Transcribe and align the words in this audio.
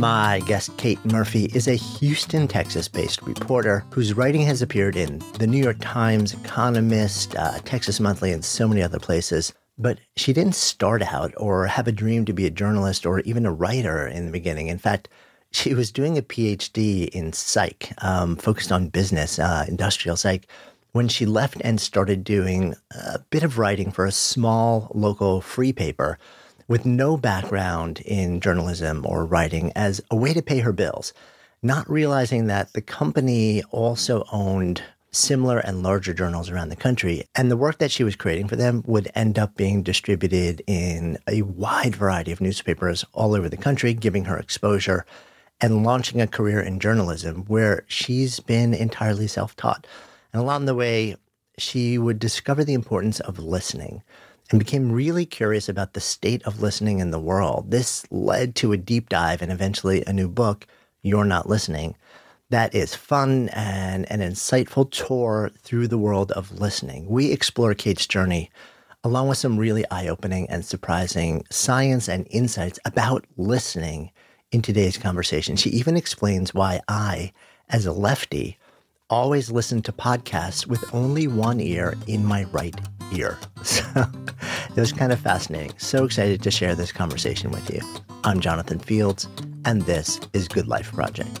My 0.00 0.40
guest, 0.46 0.74
Kate 0.78 1.04
Murphy, 1.04 1.50
is 1.52 1.68
a 1.68 1.74
Houston, 1.74 2.48
Texas 2.48 2.88
based 2.88 3.20
reporter 3.20 3.84
whose 3.90 4.14
writing 4.14 4.40
has 4.46 4.62
appeared 4.62 4.96
in 4.96 5.18
the 5.34 5.46
New 5.46 5.62
York 5.62 5.76
Times, 5.82 6.32
Economist, 6.32 7.36
uh, 7.36 7.58
Texas 7.66 8.00
Monthly, 8.00 8.32
and 8.32 8.42
so 8.42 8.66
many 8.66 8.80
other 8.82 8.98
places. 8.98 9.52
But 9.76 10.00
she 10.16 10.32
didn't 10.32 10.54
start 10.54 11.02
out 11.02 11.34
or 11.36 11.66
have 11.66 11.86
a 11.86 11.92
dream 11.92 12.24
to 12.24 12.32
be 12.32 12.46
a 12.46 12.50
journalist 12.50 13.04
or 13.04 13.20
even 13.20 13.44
a 13.44 13.52
writer 13.52 14.08
in 14.08 14.24
the 14.24 14.32
beginning. 14.32 14.68
In 14.68 14.78
fact, 14.78 15.10
she 15.52 15.74
was 15.74 15.92
doing 15.92 16.16
a 16.16 16.22
PhD 16.22 17.10
in 17.10 17.34
psych, 17.34 17.92
um, 18.02 18.36
focused 18.36 18.72
on 18.72 18.88
business, 18.88 19.38
uh, 19.38 19.66
industrial 19.68 20.16
psych, 20.16 20.46
when 20.92 21.08
she 21.08 21.26
left 21.26 21.60
and 21.60 21.78
started 21.78 22.24
doing 22.24 22.74
a 22.92 23.18
bit 23.18 23.42
of 23.42 23.58
writing 23.58 23.90
for 23.90 24.06
a 24.06 24.12
small 24.12 24.90
local 24.94 25.42
free 25.42 25.74
paper 25.74 26.18
with 26.70 26.86
no 26.86 27.16
background 27.16 27.98
in 28.02 28.38
journalism 28.38 29.04
or 29.04 29.26
writing 29.26 29.72
as 29.74 30.00
a 30.08 30.14
way 30.14 30.32
to 30.32 30.40
pay 30.40 30.60
her 30.60 30.72
bills, 30.72 31.12
not 31.64 31.90
realizing 31.90 32.46
that 32.46 32.72
the 32.74 32.80
company 32.80 33.60
also 33.72 34.24
owned 34.30 34.80
similar 35.10 35.58
and 35.58 35.82
larger 35.82 36.14
journals 36.14 36.48
around 36.48 36.68
the 36.68 36.76
country. 36.76 37.24
And 37.34 37.50
the 37.50 37.56
work 37.56 37.78
that 37.78 37.90
she 37.90 38.04
was 38.04 38.14
creating 38.14 38.46
for 38.46 38.54
them 38.54 38.84
would 38.86 39.10
end 39.16 39.36
up 39.36 39.56
being 39.56 39.82
distributed 39.82 40.62
in 40.68 41.18
a 41.26 41.42
wide 41.42 41.96
variety 41.96 42.30
of 42.30 42.40
newspapers 42.40 43.04
all 43.14 43.34
over 43.34 43.48
the 43.48 43.56
country, 43.56 43.92
giving 43.92 44.26
her 44.26 44.38
exposure 44.38 45.04
and 45.60 45.82
launching 45.82 46.20
a 46.20 46.28
career 46.28 46.60
in 46.60 46.78
journalism 46.78 47.46
where 47.46 47.82
she's 47.88 48.38
been 48.38 48.74
entirely 48.74 49.26
self 49.26 49.56
taught. 49.56 49.88
And 50.32 50.40
along 50.40 50.66
the 50.66 50.76
way, 50.76 51.16
she 51.58 51.98
would 51.98 52.20
discover 52.20 52.62
the 52.62 52.74
importance 52.74 53.18
of 53.18 53.40
listening 53.40 54.04
and 54.50 54.58
became 54.58 54.92
really 54.92 55.24
curious 55.24 55.68
about 55.68 55.92
the 55.92 56.00
state 56.00 56.42
of 56.42 56.60
listening 56.60 56.98
in 56.98 57.10
the 57.10 57.20
world. 57.20 57.70
This 57.70 58.04
led 58.10 58.54
to 58.56 58.72
a 58.72 58.76
deep 58.76 59.08
dive 59.08 59.42
and 59.42 59.52
eventually 59.52 60.02
a 60.06 60.12
new 60.12 60.28
book, 60.28 60.66
You're 61.02 61.24
Not 61.24 61.48
Listening, 61.48 61.96
that 62.50 62.74
is 62.74 62.96
fun 62.96 63.48
and 63.50 64.10
an 64.10 64.20
insightful 64.20 64.90
tour 64.90 65.52
through 65.62 65.86
the 65.86 65.98
world 65.98 66.32
of 66.32 66.50
listening. 66.58 67.06
We 67.08 67.30
explore 67.30 67.74
Kate's 67.74 68.06
journey 68.06 68.50
along 69.04 69.28
with 69.28 69.38
some 69.38 69.56
really 69.56 69.88
eye 69.90 70.08
opening 70.08 70.50
and 70.50 70.64
surprising 70.64 71.44
science 71.48 72.08
and 72.08 72.26
insights 72.30 72.78
about 72.84 73.24
listening 73.36 74.10
in 74.50 74.62
today's 74.62 74.98
conversation. 74.98 75.56
She 75.56 75.70
even 75.70 75.96
explains 75.96 76.52
why 76.52 76.80
I, 76.88 77.32
as 77.68 77.86
a 77.86 77.92
lefty, 77.92 78.58
always 79.10 79.50
listen 79.50 79.82
to 79.82 79.92
podcasts 79.92 80.66
with 80.66 80.82
only 80.94 81.26
one 81.26 81.60
ear 81.60 81.94
in 82.06 82.24
my 82.24 82.44
right 82.44 82.80
ear. 83.12 83.38
So 83.62 83.84
it 84.76 84.80
was 84.80 84.92
kind 84.92 85.12
of 85.12 85.20
fascinating. 85.20 85.72
So 85.76 86.04
excited 86.04 86.42
to 86.42 86.50
share 86.50 86.74
this 86.74 86.92
conversation 86.92 87.50
with 87.50 87.68
you. 87.68 87.80
I'm 88.24 88.40
Jonathan 88.40 88.78
Fields, 88.78 89.28
and 89.64 89.82
this 89.82 90.20
is 90.32 90.48
Good 90.48 90.66
Life 90.68 90.92
Project. 90.92 91.40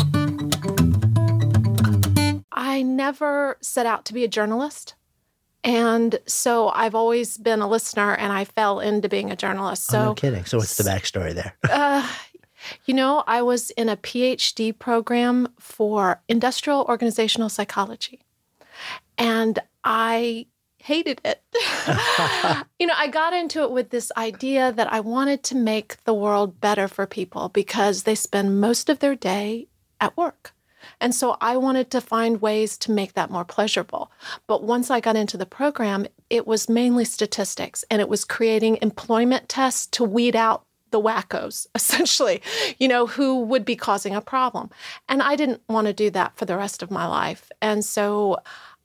I 2.71 2.83
never 2.83 3.57
set 3.59 3.85
out 3.85 4.05
to 4.05 4.13
be 4.13 4.23
a 4.23 4.29
journalist. 4.29 4.95
And 5.63 6.17
so 6.25 6.69
I've 6.69 6.95
always 6.95 7.37
been 7.37 7.61
a 7.61 7.67
listener 7.67 8.15
and 8.15 8.31
I 8.31 8.45
fell 8.45 8.79
into 8.79 9.09
being 9.09 9.29
a 9.29 9.35
journalist. 9.35 9.87
So 9.87 9.99
oh, 9.99 10.05
no 10.05 10.13
kidding. 10.15 10.45
So 10.45 10.57
what's 10.57 10.77
the 10.77 10.89
backstory 10.89 11.33
there? 11.33 11.53
uh, 11.69 12.09
you 12.85 12.93
know, 12.93 13.25
I 13.27 13.41
was 13.41 13.71
in 13.71 13.89
a 13.89 13.97
PhD 13.97 14.77
program 14.77 15.49
for 15.59 16.21
industrial 16.29 16.85
organizational 16.87 17.49
psychology. 17.49 18.21
And 19.17 19.59
I 19.83 20.47
hated 20.77 21.19
it. 21.25 21.43
you 22.79 22.87
know, 22.87 22.93
I 22.95 23.09
got 23.11 23.33
into 23.33 23.63
it 23.63 23.71
with 23.71 23.89
this 23.89 24.13
idea 24.15 24.71
that 24.71 24.91
I 24.91 25.01
wanted 25.01 25.43
to 25.43 25.55
make 25.55 26.01
the 26.05 26.13
world 26.13 26.61
better 26.61 26.87
for 26.87 27.05
people 27.05 27.49
because 27.49 28.03
they 28.03 28.15
spend 28.15 28.61
most 28.61 28.89
of 28.89 28.99
their 28.99 29.15
day 29.15 29.67
at 29.99 30.15
work. 30.15 30.53
And 31.01 31.13
so 31.13 31.35
I 31.41 31.57
wanted 31.57 31.89
to 31.91 31.99
find 31.99 32.41
ways 32.41 32.77
to 32.77 32.91
make 32.91 33.13
that 33.15 33.31
more 33.31 33.43
pleasurable. 33.43 34.11
But 34.47 34.63
once 34.63 34.89
I 34.89 35.01
got 35.01 35.17
into 35.17 35.35
the 35.35 35.45
program, 35.45 36.05
it 36.29 36.47
was 36.47 36.69
mainly 36.69 37.03
statistics 37.03 37.83
and 37.89 37.99
it 37.99 38.07
was 38.07 38.23
creating 38.23 38.77
employment 38.81 39.49
tests 39.49 39.87
to 39.87 40.03
weed 40.03 40.35
out 40.35 40.63
the 40.91 41.01
wackos, 41.01 41.67
essentially, 41.75 42.41
you 42.77 42.87
know, 42.87 43.07
who 43.07 43.41
would 43.41 43.65
be 43.65 43.75
causing 43.75 44.15
a 44.15 44.21
problem. 44.21 44.69
And 45.09 45.21
I 45.21 45.35
didn't 45.35 45.61
want 45.67 45.87
to 45.87 45.93
do 45.93 46.09
that 46.11 46.37
for 46.37 46.45
the 46.45 46.57
rest 46.57 46.83
of 46.83 46.91
my 46.91 47.07
life. 47.07 47.51
And 47.61 47.83
so 47.83 48.37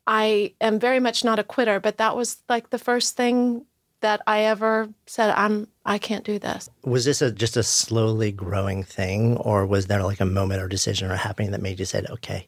I 0.07 0.55
am 0.61 0.79
very 0.79 1.01
much 1.01 1.25
not 1.25 1.39
a 1.39 1.45
quitter, 1.45 1.81
but 1.81 1.99
that 1.99 2.17
was 2.17 2.39
like 2.49 2.71
the 2.71 2.79
first 2.79 3.17
thing 3.17 3.67
that 4.07 4.23
I 4.25 4.43
ever 4.43 4.89
said 5.07 5.35
I'm 5.37 5.67
I 5.85 5.99
can't 5.99 6.25
do 6.25 6.39
this. 6.39 6.71
Was 6.85 7.05
this 7.05 7.21
a, 7.21 7.33
just 7.33 7.57
a 7.57 7.65
slowly 7.65 8.31
growing 8.31 8.85
thing, 8.85 9.37
or 9.39 9.67
was 9.67 9.89
there 9.89 10.05
like 10.05 10.21
a 10.21 10.25
moment 10.25 10.63
or 10.63 10.69
decision 10.69 11.11
or 11.11 11.17
happening 11.17 11.51
that 11.51 11.61
made 11.61 11.81
you 11.81 11.87
say, 11.87 12.05
"Okay, 12.09 12.47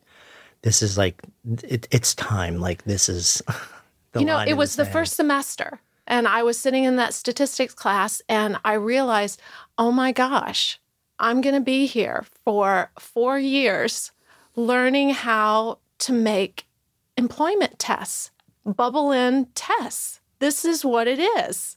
this 0.62 0.82
is 0.82 0.96
like 0.96 1.20
it, 1.64 1.88
it's 1.90 2.14
time. 2.14 2.60
Like 2.60 2.84
this 2.84 3.08
is." 3.08 3.42
you 4.16 4.24
know, 4.24 4.38
it 4.38 4.56
was 4.56 4.76
the, 4.76 4.84
the 4.84 4.90
first 4.90 5.16
semester, 5.16 5.80
and 6.06 6.28
I 6.28 6.44
was 6.44 6.56
sitting 6.56 6.84
in 6.84 6.94
that 6.96 7.12
statistics 7.12 7.74
class, 7.74 8.22
and 8.28 8.56
I 8.64 8.74
realized, 8.74 9.40
oh 9.78 9.90
my 9.90 10.12
gosh, 10.12 10.78
I'm 11.18 11.40
going 11.40 11.56
to 11.56 11.60
be 11.60 11.86
here 11.86 12.24
for 12.44 12.92
four 13.00 13.36
years, 13.40 14.12
learning 14.54 15.10
how 15.10 15.78
to 16.06 16.12
make 16.12 16.68
employment 17.16 17.80
tests, 17.80 18.30
bubble 18.64 19.10
in 19.10 19.46
tests 19.56 20.20
this 20.38 20.64
is 20.64 20.84
what 20.84 21.08
it 21.08 21.18
is. 21.18 21.76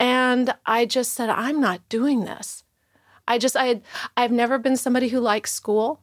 And 0.00 0.54
I 0.64 0.86
just 0.86 1.12
said, 1.12 1.28
I'm 1.28 1.60
not 1.60 1.88
doing 1.88 2.24
this. 2.24 2.62
I 3.26 3.38
just, 3.38 3.56
I 3.56 3.66
had, 3.66 3.82
I've 4.16 4.32
never 4.32 4.58
been 4.58 4.76
somebody 4.76 5.08
who 5.08 5.20
likes 5.20 5.52
school. 5.52 6.00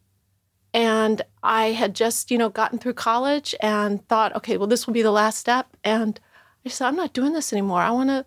And 0.74 1.22
I 1.42 1.68
had 1.68 1.96
just, 1.96 2.30
you 2.30 2.38
know, 2.38 2.50
gotten 2.50 2.80
through 2.80 2.94
college 2.96 3.56
and 3.62 4.06
thought, 4.10 4.36
okay, 4.36 4.58
well, 4.58 4.68
this 4.68 4.86
will 4.86 4.94
be 4.94 5.02
the 5.02 5.12
last 5.12 5.38
step. 5.38 5.78
And 5.84 6.20
I 6.66 6.70
said, 6.70 6.88
I'm 6.88 6.98
not 6.98 7.14
doing 7.14 7.32
this 7.32 7.54
anymore. 7.54 7.80
I 7.80 7.92
want 7.92 8.10
to 8.10 8.26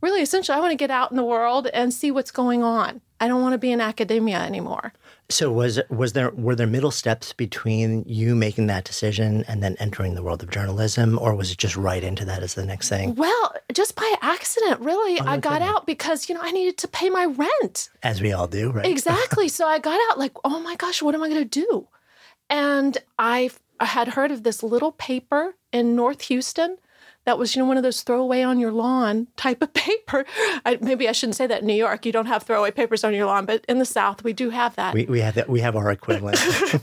really, 0.00 0.22
essentially, 0.22 0.56
I 0.56 0.60
want 0.60 0.72
to 0.72 0.76
get 0.76 0.90
out 0.90 1.10
in 1.10 1.18
the 1.18 1.24
world 1.24 1.66
and 1.68 1.92
see 1.92 2.10
what's 2.10 2.30
going 2.30 2.62
on. 2.62 3.02
I 3.20 3.28
don't 3.28 3.42
want 3.42 3.52
to 3.52 3.58
be 3.58 3.72
in 3.72 3.80
academia 3.80 4.40
anymore. 4.40 4.94
So 5.32 5.50
was 5.50 5.80
was 5.88 6.12
there 6.12 6.30
were 6.30 6.54
there 6.54 6.66
middle 6.66 6.90
steps 6.90 7.32
between 7.32 8.04
you 8.06 8.34
making 8.34 8.66
that 8.66 8.84
decision 8.84 9.44
and 9.48 9.62
then 9.62 9.76
entering 9.78 10.14
the 10.14 10.22
world 10.22 10.42
of 10.42 10.50
journalism, 10.50 11.18
or 11.18 11.34
was 11.34 11.50
it 11.50 11.58
just 11.58 11.74
right 11.74 12.04
into 12.04 12.24
that 12.26 12.42
as 12.42 12.52
the 12.54 12.66
next 12.66 12.90
thing? 12.90 13.14
Well, 13.14 13.54
just 13.72 13.96
by 13.96 14.14
accident, 14.20 14.80
really. 14.80 15.18
Oh, 15.20 15.24
I 15.24 15.38
got 15.38 15.60
kidding. 15.60 15.68
out 15.68 15.86
because 15.86 16.28
you 16.28 16.34
know 16.34 16.42
I 16.42 16.50
needed 16.50 16.76
to 16.78 16.88
pay 16.88 17.08
my 17.08 17.24
rent, 17.24 17.88
as 18.02 18.20
we 18.20 18.32
all 18.32 18.46
do, 18.46 18.70
right? 18.70 18.84
Exactly. 18.84 19.48
so 19.58 19.66
I 19.66 19.78
got 19.78 19.98
out 20.10 20.18
like, 20.18 20.32
oh 20.44 20.60
my 20.60 20.76
gosh, 20.76 21.00
what 21.00 21.14
am 21.14 21.22
I 21.22 21.28
going 21.28 21.48
to 21.48 21.60
do? 21.66 21.88
And 22.50 22.98
I 23.18 23.50
had 23.80 24.08
heard 24.08 24.30
of 24.30 24.42
this 24.42 24.62
little 24.62 24.92
paper 24.92 25.54
in 25.72 25.96
North 25.96 26.22
Houston 26.22 26.76
that 27.24 27.38
was, 27.38 27.54
you 27.54 27.62
know, 27.62 27.68
one 27.68 27.76
of 27.76 27.82
those 27.82 28.02
throwaway 28.02 28.42
on 28.42 28.58
your 28.58 28.72
lawn 28.72 29.28
type 29.36 29.62
of 29.62 29.72
paper. 29.74 30.24
I, 30.64 30.78
maybe 30.80 31.08
I 31.08 31.12
shouldn't 31.12 31.36
say 31.36 31.46
that 31.46 31.60
in 31.60 31.66
New 31.66 31.74
York. 31.74 32.04
You 32.04 32.12
don't 32.12 32.26
have 32.26 32.42
throwaway 32.42 32.70
papers 32.70 33.04
on 33.04 33.14
your 33.14 33.26
lawn, 33.26 33.46
but 33.46 33.64
in 33.68 33.78
the 33.78 33.84
South 33.84 34.24
we 34.24 34.32
do 34.32 34.50
have 34.50 34.76
that. 34.76 34.94
We, 34.94 35.06
we 35.06 35.20
have 35.20 35.34
that. 35.34 35.48
We 35.48 35.60
have 35.60 35.76
our 35.76 35.90
equivalent. 35.90 36.38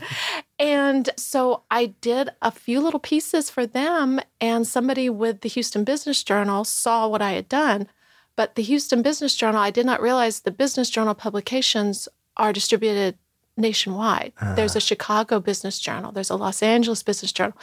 And 0.60 1.08
so 1.16 1.62
I 1.70 1.86
did 2.02 2.28
a 2.42 2.50
few 2.50 2.82
little 2.82 3.00
pieces 3.00 3.48
for 3.48 3.64
them, 3.64 4.20
and 4.42 4.66
somebody 4.66 5.08
with 5.08 5.40
the 5.40 5.48
Houston 5.48 5.84
Business 5.84 6.22
Journal 6.22 6.64
saw 6.64 7.08
what 7.08 7.22
I 7.22 7.32
had 7.32 7.48
done. 7.48 7.88
But 8.36 8.56
the 8.56 8.62
Houston 8.62 9.00
Business 9.00 9.34
Journal, 9.34 9.62
I 9.62 9.70
did 9.70 9.86
not 9.86 10.02
realize 10.02 10.40
the 10.40 10.50
Business 10.50 10.90
Journal 10.90 11.14
publications 11.14 12.10
are 12.36 12.52
distributed 12.52 13.16
nationwide. 13.56 14.32
Uh. 14.40 14.54
There's 14.54 14.76
a 14.76 14.80
Chicago 14.80 15.40
Business 15.40 15.78
Journal, 15.78 16.12
there's 16.12 16.30
a 16.30 16.36
Los 16.36 16.62
Angeles 16.62 17.02
Business 17.02 17.32
Journal, 17.32 17.56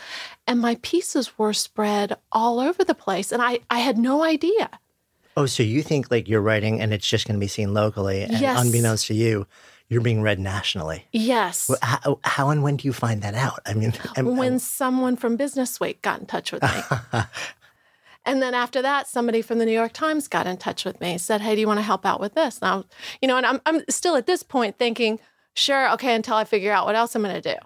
and 0.45 0.60
my 0.60 0.75
pieces 0.81 1.38
were 1.38 1.54
spread 1.54 2.18
all 2.31 2.60
over 2.60 2.84
the 2.84 2.95
place, 2.95 3.31
and 3.31 3.42
I, 3.42 3.60
I 3.69 3.80
had 3.80 3.98
no 3.98 4.24
idea. 4.24 4.69
Oh, 5.36 5.45
so 5.45 5.62
you 5.62 5.84
think 5.84 6.10
like 6.10 6.28
you're 6.28 6.42
writing 6.42 6.81
and 6.81 6.92
it's 6.92 7.07
just 7.07 7.28
going 7.28 7.36
to 7.36 7.39
be 7.39 7.48
seen 7.48 7.74
locally, 7.74 8.24
and 8.24 8.39
yes. 8.39 8.60
unbeknownst 8.60 9.07
to 9.07 9.13
you, 9.13 9.45
you're 9.89 10.01
being 10.01 10.22
read 10.22 10.39
nationally. 10.39 11.06
Yes. 11.12 11.72
How, 11.81 12.19
how, 12.24 12.50
and 12.50 12.62
when 12.62 12.78
do 12.78 12.88
you 12.88 12.94
find 12.94 13.22
that 13.22 13.36
out? 13.36 13.60
I 13.66 13.74
mean, 13.74 13.94
I'm, 14.18 14.36
when 14.36 14.54
I'm... 14.54 14.60
someone 14.60 15.16
from 15.16 15.38
Business 15.38 15.80
Week 15.80 16.01
got 16.01 16.19
in 16.19 16.25
touch 16.25 16.51
with 16.51 16.63
me. 16.63 16.81
and 18.25 18.42
then 18.42 18.54
after 18.54 18.81
that, 18.81 19.07
somebody 19.07 19.42
from 19.42 19.60
the 19.60 19.66
New 19.66 19.72
York 19.72 19.94
Times 19.94 20.28
got 20.28 20.48
in 20.48 20.57
touch 20.57 20.84
with 20.84 21.00
me, 21.00 21.18
said, 21.18 21.42
Hey, 21.42 21.56
do 21.56 21.62
you 21.62 21.68
want 21.68 21.78
to 21.78 21.84
help 21.84 22.06
out 22.06 22.19
with 22.19 22.34
this? 22.34 22.62
Now, 22.62 22.86
you 23.22 23.28
know, 23.28 23.38
and 23.38 23.45
I'm, 23.45 23.62
I'm 23.66 23.84
still 23.89 24.16
at 24.16 24.28
this 24.28 24.44
point 24.44 24.78
thinking, 24.78 25.19
Sure, 25.57 25.92
okay, 25.94 26.13
until 26.13 26.36
I 26.36 26.44
figure 26.44 26.71
out 26.71 26.86
what 26.86 26.95
else 26.95 27.15
I'm 27.15 27.24
going 27.24 27.42
to 27.42 27.56
do. 27.56 27.59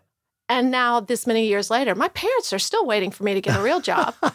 And 0.47 0.71
now, 0.71 1.01
this 1.01 1.27
many 1.27 1.47
years 1.47 1.69
later, 1.69 1.93
my 1.93 2.07
parents 2.07 2.53
are 2.53 2.59
still 2.59 2.85
waiting 2.85 3.11
for 3.11 3.23
me 3.23 3.33
to 3.33 3.41
get 3.41 3.59
a 3.59 3.61
real 3.61 3.81
job. 3.81 4.15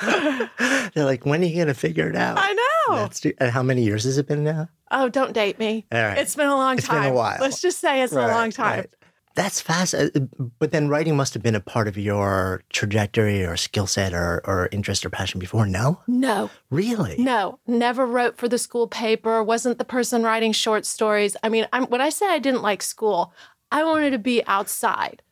They're 0.00 1.04
like, 1.04 1.26
when 1.26 1.42
are 1.42 1.46
you 1.46 1.56
going 1.56 1.66
to 1.66 1.74
figure 1.74 2.08
it 2.08 2.14
out? 2.14 2.38
I 2.38 2.52
know. 2.52 2.96
That's, 2.98 3.24
and 3.24 3.50
how 3.50 3.64
many 3.64 3.82
years 3.82 4.04
has 4.04 4.16
it 4.16 4.28
been 4.28 4.44
now? 4.44 4.68
Oh, 4.92 5.08
don't 5.08 5.32
date 5.32 5.58
me. 5.58 5.86
All 5.90 6.02
right. 6.02 6.18
It's 6.18 6.36
been 6.36 6.46
a 6.46 6.54
long 6.54 6.78
it's 6.78 6.86
time. 6.86 6.98
It's 6.98 7.04
been 7.06 7.12
a 7.12 7.16
while. 7.16 7.38
Let's 7.40 7.60
just 7.60 7.80
say 7.80 8.02
it's 8.02 8.12
right, 8.12 8.30
a 8.30 8.32
long 8.32 8.52
time. 8.52 8.78
Right. 8.80 8.90
That's 9.34 9.60
fast. 9.60 9.94
Uh, 9.94 10.10
but 10.58 10.70
then 10.70 10.88
writing 10.88 11.16
must 11.16 11.34
have 11.34 11.42
been 11.42 11.54
a 11.54 11.60
part 11.60 11.88
of 11.88 11.98
your 11.98 12.62
trajectory 12.72 13.44
or 13.44 13.56
skill 13.56 13.86
set 13.86 14.12
or, 14.12 14.40
or 14.44 14.68
interest 14.70 15.04
or 15.04 15.10
passion 15.10 15.40
before, 15.40 15.66
no? 15.66 16.00
No. 16.06 16.50
Really? 16.70 17.16
No. 17.18 17.58
Never 17.66 18.06
wrote 18.06 18.36
for 18.36 18.48
the 18.48 18.58
school 18.58 18.86
paper, 18.86 19.42
wasn't 19.42 19.78
the 19.78 19.84
person 19.84 20.22
writing 20.22 20.52
short 20.52 20.86
stories. 20.86 21.36
I 21.42 21.48
mean, 21.48 21.66
I'm, 21.72 21.86
when 21.86 22.00
I 22.00 22.10
say 22.10 22.26
I 22.26 22.38
didn't 22.38 22.62
like 22.62 22.82
school, 22.82 23.32
I 23.72 23.82
wanted 23.84 24.10
to 24.10 24.18
be 24.18 24.44
outside 24.46 25.22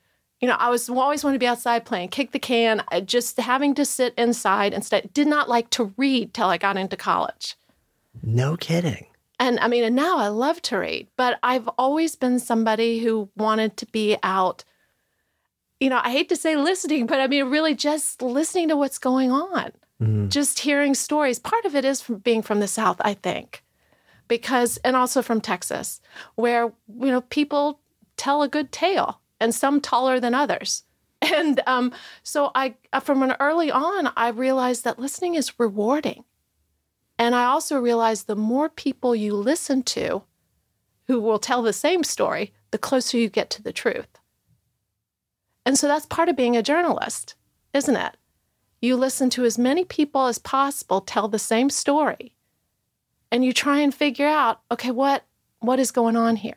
you 0.42 0.48
know, 0.48 0.56
I 0.58 0.70
was 0.70 0.90
always 0.90 1.22
wanted 1.22 1.36
to 1.36 1.38
be 1.38 1.46
outside 1.46 1.86
playing, 1.86 2.08
kick 2.08 2.32
the 2.32 2.38
can, 2.40 2.82
just 3.04 3.38
having 3.38 3.76
to 3.76 3.84
sit 3.84 4.12
inside 4.18 4.74
instead. 4.74 5.14
Did 5.14 5.28
not 5.28 5.48
like 5.48 5.70
to 5.70 5.94
read 5.96 6.34
till 6.34 6.48
I 6.48 6.58
got 6.58 6.76
into 6.76 6.96
college. 6.96 7.56
No 8.24 8.56
kidding. 8.56 9.06
And 9.42 9.58
I 9.58 9.66
mean, 9.66 9.82
and 9.82 9.96
now 9.96 10.18
I 10.18 10.28
love 10.28 10.62
to 10.62 10.78
read, 10.78 11.08
but 11.16 11.40
I've 11.42 11.66
always 11.76 12.14
been 12.14 12.38
somebody 12.38 13.00
who 13.00 13.28
wanted 13.36 13.76
to 13.78 13.86
be 13.86 14.16
out. 14.22 14.62
You 15.80 15.90
know, 15.90 16.00
I 16.00 16.12
hate 16.12 16.28
to 16.28 16.36
say 16.36 16.54
listening, 16.54 17.06
but 17.06 17.18
I 17.18 17.26
mean, 17.26 17.46
really 17.46 17.74
just 17.74 18.22
listening 18.22 18.68
to 18.68 18.76
what's 18.76 18.98
going 18.98 19.32
on, 19.32 19.72
mm. 20.00 20.28
just 20.28 20.60
hearing 20.60 20.94
stories. 20.94 21.40
Part 21.40 21.64
of 21.64 21.74
it 21.74 21.84
is 21.84 22.00
from 22.00 22.18
being 22.18 22.40
from 22.40 22.60
the 22.60 22.68
South, 22.68 22.98
I 23.00 23.14
think, 23.14 23.64
because, 24.28 24.76
and 24.84 24.94
also 24.94 25.22
from 25.22 25.40
Texas, 25.40 26.00
where, 26.36 26.72
you 27.00 27.10
know, 27.10 27.22
people 27.22 27.80
tell 28.16 28.44
a 28.44 28.48
good 28.48 28.70
tale 28.70 29.22
and 29.40 29.52
some 29.52 29.80
taller 29.80 30.20
than 30.20 30.34
others. 30.34 30.84
And 31.20 31.60
um, 31.66 31.92
so 32.22 32.52
I, 32.54 32.76
from 33.00 33.24
an 33.24 33.34
early 33.40 33.72
on, 33.72 34.12
I 34.16 34.28
realized 34.28 34.84
that 34.84 35.00
listening 35.00 35.34
is 35.34 35.58
rewarding. 35.58 36.22
And 37.18 37.34
I 37.34 37.44
also 37.44 37.78
realized 37.78 38.26
the 38.26 38.36
more 38.36 38.68
people 38.68 39.14
you 39.14 39.34
listen 39.34 39.82
to 39.84 40.22
who 41.06 41.20
will 41.20 41.38
tell 41.38 41.62
the 41.62 41.72
same 41.72 42.04
story, 42.04 42.52
the 42.70 42.78
closer 42.78 43.18
you 43.18 43.28
get 43.28 43.50
to 43.50 43.62
the 43.62 43.72
truth. 43.72 44.08
And 45.64 45.78
so 45.78 45.86
that's 45.86 46.06
part 46.06 46.28
of 46.28 46.36
being 46.36 46.56
a 46.56 46.62
journalist, 46.62 47.34
isn't 47.72 47.96
it? 47.96 48.16
You 48.80 48.96
listen 48.96 49.30
to 49.30 49.44
as 49.44 49.58
many 49.58 49.84
people 49.84 50.26
as 50.26 50.38
possible 50.38 51.00
tell 51.00 51.28
the 51.28 51.38
same 51.38 51.70
story. 51.70 52.34
And 53.30 53.44
you 53.44 53.52
try 53.52 53.78
and 53.78 53.94
figure 53.94 54.26
out, 54.26 54.60
okay, 54.70 54.90
what 54.90 55.24
what 55.60 55.78
is 55.78 55.92
going 55.92 56.16
on 56.16 56.36
here? 56.36 56.56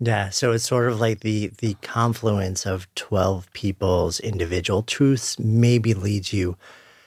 Yeah, 0.00 0.30
so 0.30 0.52
it's 0.52 0.64
sort 0.64 0.88
of 0.88 0.98
like 0.98 1.20
the 1.20 1.52
the 1.58 1.74
confluence 1.82 2.66
of 2.66 2.92
12 2.94 3.52
people's 3.52 4.18
individual 4.20 4.82
truths 4.82 5.38
maybe 5.38 5.94
leads 5.94 6.32
you 6.32 6.56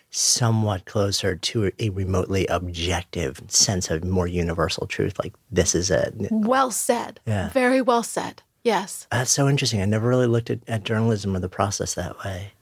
somewhat 0.10 0.86
closer 0.86 1.36
to 1.36 1.72
a 1.80 1.90
remotely 1.90 2.48
objective 2.48 3.42
sense 3.48 3.90
of 3.90 4.04
more 4.04 4.28
universal 4.28 4.88
truth 4.88 5.20
like 5.20 5.34
this 5.52 5.76
is 5.76 5.92
it. 5.92 6.14
Well 6.32 6.72
said. 6.72 7.20
Yeah. 7.26 7.50
Very 7.50 7.82
well 7.82 8.04
said. 8.04 8.42
Yes. 8.64 9.08
That's 9.12 9.32
so 9.32 9.48
interesting. 9.48 9.82
I 9.82 9.86
never 9.86 10.08
really 10.08 10.28
looked 10.28 10.50
at, 10.50 10.60
at 10.68 10.84
journalism 10.84 11.36
or 11.36 11.40
the 11.40 11.50
process 11.50 11.94
that 11.94 12.20
way. 12.24 12.54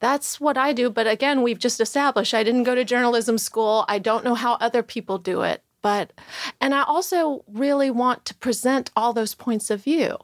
That's 0.00 0.40
what 0.40 0.58
I 0.58 0.72
do. 0.72 0.90
But 0.90 1.06
again, 1.06 1.42
we've 1.42 1.58
just 1.58 1.80
established 1.80 2.34
I 2.34 2.42
didn't 2.42 2.64
go 2.64 2.74
to 2.74 2.84
journalism 2.84 3.38
school. 3.38 3.84
I 3.88 3.98
don't 3.98 4.24
know 4.24 4.34
how 4.34 4.54
other 4.54 4.82
people 4.82 5.18
do 5.18 5.42
it 5.42 5.62
but 5.84 6.14
and 6.62 6.74
I 6.74 6.82
also 6.84 7.44
really 7.46 7.90
want 7.90 8.24
to 8.24 8.34
present 8.34 8.90
all 8.96 9.12
those 9.12 9.34
points 9.34 9.70
of 9.70 9.84
view. 9.84 10.16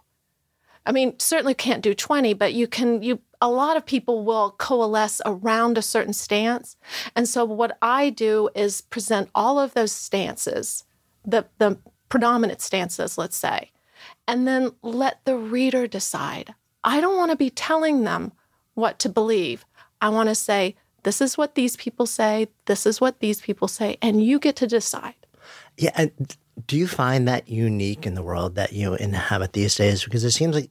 I 0.87 0.93
mean, 0.93 1.19
certainly 1.19 1.55
can't 1.55 1.83
do 1.83 1.95
20, 1.95 2.35
but 2.35 2.55
you 2.55 2.67
can 2.67 3.03
you 3.03 3.21
a 3.41 3.49
lot 3.49 3.77
of 3.77 3.87
people 3.87 4.25
will 4.25 4.55
coalesce 4.59 5.21
around 5.25 5.79
a 5.79 5.83
certain 5.83 6.13
stance. 6.13 6.77
And 7.17 7.29
so 7.29 7.45
what 7.45 7.79
I 7.81 8.11
do 8.11 8.51
is 8.55 8.83
present 8.83 9.31
all 9.35 9.59
of 9.59 9.75
those 9.75 9.93
stances, 9.93 10.85
the 11.25 11.47
the 11.59 11.79
predominant 12.09 12.61
stances, 12.61 13.17
let's 13.17 13.37
say, 13.37 13.71
and 14.27 14.47
then 14.47 14.73
let 14.83 15.25
the 15.25 15.37
reader 15.37 15.87
decide. 15.87 16.55
I 16.85 17.01
don't 17.01 17.17
want 17.17 17.31
to 17.31 17.37
be 17.37 17.51
telling 17.51 18.05
them 18.05 18.33
what 18.75 18.99
to 19.01 19.09
believe. 19.09 19.65
I 20.01 20.09
want 20.09 20.29
to 20.29 20.35
say, 20.35 20.77
this 21.03 21.21
is 21.21 21.37
what 21.37 21.55
these 21.55 21.77
people 21.77 22.07
say, 22.07 22.49
this 22.67 22.87
is 22.87 23.01
what 23.01 23.21
these 23.21 23.41
people 23.41 23.69
say, 23.69 23.99
and 24.01 24.25
you 24.25 24.39
get 24.39 24.57
to 24.57 24.67
decide. 24.67 25.15
Yeah. 25.77 25.93
And 25.95 26.37
do 26.67 26.77
you 26.77 26.87
find 26.87 27.29
that 27.29 27.49
unique 27.49 28.07
in 28.07 28.15
the 28.15 28.23
world 28.23 28.55
that 28.55 28.73
you 28.73 28.95
inhabit 28.95 29.53
these 29.53 29.75
days? 29.75 30.05
Because 30.05 30.25
it 30.25 30.33
seems 30.33 30.55
like 30.55 30.71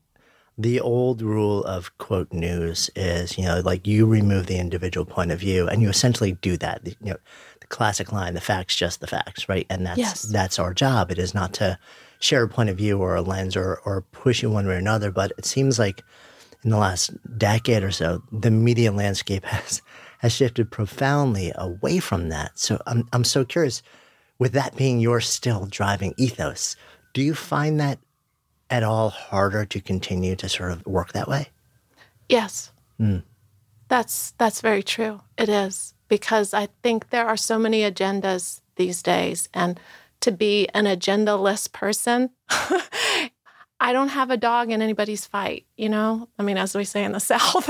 the 0.57 0.81
old 0.81 1.21
rule 1.21 1.63
of 1.63 1.97
quote 2.00 2.33
news 2.33 2.89
is, 2.95 3.38
you 3.38 3.45
know, 3.45 3.62
like 3.62 3.88
you 3.88 4.06
remove 4.06 4.47
the 4.47 4.57
individual 4.57 5.06
point 5.06 5.31
of 5.31 5.39
view 5.39 5.68
and 5.68 5.81
you 5.81 5.89
essentially 5.89 6.33
do 6.33 6.57
that. 6.57 6.86
You 6.86 7.12
know, 7.12 7.18
the 7.62 7.68
classic 7.68 8.12
line, 8.12 8.33
the 8.33 8.41
facts, 8.41 8.75
just 8.75 9.00
the 9.00 9.07
facts, 9.07 9.47
right? 9.47 9.65
And 9.69 9.86
that's 9.86 9.97
yes. 9.97 10.21
that's 10.24 10.59
our 10.59 10.74
job. 10.74 11.12
It 11.12 11.18
is 11.18 11.33
not 11.33 11.53
to 11.56 11.80
share 12.19 12.43
a 12.43 12.50
point 12.50 12.69
of 12.69 12.77
view 12.77 13.00
or 13.00 13.15
a 13.15 13.22
lens 13.22 13.55
or 13.55 13.81
or 13.86 14.01
push 14.12 14.43
you 14.43 14.50
one 14.50 14.67
way 14.67 14.74
or 14.74 14.77
another. 14.77 15.12
But 15.12 15.31
it 15.38 15.46
seems 15.46 15.79
like 15.79 16.03
in 16.63 16.72
the 16.72 16.77
last 16.77 17.12
decade 17.38 17.84
or 17.84 17.91
so, 17.91 18.22
the 18.31 18.51
media 18.51 18.91
landscape 18.91 19.46
has 19.46 19.81
has 20.17 20.34
shifted 20.34 20.69
profoundly 20.69 21.53
away 21.55 22.00
from 22.00 22.27
that. 22.29 22.60
So 22.60 22.81
I'm 22.86 23.08
I'm 23.13 23.24
so 23.24 23.46
curious 23.46 23.81
with 24.39 24.53
that 24.53 24.75
being 24.75 25.00
your 25.00 25.22
still 25.22 25.65
driving 25.65 26.13
ethos, 26.17 26.75
do 27.13 27.22
you 27.22 27.36
find 27.36 27.79
that 27.79 28.00
at 28.69 28.84
all 28.84 29.10
harder 29.10 29.65
to 29.65 29.81
continue 29.81 30.36
to 30.38 30.50
sort 30.50 30.72
of 30.72 30.86
work 30.86 31.12
that 31.12 31.27
way? 31.27 31.50
Yes. 32.27 32.72
Mm. 33.00 33.24
That's 33.88 34.31
that's 34.38 34.62
very 34.62 34.84
true. 34.84 35.22
It 35.38 35.50
is 35.50 35.93
because 36.08 36.53
I 36.53 36.69
think 36.84 37.10
there 37.10 37.27
are 37.27 37.38
so 37.38 37.60
many 37.60 37.81
agendas 37.81 38.62
these 38.75 39.03
days 39.03 39.50
and 39.53 39.79
to 40.22 40.31
be 40.31 40.67
an 40.74 40.86
agendaless 40.86 41.72
person 41.72 42.31
I 43.79 43.93
don't 43.93 44.10
have 44.10 44.29
a 44.29 44.38
dog 44.38 44.72
in 44.72 44.81
anybody's 44.81 45.25
fight, 45.25 45.65
you 45.77 45.89
know? 45.89 46.27
I 46.38 46.43
mean, 46.43 46.58
as 46.58 46.75
we 46.75 46.84
say 46.84 47.03
in 47.03 47.13
the 47.13 47.19
South, 47.19 47.69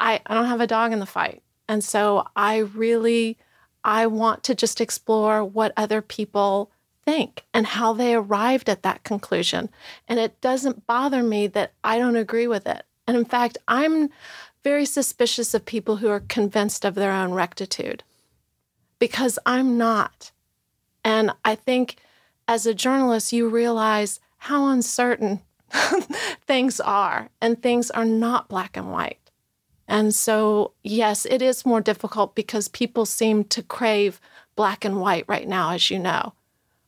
I, 0.00 0.20
I 0.26 0.34
don't 0.34 0.46
have 0.46 0.60
a 0.60 0.66
dog 0.66 0.92
in 0.92 0.98
the 0.98 1.06
fight. 1.06 1.42
And 1.68 1.82
so 1.82 2.26
I 2.36 2.58
really 2.58 3.38
I 3.84 4.06
want 4.06 4.42
to 4.44 4.54
just 4.54 4.80
explore 4.80 5.44
what 5.44 5.72
other 5.76 6.00
people 6.00 6.70
think 7.04 7.44
and 7.52 7.66
how 7.66 7.92
they 7.92 8.14
arrived 8.14 8.68
at 8.68 8.82
that 8.82 9.04
conclusion. 9.04 9.68
And 10.08 10.18
it 10.18 10.40
doesn't 10.40 10.86
bother 10.86 11.22
me 11.22 11.46
that 11.48 11.72
I 11.82 11.98
don't 11.98 12.16
agree 12.16 12.46
with 12.46 12.66
it. 12.66 12.84
And 13.06 13.16
in 13.16 13.24
fact, 13.24 13.58
I'm 13.68 14.08
very 14.62 14.86
suspicious 14.86 15.52
of 15.52 15.66
people 15.66 15.96
who 15.96 16.08
are 16.08 16.20
convinced 16.20 16.84
of 16.84 16.94
their 16.94 17.12
own 17.12 17.32
rectitude 17.32 18.02
because 18.98 19.38
I'm 19.44 19.76
not. 19.76 20.32
And 21.04 21.32
I 21.44 21.54
think 21.54 21.96
as 22.48 22.66
a 22.66 22.74
journalist, 22.74 23.32
you 23.32 23.48
realize 23.48 24.20
how 24.38 24.68
uncertain 24.68 25.42
things 26.46 26.80
are, 26.80 27.30
and 27.40 27.60
things 27.60 27.90
are 27.90 28.04
not 28.04 28.48
black 28.48 28.76
and 28.76 28.92
white. 28.92 29.18
And 29.86 30.14
so, 30.14 30.72
yes, 30.82 31.26
it 31.26 31.42
is 31.42 31.66
more 31.66 31.80
difficult 31.80 32.34
because 32.34 32.68
people 32.68 33.06
seem 33.06 33.44
to 33.44 33.62
crave 33.62 34.20
black 34.56 34.84
and 34.84 35.00
white 35.00 35.24
right 35.28 35.46
now, 35.46 35.70
as 35.70 35.90
you 35.90 35.98
know, 35.98 36.32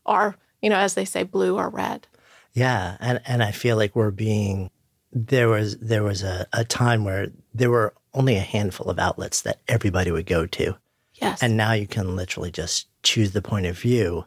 or, 0.04 0.36
you 0.62 0.70
know, 0.70 0.76
as 0.78 0.94
they 0.94 1.04
say, 1.04 1.22
blue 1.22 1.56
or 1.56 1.68
red. 1.68 2.06
Yeah. 2.52 2.96
And, 3.00 3.20
and 3.26 3.42
I 3.42 3.50
feel 3.50 3.76
like 3.76 3.94
we're 3.94 4.10
being, 4.10 4.70
there 5.12 5.48
was, 5.48 5.76
there 5.78 6.02
was 6.02 6.22
a, 6.22 6.46
a 6.52 6.64
time 6.64 7.04
where 7.04 7.28
there 7.54 7.70
were 7.70 7.92
only 8.14 8.36
a 8.36 8.40
handful 8.40 8.88
of 8.88 8.98
outlets 8.98 9.42
that 9.42 9.60
everybody 9.68 10.10
would 10.10 10.26
go 10.26 10.46
to. 10.46 10.76
Yes. 11.14 11.42
And 11.42 11.56
now 11.56 11.72
you 11.72 11.86
can 11.86 12.16
literally 12.16 12.50
just 12.50 12.88
choose 13.02 13.32
the 13.32 13.42
point 13.42 13.66
of 13.66 13.78
view 13.78 14.24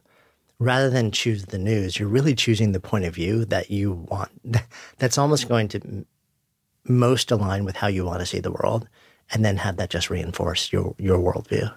rather 0.60 0.90
than 0.90 1.12
choose 1.12 1.46
the 1.46 1.58
news, 1.58 1.98
you're 1.98 2.10
really 2.10 2.36
choosing 2.36 2.74
the 2.74 2.80
point 2.80 3.06
of 3.06 3.16
view 3.16 3.46
that 3.46 3.72
you 3.72 3.94
want. 4.10 4.32
That's 4.98 5.18
almost 5.18 5.48
going 5.48 5.70
to 5.70 6.06
most 6.90 7.32
align 7.32 7.64
with 7.64 7.78
how 7.78 7.88
you 7.88 8.04
want 8.04 8.20
to 8.20 8.26
see 8.26 8.40
the 8.40 8.52
world, 8.52 8.88
and 9.32 9.46
then 9.46 9.58
have 9.58 9.78
that 9.78 9.90
just 9.90 10.10
reinforce 10.10 10.74
your 10.74 10.96
your 10.98 11.20
worldview. 11.20 11.74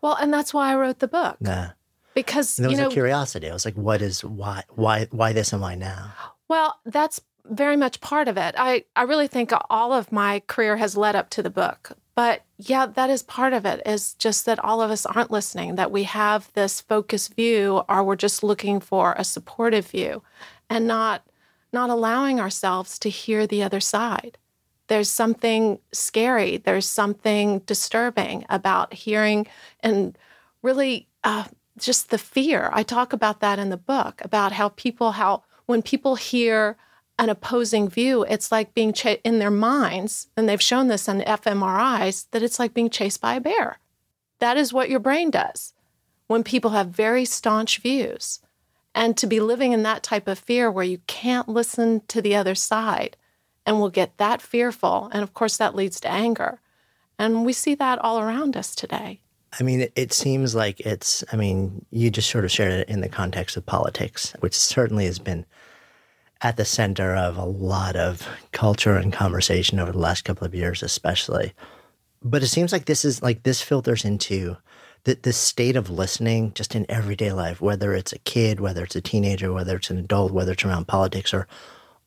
Well, 0.00 0.16
and 0.16 0.32
that's 0.32 0.52
why 0.52 0.72
I 0.72 0.76
wrote 0.76 0.98
the 0.98 1.08
book. 1.08 1.36
Yeah. 1.40 1.70
Because 2.14 2.58
And 2.58 2.64
there 2.64 2.70
was 2.70 2.78
you 2.78 2.84
know, 2.84 2.90
a 2.90 2.92
curiosity. 2.92 3.48
I 3.48 3.52
was 3.52 3.64
like, 3.64 3.74
what 3.74 4.02
is 4.02 4.24
why 4.24 4.64
why 4.70 5.06
why 5.10 5.32
this 5.32 5.52
and 5.52 5.62
why 5.62 5.74
now? 5.74 6.12
Well, 6.48 6.80
that's 6.84 7.20
very 7.44 7.76
much 7.76 8.00
part 8.00 8.28
of 8.28 8.36
it. 8.36 8.54
I, 8.58 8.84
I 8.96 9.02
really 9.02 9.28
think 9.28 9.52
all 9.70 9.92
of 9.92 10.10
my 10.10 10.42
career 10.46 10.76
has 10.76 10.96
led 10.96 11.14
up 11.14 11.30
to 11.30 11.42
the 11.42 11.50
book. 11.50 11.92
But 12.14 12.42
yeah, 12.56 12.86
that 12.86 13.10
is 13.10 13.22
part 13.22 13.52
of 13.52 13.66
it, 13.66 13.82
is 13.84 14.14
just 14.14 14.46
that 14.46 14.58
all 14.64 14.80
of 14.80 14.90
us 14.90 15.04
aren't 15.04 15.30
listening, 15.30 15.74
that 15.74 15.92
we 15.92 16.04
have 16.04 16.50
this 16.54 16.80
focused 16.80 17.34
view, 17.34 17.82
or 17.88 18.02
we're 18.02 18.16
just 18.16 18.42
looking 18.42 18.80
for 18.80 19.14
a 19.16 19.24
supportive 19.24 19.86
view 19.86 20.22
and 20.70 20.86
not 20.86 21.22
not 21.72 21.90
allowing 21.90 22.40
ourselves 22.40 22.98
to 23.00 23.10
hear 23.10 23.46
the 23.46 23.62
other 23.62 23.80
side. 23.80 24.38
There's 24.88 25.10
something 25.10 25.78
scary, 25.92 26.58
there's 26.58 26.88
something 26.88 27.60
disturbing 27.60 28.44
about 28.48 28.94
hearing 28.94 29.46
and 29.80 30.16
really 30.62 31.08
uh, 31.24 31.44
just 31.78 32.10
the 32.10 32.18
fear. 32.18 32.70
I 32.72 32.82
talk 32.82 33.12
about 33.12 33.40
that 33.40 33.58
in 33.58 33.70
the 33.70 33.76
book 33.76 34.20
about 34.22 34.52
how 34.52 34.70
people, 34.70 35.12
how 35.12 35.42
when 35.66 35.82
people 35.82 36.16
hear 36.16 36.76
an 37.18 37.28
opposing 37.28 37.88
view, 37.88 38.24
it's 38.24 38.52
like 38.52 38.74
being 38.74 38.94
in 39.24 39.38
their 39.38 39.50
minds, 39.50 40.28
and 40.36 40.48
they've 40.48 40.62
shown 40.62 40.88
this 40.88 41.08
on 41.08 41.22
fMRIs, 41.22 42.26
that 42.30 42.42
it's 42.42 42.58
like 42.58 42.74
being 42.74 42.90
chased 42.90 43.20
by 43.20 43.34
a 43.34 43.40
bear. 43.40 43.78
That 44.38 44.56
is 44.56 44.72
what 44.72 44.90
your 44.90 45.00
brain 45.00 45.30
does 45.30 45.72
when 46.26 46.42
people 46.42 46.70
have 46.70 46.88
very 46.88 47.24
staunch 47.24 47.78
views. 47.78 48.40
And 48.94 49.16
to 49.18 49.26
be 49.26 49.40
living 49.40 49.72
in 49.72 49.82
that 49.82 50.02
type 50.02 50.28
of 50.28 50.38
fear 50.38 50.70
where 50.70 50.84
you 50.84 50.98
can't 51.06 51.48
listen 51.48 52.02
to 52.08 52.20
the 52.20 52.34
other 52.34 52.54
side 52.54 53.16
and 53.66 53.80
we'll 53.80 53.90
get 53.90 54.16
that 54.16 54.40
fearful. 54.40 55.10
And 55.12 55.22
of 55.22 55.34
course, 55.34 55.56
that 55.56 55.74
leads 55.74 56.00
to 56.00 56.10
anger. 56.10 56.60
And 57.18 57.44
we 57.44 57.52
see 57.52 57.74
that 57.74 57.98
all 57.98 58.20
around 58.20 58.56
us 58.56 58.74
today. 58.74 59.20
I 59.58 59.62
mean, 59.62 59.88
it, 59.94 60.12
seems 60.12 60.54
like 60.54 60.80
it's, 60.80 61.24
I 61.32 61.36
mean, 61.36 61.84
you 61.90 62.10
just 62.10 62.30
sort 62.30 62.44
of 62.44 62.50
shared 62.50 62.72
it 62.72 62.88
in 62.88 63.00
the 63.00 63.08
context 63.08 63.56
of 63.56 63.64
politics, 63.64 64.34
which 64.40 64.54
certainly 64.54 65.06
has 65.06 65.18
been 65.18 65.46
at 66.42 66.56
the 66.56 66.64
center 66.64 67.14
of 67.14 67.38
a 67.38 67.44
lot 67.44 67.96
of 67.96 68.28
culture 68.52 68.96
and 68.96 69.12
conversation 69.12 69.78
over 69.80 69.92
the 69.92 69.98
last 69.98 70.24
couple 70.24 70.46
of 70.46 70.54
years, 70.54 70.82
especially. 70.82 71.54
But 72.22 72.42
it 72.42 72.48
seems 72.48 72.72
like 72.72 72.84
this 72.84 73.04
is 73.04 73.22
like 73.22 73.44
this 73.44 73.62
filters 73.62 74.04
into 74.04 74.56
the, 75.04 75.14
the 75.14 75.32
state 75.32 75.76
of 75.76 75.88
listening 75.88 76.52
just 76.52 76.74
in 76.74 76.84
everyday 76.90 77.32
life, 77.32 77.60
whether 77.60 77.94
it's 77.94 78.12
a 78.12 78.18
kid, 78.18 78.60
whether 78.60 78.84
it's 78.84 78.96
a 78.96 79.00
teenager, 79.00 79.52
whether 79.52 79.76
it's 79.76 79.90
an 79.90 79.98
adult, 79.98 80.32
whether 80.32 80.52
it's 80.52 80.64
around 80.64 80.88
politics 80.88 81.32
or 81.32 81.46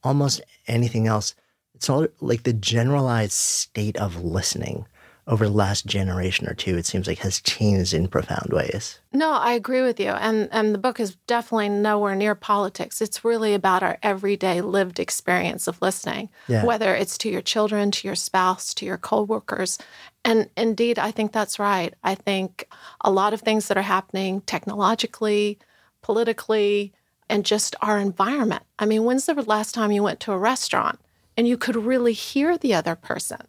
almost 0.03 0.41
anything 0.67 1.07
else. 1.07 1.33
It's 1.79 1.89
all 1.89 2.07
like 2.19 2.43
the 2.43 2.51
generalized 2.51 3.31
state 3.31 3.95
of 3.95 4.21
listening 4.21 4.85
over 5.27 5.45
the 5.45 5.53
last 5.53 5.85
generation 5.85 6.45
or 6.45 6.53
two, 6.53 6.75
it 6.75 6.85
seems 6.85 7.07
like 7.07 7.19
has 7.19 7.39
changed 7.39 7.93
in 7.93 8.09
profound 8.09 8.49
ways. 8.51 8.99
No, 9.13 9.31
I 9.31 9.53
agree 9.53 9.81
with 9.81 9.97
you. 9.97 10.09
And 10.09 10.49
and 10.51 10.73
the 10.73 10.77
book 10.77 10.99
is 10.99 11.15
definitely 11.25 11.69
nowhere 11.69 12.15
near 12.15 12.35
politics. 12.35 13.01
It's 13.01 13.23
really 13.23 13.53
about 13.53 13.81
our 13.81 13.97
everyday 14.03 14.59
lived 14.59 14.99
experience 14.99 15.67
of 15.69 15.81
listening, 15.81 16.27
Yeah. 16.49 16.65
whether 16.65 16.93
it's 16.93 17.17
to 17.19 17.29
your 17.29 17.41
children, 17.41 17.91
to 17.91 18.07
your 18.09 18.15
spouse, 18.15 18.73
to 18.73 18.85
your 18.85 18.97
coworkers. 18.97 19.77
And 20.25 20.49
indeed, 20.57 20.99
I 20.99 21.11
think 21.11 21.31
that's 21.31 21.59
right. 21.59 21.93
I 22.03 22.13
think 22.13 22.67
a 22.99 23.09
lot 23.09 23.33
of 23.33 23.39
things 23.39 23.69
that 23.69 23.77
are 23.77 23.83
happening 23.83 24.41
technologically, 24.41 25.59
politically, 26.01 26.91
and 27.29 27.45
just 27.45 27.73
our 27.81 27.99
environment. 27.99 28.63
I 28.79 28.85
mean, 28.85 29.05
when's 29.05 29.27
the 29.27 29.33
last 29.35 29.73
time 29.73 29.93
you 29.93 30.03
went 30.03 30.19
to 30.21 30.33
a 30.33 30.37
restaurant 30.37 30.99
and 31.39 31.47
you 31.47 31.55
could 31.55 31.77
really 31.77 32.11
hear 32.11 32.57
the 32.57 32.73
other 32.73 32.95
person? 32.95 33.39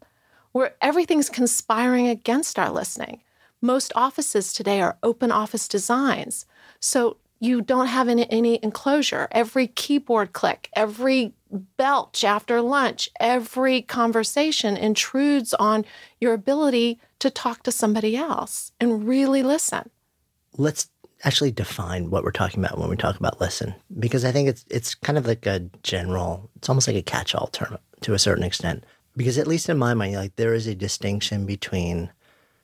Where 0.53 0.77
everything's 0.81 1.29
conspiring 1.29 2.07
against 2.07 2.57
our 2.57 2.71
listening. 2.71 3.21
Most 3.61 3.91
offices 3.97 4.53
today 4.53 4.81
are 4.81 4.97
open 5.03 5.33
office 5.33 5.67
designs. 5.67 6.47
So 6.79 7.17
you 7.41 7.61
don't 7.61 7.89
have 7.89 8.09
any, 8.09 8.31
any 8.31 8.61
enclosure. 8.63 9.27
Every 9.33 9.67
keyboard 9.67 10.33
click, 10.33 10.69
every 10.75 11.33
belch 11.77 12.23
after 12.23 12.61
lunch, 12.61 13.09
every 13.19 13.83
conversation 13.83 14.77
intrudes 14.77 15.53
on 15.55 15.85
your 16.21 16.33
ability 16.33 17.01
to 17.19 17.29
talk 17.29 17.65
to 17.65 17.73
somebody 17.73 18.17
else 18.17 18.71
and 18.79 19.09
really 19.09 19.43
listen. 19.43 19.91
Let's 20.57 20.90
actually 21.25 21.50
define 21.50 22.11
what 22.11 22.25
we're 22.25 22.31
talking 22.31 22.65
about 22.65 22.79
when 22.79 22.89
we 22.89 22.97
talk 22.97 23.17
about 23.17 23.41
listen, 23.41 23.75
because 23.99 24.25
I 24.25 24.33
think 24.33 24.49
it's 24.49 24.65
it's 24.71 24.95
kind 24.95 25.19
of 25.19 25.27
like 25.27 25.47
a 25.47 25.61
general, 25.83 26.50
it's 26.57 26.69
almost 26.69 26.89
like 26.89 26.97
a 26.97 27.03
catch-all 27.03 27.49
term 27.49 27.79
to 28.03 28.15
a 28.15 28.19
certain 28.19 28.45
extent. 28.45 28.85
Because 29.17 29.39
at 29.39 29.47
least 29.47 29.69
in 29.69 29.77
my 29.77 29.93
mind, 29.95 30.15
like 30.15 30.37
there 30.37 30.55
is 30.55 30.67
a 30.67 30.75
distinction 30.75 31.45
between 31.45 32.11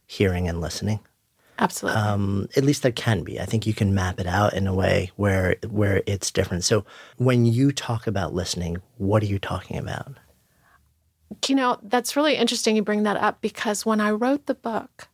hearing 0.06 0.48
and 0.48 0.60
listening. 0.60 1.00
Absolutely. 1.58 2.00
Um, 2.00 2.48
at 2.56 2.64
least 2.64 2.82
there 2.82 2.92
can 2.92 3.22
be. 3.24 3.40
I 3.40 3.46
think 3.46 3.66
you 3.66 3.72
can 3.74 3.94
map 3.94 4.20
it 4.20 4.26
out 4.26 4.54
in 4.54 4.66
a 4.66 4.74
way 4.74 5.10
where 5.16 5.56
where 5.68 6.02
it's 6.06 6.30
different. 6.30 6.64
So 6.64 6.84
when 7.16 7.46
you 7.46 7.72
talk 7.72 8.06
about 8.06 8.34
listening, 8.34 8.78
what 8.98 9.22
are 9.22 9.26
you 9.26 9.38
talking 9.38 9.78
about? 9.78 10.18
You 11.48 11.54
know, 11.54 11.78
that's 11.82 12.16
really 12.16 12.36
interesting 12.36 12.76
you 12.76 12.82
bring 12.82 13.02
that 13.02 13.16
up 13.16 13.40
because 13.40 13.84
when 13.84 14.00
I 14.00 14.10
wrote 14.12 14.46
the 14.46 14.54
book, 14.54 15.08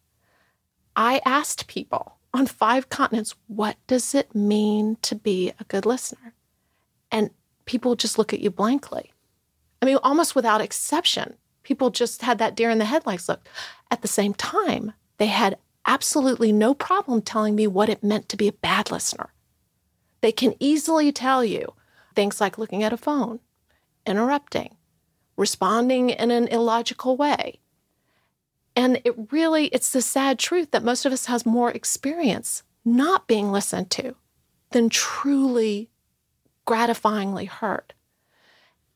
I 0.95 1.21
asked 1.25 1.69
people 1.69 2.17
on 2.35 2.47
five 2.47 2.89
continents, 2.89 3.35
what 3.47 3.77
does 3.87 4.15
it 4.15 4.35
mean 4.35 4.97
to 5.03 5.15
be 5.15 5.53
a 5.61 5.65
good 5.65 5.85
listener? 5.87 6.35
And 7.11 7.31
people 7.67 7.95
just 7.95 8.19
look 8.19 8.33
at 8.33 8.41
you 8.41 8.51
blankly. 8.51 9.13
I 9.81 9.87
mean, 9.87 9.99
almost 10.03 10.35
without 10.35 10.61
exception, 10.61 11.35
people 11.63 11.91
just 11.91 12.23
had 12.23 12.39
that 12.39 12.55
deer 12.55 12.71
in 12.71 12.79
the 12.79 12.85
headlights 12.85 13.29
look. 13.29 13.47
At 13.91 14.03
the 14.03 14.09
same 14.09 14.35
time, 14.35 14.93
they 15.19 15.27
had 15.27 15.59
absolutely 15.87 16.53
no 16.53 16.75
problem 16.75 17.23
telling 17.23 17.55
me 17.55 17.67
what 17.67 17.89
it 17.89 18.03
meant 18.03 18.29
to 18.31 18.37
be 18.37 18.49
a 18.49 18.53
bad 18.53 18.91
listener. 18.91 19.33
They 20.21 20.33
can 20.33 20.55
easily 20.61 21.13
tell 21.13 21.45
you 21.45 21.75
things 22.15 22.41
like 22.41 22.59
looking 22.59 22.83
at 22.83 22.93
a 22.93 22.97
phone, 22.97 23.41
interrupting, 24.07 24.77
responding 25.37 26.11
in 26.11 26.31
an 26.31 26.49
illogical 26.49 27.17
way. 27.17 27.59
And 28.75 29.01
it 29.05 29.15
really, 29.31 29.67
it's 29.67 29.91
the 29.91 30.03
sad 30.03 30.39
truth 30.39 30.71
that 30.71 30.85
most 30.85 31.05
of 31.05 31.13
us 31.13 31.27
has 31.27 31.45
more 31.45 31.71
experience 31.71 32.63
not 32.85 33.27
being 33.27 33.53
listened 33.53 33.91
to 33.91 34.15
than 34.71 34.89
truly 34.89 35.91
gratifyingly 36.67 37.49
heard. 37.49 37.93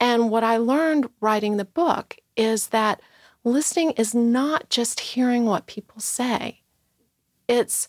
And 0.00 0.30
what 0.30 0.44
I 0.44 0.56
learned 0.56 1.08
writing 1.20 1.56
the 1.56 1.64
book 1.64 2.16
is 2.36 2.68
that 2.68 3.00
listening 3.44 3.92
is 3.92 4.14
not 4.14 4.68
just 4.70 5.00
hearing 5.00 5.44
what 5.44 5.66
people 5.66 6.00
say, 6.00 6.60
it's 7.48 7.88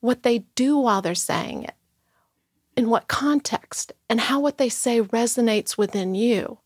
what 0.00 0.22
they 0.22 0.40
do 0.54 0.78
while 0.78 1.02
they're 1.02 1.14
saying 1.14 1.64
it, 1.64 1.74
in 2.76 2.88
what 2.88 3.08
context, 3.08 3.92
and 4.08 4.20
how 4.20 4.40
what 4.40 4.58
they 4.58 4.68
say 4.68 5.00
resonates 5.00 5.78
within 5.78 6.14
you. 6.14 6.58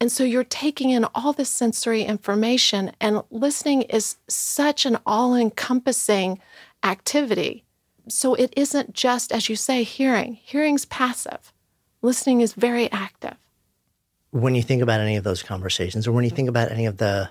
And 0.00 0.12
so 0.12 0.22
you're 0.22 0.44
taking 0.44 0.90
in 0.90 1.04
all 1.14 1.32
this 1.32 1.50
sensory 1.50 2.02
information, 2.02 2.92
and 3.00 3.22
listening 3.30 3.82
is 3.82 4.16
such 4.28 4.86
an 4.86 4.98
all 5.04 5.34
encompassing 5.34 6.40
activity. 6.84 7.64
So 8.08 8.34
it 8.34 8.52
isn't 8.56 8.94
just, 8.94 9.32
as 9.32 9.48
you 9.48 9.56
say, 9.56 9.82
hearing. 9.82 10.34
Hearing's 10.34 10.84
passive, 10.84 11.52
listening 12.00 12.40
is 12.40 12.52
very 12.52 12.90
active. 12.92 13.34
When 14.30 14.54
you 14.54 14.62
think 14.62 14.82
about 14.82 15.00
any 15.00 15.16
of 15.16 15.24
those 15.24 15.42
conversations, 15.42 16.06
or 16.06 16.12
when 16.12 16.24
you 16.24 16.30
think 16.30 16.48
about 16.48 16.70
any 16.70 16.86
of 16.86 16.98
the 16.98 17.30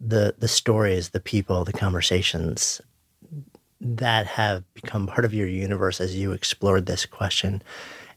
the 0.00 0.34
the 0.38 0.48
stories, 0.48 1.10
the 1.10 1.20
people, 1.20 1.64
the 1.64 1.72
conversations 1.72 2.80
that 3.80 4.26
have 4.26 4.64
become 4.74 5.06
part 5.06 5.24
of 5.24 5.32
your 5.34 5.46
universe 5.46 6.00
as 6.00 6.16
you 6.16 6.32
explored 6.32 6.86
this 6.86 7.06
question, 7.06 7.62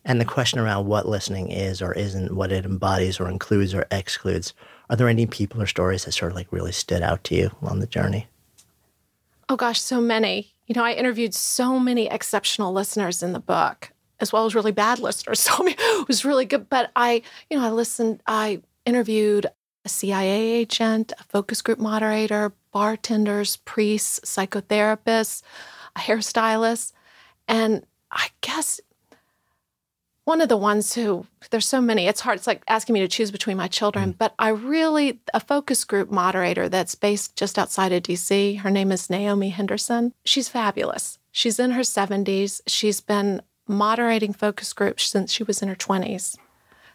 and 0.05 0.19
the 0.19 0.25
question 0.25 0.59
around 0.59 0.87
what 0.87 1.07
listening 1.07 1.51
is 1.51 1.81
or 1.81 1.93
isn't, 1.93 2.35
what 2.35 2.51
it 2.51 2.65
embodies 2.65 3.19
or 3.19 3.29
includes 3.29 3.73
or 3.73 3.85
excludes, 3.91 4.53
are 4.89 4.95
there 4.95 5.09
any 5.09 5.25
people 5.25 5.61
or 5.61 5.67
stories 5.67 6.05
that 6.05 6.13
sort 6.13 6.31
of 6.31 6.35
like 6.35 6.51
really 6.51 6.71
stood 6.71 7.01
out 7.01 7.23
to 7.25 7.35
you 7.35 7.51
on 7.61 7.79
the 7.79 7.87
journey? 7.87 8.27
Oh 9.49 9.55
gosh, 9.55 9.81
so 9.81 9.99
many. 9.99 10.53
You 10.67 10.75
know, 10.75 10.83
I 10.83 10.93
interviewed 10.93 11.33
so 11.33 11.79
many 11.79 12.07
exceptional 12.07 12.71
listeners 12.71 13.23
in 13.23 13.33
the 13.33 13.39
book, 13.39 13.91
as 14.19 14.31
well 14.31 14.45
as 14.45 14.55
really 14.55 14.71
bad 14.71 14.99
listeners. 14.99 15.39
So 15.39 15.65
it 15.67 16.07
was 16.07 16.23
really 16.23 16.45
good. 16.45 16.69
But 16.69 16.91
I, 16.95 17.21
you 17.49 17.57
know, 17.57 17.65
I 17.65 17.71
listened, 17.71 18.21
I 18.27 18.61
interviewed 18.85 19.47
a 19.85 19.89
CIA 19.89 20.51
agent, 20.51 21.13
a 21.19 21.23
focus 21.23 21.61
group 21.61 21.79
moderator, 21.79 22.53
bartenders, 22.71 23.57
priests, 23.57 24.19
psychotherapists, 24.23 25.41
a 25.95 25.99
hairstylist. 25.99 26.93
And 27.47 27.85
I 28.11 28.29
guess 28.41 28.79
one 30.25 30.41
of 30.41 30.49
the 30.49 30.57
ones 30.57 30.93
who 30.93 31.25
there's 31.49 31.67
so 31.67 31.81
many 31.81 32.07
it's 32.07 32.21
hard 32.21 32.37
it's 32.37 32.47
like 32.47 32.63
asking 32.67 32.93
me 32.93 32.99
to 32.99 33.07
choose 33.07 33.31
between 33.31 33.57
my 33.57 33.67
children 33.67 34.13
mm. 34.13 34.17
but 34.17 34.33
i 34.37 34.49
really 34.49 35.19
a 35.33 35.39
focus 35.39 35.83
group 35.83 36.11
moderator 36.11 36.69
that's 36.69 36.95
based 36.95 37.35
just 37.35 37.57
outside 37.57 37.91
of 37.91 38.03
dc 38.03 38.59
her 38.59 38.69
name 38.69 38.91
is 38.91 39.09
naomi 39.09 39.49
henderson 39.49 40.13
she's 40.23 40.49
fabulous 40.49 41.17
she's 41.31 41.59
in 41.59 41.71
her 41.71 41.81
70s 41.81 42.61
she's 42.67 43.01
been 43.01 43.41
moderating 43.69 44.33
focus 44.33 44.73
groups 44.73 45.05
since 45.05 45.31
she 45.31 45.43
was 45.43 45.61
in 45.61 45.69
her 45.69 45.75
20s. 45.75 46.35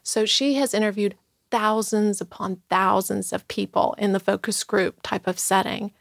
So 0.02 0.26
she 0.26 0.54
has 0.54 0.75
interviewed 0.75 1.16
thousands 1.50 2.21
upon 2.21 2.61
thousands 2.69 3.33
of 3.33 3.49
people 3.49 3.95
in 3.97 4.12
the 4.12 4.21
focus 4.21 4.62
group 4.64 4.99
type 5.02 5.26
of 5.26 5.38
setting. 5.38 5.93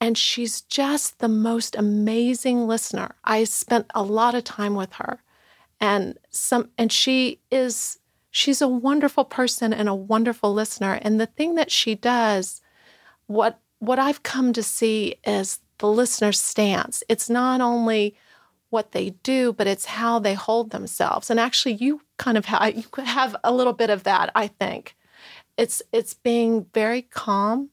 And 0.00 0.16
she's 0.16 0.60
just 0.60 1.18
the 1.18 1.28
most 1.28 1.74
amazing 1.74 2.66
listener. 2.66 3.16
I 3.24 3.44
spent 3.44 3.90
a 3.94 4.02
lot 4.02 4.34
of 4.34 4.44
time 4.44 4.74
with 4.74 4.94
her. 4.94 5.22
And 5.80 6.18
some 6.30 6.70
and 6.78 6.90
she 6.90 7.40
is 7.50 7.98
she's 8.30 8.60
a 8.60 8.68
wonderful 8.68 9.24
person 9.24 9.72
and 9.72 9.88
a 9.88 9.94
wonderful 9.94 10.52
listener. 10.52 10.98
And 11.02 11.20
the 11.20 11.26
thing 11.26 11.54
that 11.54 11.70
she 11.70 11.94
does, 11.94 12.60
what 13.26 13.60
what 13.78 13.98
I've 13.98 14.22
come 14.22 14.52
to 14.52 14.62
see 14.62 15.16
is 15.26 15.60
the 15.78 15.88
listener's 15.88 16.40
stance. 16.40 17.02
It's 17.08 17.28
not 17.28 17.60
only 17.60 18.16
what 18.70 18.92
they 18.92 19.10
do, 19.22 19.52
but 19.52 19.66
it's 19.66 19.86
how 19.86 20.18
they 20.18 20.34
hold 20.34 20.70
themselves. 20.70 21.30
And 21.30 21.38
actually, 21.38 21.74
you 21.74 22.02
kind 22.18 22.36
of 22.38 22.46
have 22.46 22.74
you 22.74 22.84
have 23.04 23.36
a 23.44 23.52
little 23.52 23.72
bit 23.72 23.90
of 23.90 24.04
that. 24.04 24.30
I 24.34 24.48
think 24.48 24.96
it's 25.56 25.82
it's 25.92 26.14
being 26.14 26.66
very 26.72 27.02
calm. 27.02 27.70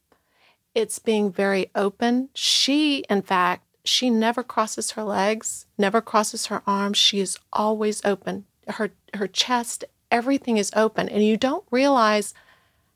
It's 0.75 0.99
being 0.99 1.31
very 1.31 1.69
open. 1.75 2.29
She, 2.33 3.03
in 3.09 3.21
fact, 3.21 3.67
she 3.83 4.09
never 4.09 4.43
crosses 4.43 4.91
her 4.91 5.03
legs, 5.03 5.65
never 5.77 6.01
crosses 6.01 6.47
her 6.47 6.61
arms. 6.65 6.97
She 6.97 7.19
is 7.19 7.37
always 7.51 8.03
open. 8.05 8.45
Her 8.67 8.91
her 9.13 9.27
chest, 9.27 9.83
everything 10.09 10.57
is 10.57 10.71
open, 10.75 11.09
and 11.09 11.23
you 11.23 11.37
don't 11.37 11.65
realize 11.69 12.33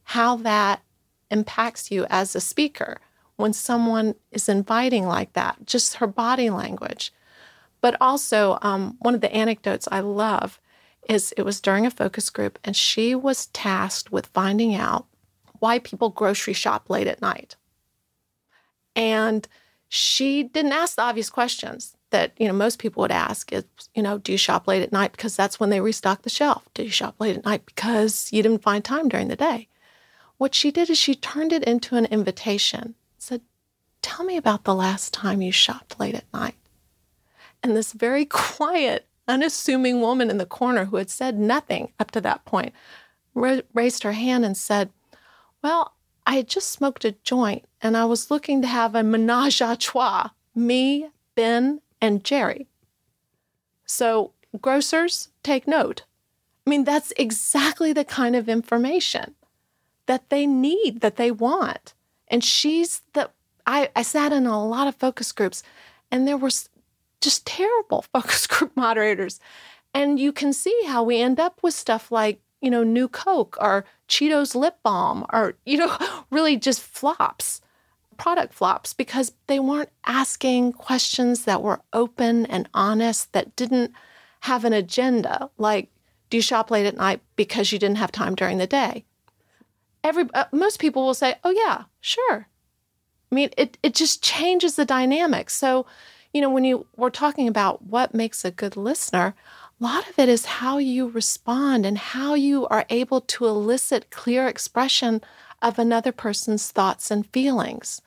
how 0.03 0.37
that 0.37 0.81
impacts 1.29 1.91
you 1.91 2.05
as 2.09 2.35
a 2.35 2.41
speaker 2.41 2.99
when 3.35 3.53
someone 3.53 4.15
is 4.31 4.47
inviting 4.47 5.05
like 5.05 5.33
that. 5.33 5.57
Just 5.65 5.95
her 5.95 6.07
body 6.07 6.49
language. 6.49 7.13
But 7.81 7.97
also, 8.01 8.57
um, 8.61 8.95
one 8.99 9.13
of 9.13 9.21
the 9.21 9.33
anecdotes 9.33 9.87
I 9.91 9.99
love 9.99 10.59
is 11.09 11.33
it 11.37 11.43
was 11.43 11.61
during 11.61 11.85
a 11.85 11.91
focus 11.91 12.29
group, 12.29 12.57
and 12.63 12.75
she 12.75 13.13
was 13.13 13.47
tasked 13.47 14.11
with 14.11 14.27
finding 14.27 14.73
out 14.73 15.05
why 15.59 15.79
people 15.79 16.09
grocery 16.09 16.53
shop 16.53 16.89
late 16.89 17.07
at 17.07 17.21
night. 17.21 17.55
And 18.95 19.47
she 19.89 20.43
didn't 20.43 20.73
ask 20.73 20.95
the 20.95 21.03
obvious 21.03 21.29
questions 21.29 21.95
that 22.09 22.33
you 22.37 22.47
know 22.47 22.53
most 22.53 22.79
people 22.79 23.01
would 23.01 23.11
ask. 23.11 23.51
Is 23.51 23.65
you 23.95 24.01
know 24.01 24.17
do 24.17 24.31
you 24.31 24.37
shop 24.37 24.67
late 24.67 24.83
at 24.83 24.91
night? 24.91 25.11
Because 25.11 25.35
that's 25.35 25.59
when 25.59 25.69
they 25.69 25.81
restock 25.81 26.21
the 26.21 26.29
shelf. 26.29 26.67
Do 26.73 26.83
you 26.83 26.89
shop 26.89 27.15
late 27.19 27.37
at 27.37 27.45
night? 27.45 27.65
Because 27.65 28.31
you 28.31 28.43
didn't 28.43 28.63
find 28.63 28.83
time 28.83 29.09
during 29.09 29.27
the 29.27 29.35
day. 29.35 29.67
What 30.37 30.53
she 30.53 30.71
did 30.71 30.89
is 30.89 30.97
she 30.97 31.15
turned 31.15 31.51
it 31.51 31.63
into 31.63 31.95
an 31.95 32.05
invitation. 32.05 32.95
Said 33.17 33.41
tell 34.01 34.25
me 34.25 34.37
about 34.37 34.63
the 34.63 34.75
last 34.75 35.13
time 35.13 35.41
you 35.41 35.51
shopped 35.51 35.99
late 35.99 36.15
at 36.15 36.31
night. 36.33 36.55
And 37.63 37.75
this 37.75 37.93
very 37.93 38.25
quiet, 38.55 39.07
unassuming 39.27 40.01
woman 40.01 40.29
in 40.29 40.37
the 40.37 40.45
corner 40.45 40.85
who 40.85 40.97
had 40.97 41.09
said 41.09 41.37
nothing 41.37 41.91
up 41.99 42.11
to 42.11 42.21
that 42.21 42.45
point 42.45 42.73
ra- 43.33 43.61
raised 43.73 44.03
her 44.03 44.13
hand 44.13 44.45
and 44.45 44.57
said, 44.57 44.91
Well, 45.63 45.93
I 46.27 46.35
had 46.35 46.49
just 46.49 46.69
smoked 46.69 47.05
a 47.05 47.13
joint 47.23 47.63
and 47.81 47.95
I 47.95 48.03
was 48.03 48.29
looking 48.29 48.61
to 48.61 48.67
have 48.67 48.93
a 48.93 49.01
menage 49.01 49.61
a 49.61 49.77
trois 49.77 50.29
me, 50.53 51.09
Ben, 51.35 51.81
and 52.01 52.23
Jerry. 52.23 52.67
So, 53.85 54.33
grocers, 54.59 55.29
take 55.41 55.67
note. 55.67 56.03
I 56.65 56.69
mean, 56.69 56.83
that's 56.83 57.13
exactly 57.15 57.93
the 57.93 58.03
kind 58.03 58.35
of 58.35 58.49
information 58.49 59.35
that 60.07 60.29
they 60.29 60.45
need, 60.45 60.99
that 60.99 61.15
they 61.15 61.31
want. 61.31 61.93
And 62.27 62.43
she's 62.43 63.01
the, 63.13 63.29
I, 63.65 63.89
I 63.95 64.01
sat 64.01 64.33
in 64.33 64.45
a 64.45 64.65
lot 64.65 64.87
of 64.87 64.95
focus 64.95 65.31
groups 65.31 65.63
and 66.11 66.27
there 66.27 66.37
was 66.37 66.69
just 67.21 67.45
terrible 67.45 68.01
focus 68.13 68.47
group 68.47 68.75
moderators. 68.75 69.39
And 69.93 70.19
you 70.19 70.33
can 70.33 70.51
see 70.51 70.77
how 70.87 71.03
we 71.03 71.21
end 71.21 71.39
up 71.39 71.63
with 71.63 71.73
stuff 71.73 72.11
like, 72.11 72.41
you 72.67 72.71
know, 72.71 72.83
New 72.83 73.07
Coke 73.07 73.55
or 73.61 73.85
Cheetos 74.09 74.53
lip 74.53 74.75
balm 74.83 75.25
or, 75.31 75.53
you 75.65 75.77
know, 75.77 75.97
really 76.31 76.57
just 76.57 76.81
flops, 76.81 77.61
product 78.17 78.53
flops, 78.53 78.91
because 78.93 79.31
they 79.47 79.57
weren't 79.57 79.89
asking 80.05 80.73
questions 80.73 81.45
that 81.45 81.63
were 81.63 81.79
open 81.93 82.45
and 82.47 82.67
honest, 82.73 83.31
that 83.31 83.55
didn't 83.55 83.93
have 84.41 84.65
an 84.65 84.73
agenda. 84.73 85.49
Like, 85.57 85.89
do 86.29 86.35
you 86.35 86.41
shop 86.41 86.69
late 86.69 86.85
at 86.85 86.97
night 86.97 87.21
because 87.37 87.71
you 87.71 87.79
didn't 87.79 87.99
have 87.99 88.11
time 88.11 88.35
during 88.35 88.57
the 88.57 88.67
day? 88.67 89.05
Every, 90.03 90.25
uh, 90.33 90.43
most 90.51 90.77
people 90.77 91.05
will 91.05 91.13
say, 91.13 91.35
oh, 91.45 91.51
yeah, 91.51 91.83
sure. 92.01 92.47
I 93.31 93.35
mean, 93.35 93.49
it, 93.55 93.77
it 93.81 93.95
just 93.95 94.21
changes 94.21 94.75
the 94.75 94.83
dynamic. 94.83 95.49
So, 95.49 95.85
you 96.33 96.41
know, 96.41 96.49
when 96.49 96.65
you 96.65 96.85
were 96.97 97.11
talking 97.11 97.47
about 97.47 97.83
what 97.83 98.13
makes 98.13 98.43
a 98.43 98.51
good 98.51 98.75
listener, 98.75 99.35
a 99.79 99.83
lot 99.83 100.09
of 100.09 100.17
it 100.17 100.27
is 100.27 100.45
how 100.45 100.79
you 100.79 101.07
respond 101.07 101.85
and 101.85 101.97
how 101.97 102.33
you 102.33 102.67
are 102.67 102.85
able 102.89 103.21
to 103.21 103.45
elicit 103.45 104.09
clear 104.09 104.47
expression 104.47 105.21
of 105.61 105.77
another 105.77 106.11
person's 106.11 106.71
thoughts 106.71 107.11
and 107.11 107.27
feelings. 107.27 108.01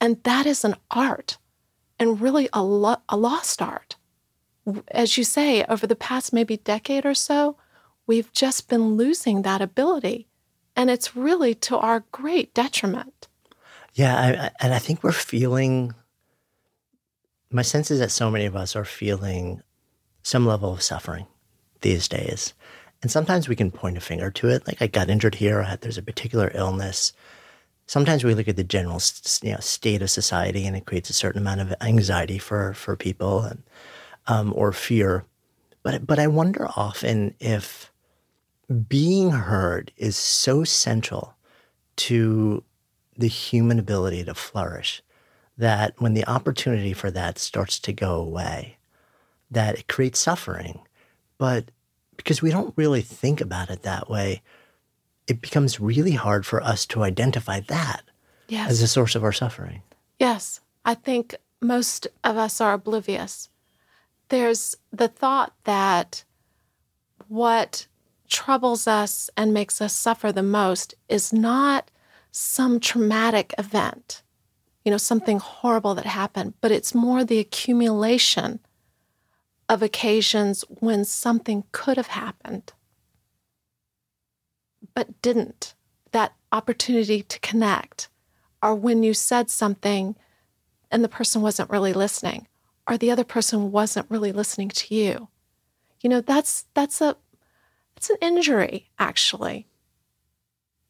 And 0.00 0.22
that 0.24 0.46
is 0.46 0.64
an 0.64 0.76
art 0.90 1.38
and 1.98 2.20
really 2.20 2.48
a, 2.52 2.62
lo- 2.62 3.02
a 3.08 3.16
lost 3.16 3.60
art. 3.60 3.96
As 4.88 5.18
you 5.18 5.24
say, 5.24 5.64
over 5.64 5.86
the 5.86 5.96
past 5.96 6.32
maybe 6.32 6.56
decade 6.56 7.04
or 7.04 7.14
so, 7.14 7.56
we've 8.06 8.32
just 8.32 8.68
been 8.68 8.96
losing 8.96 9.42
that 9.42 9.60
ability. 9.60 10.26
And 10.74 10.90
it's 10.90 11.14
really 11.14 11.54
to 11.56 11.76
our 11.78 12.04
great 12.12 12.54
detriment. 12.54 13.28
Yeah. 13.92 14.16
I, 14.16 14.50
and 14.64 14.74
I 14.74 14.78
think 14.78 15.04
we're 15.04 15.12
feeling 15.12 15.94
my 17.50 17.62
sense 17.62 17.90
is 17.90 18.00
that 18.00 18.10
so 18.10 18.30
many 18.30 18.46
of 18.46 18.56
us 18.56 18.74
are 18.74 18.84
feeling 18.84 19.62
some 20.24 20.46
level 20.46 20.72
of 20.72 20.82
suffering 20.82 21.26
these 21.82 22.08
days. 22.08 22.54
And 23.02 23.10
sometimes 23.10 23.46
we 23.46 23.54
can 23.54 23.70
point 23.70 23.98
a 23.98 24.00
finger 24.00 24.30
to 24.32 24.48
it. 24.48 24.66
Like 24.66 24.80
I 24.80 24.86
got 24.88 25.10
injured 25.10 25.36
here, 25.36 25.62
had, 25.62 25.82
there's 25.82 25.98
a 25.98 26.02
particular 26.02 26.50
illness. 26.54 27.12
Sometimes 27.86 28.24
we 28.24 28.34
look 28.34 28.48
at 28.48 28.56
the 28.56 28.64
general 28.64 29.00
you 29.42 29.52
know, 29.52 29.60
state 29.60 30.00
of 30.00 30.10
society 30.10 30.66
and 30.66 30.74
it 30.74 30.86
creates 30.86 31.10
a 31.10 31.12
certain 31.12 31.42
amount 31.42 31.60
of 31.60 31.74
anxiety 31.82 32.38
for, 32.38 32.72
for 32.72 32.96
people 32.96 33.42
and, 33.42 33.62
um, 34.26 34.54
or 34.56 34.72
fear. 34.72 35.26
But, 35.82 36.06
but 36.06 36.18
I 36.18 36.26
wonder 36.26 36.66
often 36.74 37.34
if 37.38 37.92
being 38.88 39.30
heard 39.30 39.92
is 39.98 40.16
so 40.16 40.64
central 40.64 41.34
to 41.96 42.64
the 43.18 43.28
human 43.28 43.78
ability 43.78 44.24
to 44.24 44.34
flourish 44.34 45.02
that 45.58 46.00
when 46.00 46.14
the 46.14 46.26
opportunity 46.26 46.94
for 46.94 47.10
that 47.10 47.38
starts 47.38 47.78
to 47.80 47.92
go 47.92 48.14
away, 48.14 48.78
that 49.54 49.78
it 49.78 49.88
creates 49.88 50.18
suffering. 50.18 50.80
But 51.38 51.70
because 52.16 52.42
we 52.42 52.50
don't 52.50 52.74
really 52.76 53.02
think 53.02 53.40
about 53.40 53.70
it 53.70 53.82
that 53.82 54.08
way, 54.08 54.42
it 55.26 55.40
becomes 55.40 55.80
really 55.80 56.12
hard 56.12 56.44
for 56.44 56.62
us 56.62 56.86
to 56.86 57.02
identify 57.02 57.60
that 57.60 58.02
yes. 58.48 58.70
as 58.70 58.82
a 58.82 58.88
source 58.88 59.14
of 59.14 59.24
our 59.24 59.32
suffering. 59.32 59.82
Yes. 60.18 60.60
I 60.84 60.94
think 60.94 61.34
most 61.60 62.06
of 62.22 62.36
us 62.36 62.60
are 62.60 62.74
oblivious. 62.74 63.48
There's 64.28 64.76
the 64.92 65.08
thought 65.08 65.54
that 65.64 66.24
what 67.28 67.86
troubles 68.28 68.86
us 68.86 69.30
and 69.36 69.54
makes 69.54 69.80
us 69.80 69.94
suffer 69.94 70.30
the 70.30 70.42
most 70.42 70.94
is 71.08 71.32
not 71.32 71.90
some 72.30 72.80
traumatic 72.80 73.54
event 73.58 74.22
you 74.84 74.90
know, 74.90 74.98
something 74.98 75.38
horrible 75.38 75.94
that 75.94 76.06
happened, 76.06 76.54
but 76.60 76.70
it's 76.70 76.94
more 76.94 77.24
the 77.24 77.38
accumulation 77.38 78.60
of 79.68 79.82
occasions 79.82 80.64
when 80.68 81.04
something 81.04 81.64
could 81.72 81.96
have 81.96 82.08
happened 82.08 82.72
but 84.94 85.20
didn't. 85.22 85.74
That 86.12 86.34
opportunity 86.52 87.22
to 87.22 87.40
connect, 87.40 88.08
or 88.62 88.74
when 88.74 89.02
you 89.02 89.14
said 89.14 89.50
something 89.50 90.14
and 90.90 91.02
the 91.02 91.08
person 91.08 91.42
wasn't 91.42 91.70
really 91.70 91.92
listening, 91.92 92.46
or 92.88 92.96
the 92.96 93.10
other 93.10 93.24
person 93.24 93.72
wasn't 93.72 94.10
really 94.10 94.30
listening 94.30 94.68
to 94.68 94.94
you. 94.94 95.28
You 96.00 96.10
know, 96.10 96.20
that's 96.20 96.66
that's 96.74 97.00
a 97.00 97.16
it's 97.96 98.10
an 98.10 98.16
injury 98.20 98.90
actually. 98.98 99.66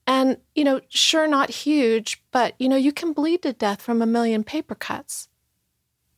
And, 0.07 0.37
you 0.55 0.65
know, 0.65 0.83
sure, 0.91 1.27
not 1.27 1.49
huge, 1.49 2.23
but, 2.31 2.55
you 2.59 2.69
know, 2.69 2.77
you 2.77 2.93
can 2.93 3.15
bleed 3.15 3.41
to 3.41 3.55
death 3.55 3.81
from 3.81 4.03
a 4.03 4.07
million 4.07 4.45
paper 4.45 4.75
cuts. 4.75 5.29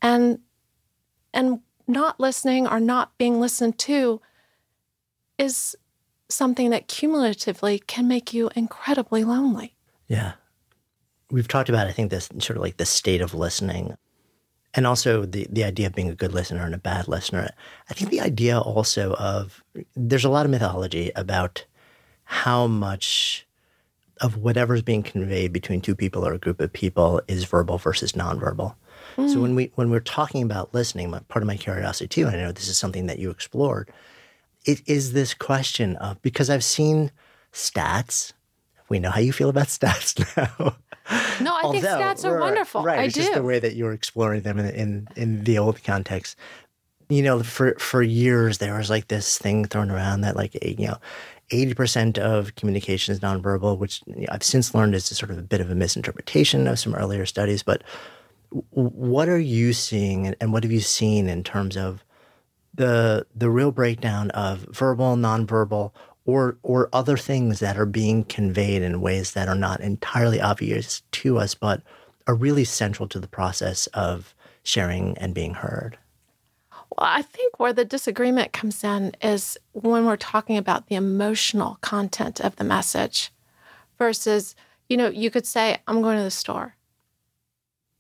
And, 0.03 0.41
and 1.33 1.61
not 1.87 2.19
listening 2.21 2.67
or 2.67 2.81
not 2.81 3.17
being 3.19 3.41
listened 3.41 3.79
to 3.81 4.21
is 5.39 5.77
something 6.29 6.71
that 6.71 6.89
cumulatively 6.89 7.79
can 7.79 8.09
make 8.09 8.35
you 8.35 8.51
incredibly 8.57 9.25
lonely. 9.25 9.77
Yeah. 10.09 10.33
We've 11.31 11.49
talked 11.49 11.69
about, 11.69 11.87
I 11.87 11.93
think, 11.93 12.11
this 12.11 12.29
sort 12.39 12.57
of 12.57 12.63
like 12.63 12.77
the 12.77 12.87
state 12.87 13.21
of 13.21 13.35
listening 13.35 13.97
and 14.75 14.87
also 14.87 15.25
the, 15.25 15.47
the 15.51 15.65
idea 15.65 15.87
of 15.87 15.95
being 15.95 16.11
a 16.11 16.15
good 16.15 16.35
listener 16.35 16.65
and 16.65 16.75
a 16.75 16.79
bad 16.79 17.09
listener. 17.09 17.51
I 17.89 17.95
think 17.95 18.11
the 18.11 18.21
idea 18.21 18.61
also 18.61 19.15
of 19.15 19.65
there's 19.95 20.25
a 20.25 20.29
lot 20.29 20.45
of 20.45 20.51
mythology 20.51 21.11
about 21.17 21.65
how 22.25 22.67
much 22.67 23.47
of 24.21 24.37
whatever's 24.37 24.83
being 24.83 25.03
conveyed 25.03 25.53
between 25.53 25.81
two 25.81 25.95
people 25.95 26.27
or 26.27 26.35
a 26.35 26.39
group 26.39 26.61
of 26.61 26.73
people 26.73 27.23
is 27.27 27.45
verbal 27.45 27.79
versus 27.79 28.13
nonverbal. 28.13 28.75
Mm. 29.17 29.33
So 29.33 29.41
when 29.41 29.55
we 29.55 29.73
when 29.75 29.91
we're 29.91 30.01
talking 30.01 30.43
about 30.43 30.75
listening, 30.75 31.11
my, 31.11 31.21
part 31.29 31.43
of 31.43 31.47
my 31.47 31.57
curiosity 31.57 32.09
too, 32.09 32.27
and 32.27 32.37
I 32.37 32.43
know 32.43 32.53
this 32.53 32.69
is 32.69 32.79
something 32.79 33.07
that 33.07 33.19
you 33.19 33.31
explored, 33.31 33.91
it 34.65 34.83
is 34.87 35.13
this 35.13 35.33
question 35.33 35.97
of 35.97 36.21
because 36.23 36.51
I've 36.51 36.65
seen 36.65 37.11
stats. 37.53 38.33
We 38.89 38.99
know 38.99 39.11
how 39.11 39.21
you 39.21 39.33
feel 39.33 39.49
about 39.49 39.67
stats 39.69 40.19
now. 40.37 40.77
No, 41.41 41.57
I 41.57 41.73
think 41.73 41.85
stats 41.85 42.25
are 42.25 42.39
wonderful. 42.39 42.83
Right, 42.83 42.99
I 42.99 43.03
it's 43.05 43.15
do. 43.15 43.23
just 43.23 43.35
the 43.35 43.43
way 43.43 43.59
that 43.59 43.75
you're 43.75 43.93
exploring 43.93 44.43
them 44.43 44.59
in, 44.59 44.67
in 44.71 45.09
in 45.17 45.45
the 45.45 45.59
old 45.59 45.83
context. 45.83 46.37
You 47.09 47.23
know, 47.23 47.43
for 47.43 47.75
for 47.79 48.03
years 48.03 48.59
there 48.59 48.77
was 48.77 48.91
like 48.91 49.09
this 49.09 49.39
thing 49.39 49.65
thrown 49.65 49.91
around 49.91 50.23
that 50.23 50.37
like 50.37 50.55
you 50.63 50.89
know, 50.89 50.99
eighty 51.51 51.75
percent 51.75 52.19
of 52.19 52.55
communication 52.57 53.13
is 53.13 53.21
nonverbal, 53.21 53.79
which 53.79 54.03
I've 54.29 54.43
since 54.43 54.75
learned 54.75 54.95
is 54.95 55.07
sort 55.07 55.31
of 55.31 55.39
a 55.39 55.43
bit 55.43 55.61
of 55.61 55.71
a 55.71 55.75
misinterpretation 55.75 56.67
of 56.67 56.79
some 56.79 56.95
earlier 56.95 57.25
studies. 57.25 57.63
But 57.63 57.83
what 58.71 59.29
are 59.29 59.39
you 59.39 59.73
seeing, 59.73 60.35
and 60.41 60.53
what 60.53 60.63
have 60.63 60.73
you 60.73 60.81
seen 60.81 61.29
in 61.29 61.43
terms 61.43 61.77
of 61.77 62.05
the 62.75 63.27
the 63.35 63.51
real 63.51 63.73
breakdown 63.73 64.31
of 64.33 64.61
verbal, 64.71 65.17
nonverbal, 65.17 65.93
or 66.25 66.59
or 66.63 66.89
other 66.93 67.17
things 67.17 67.61
that 67.61 67.79
are 67.79 67.87
being 67.87 68.25
conveyed 68.25 68.83
in 68.83 69.01
ways 69.01 69.33
that 69.33 69.49
are 69.49 69.55
not 69.55 69.81
entirely 69.81 70.41
obvious 70.41 71.03
to 71.13 71.39
us, 71.39 71.55
but 71.55 71.83
are 72.27 72.35
really 72.35 72.65
central 72.65 73.09
to 73.09 73.19
the 73.19 73.29
process 73.29 73.87
of 73.89 74.35
sharing 74.63 75.17
and 75.19 75.35
being 75.35 75.55
heard? 75.55 75.99
Well, 76.71 77.09
I 77.09 77.23
think 77.23 77.59
where 77.59 77.73
the 77.73 77.85
disagreement 77.85 78.53
comes 78.53 78.83
in 78.85 79.15
is 79.23 79.59
when 79.73 80.07
we're 80.07 80.17
talking 80.17 80.57
about 80.57 80.89
the 80.89 80.95
emotional 80.95 81.79
content 81.81 82.41
of 82.41 82.57
the 82.57 82.65
message 82.65 83.33
versus, 83.99 84.55
you 84.89 84.97
know, 84.97 85.09
you 85.09 85.31
could 85.31 85.47
say, 85.47 85.79
I'm 85.87 86.03
going 86.03 86.17
to 86.19 86.25
the 86.25 86.31
store. 86.31 86.76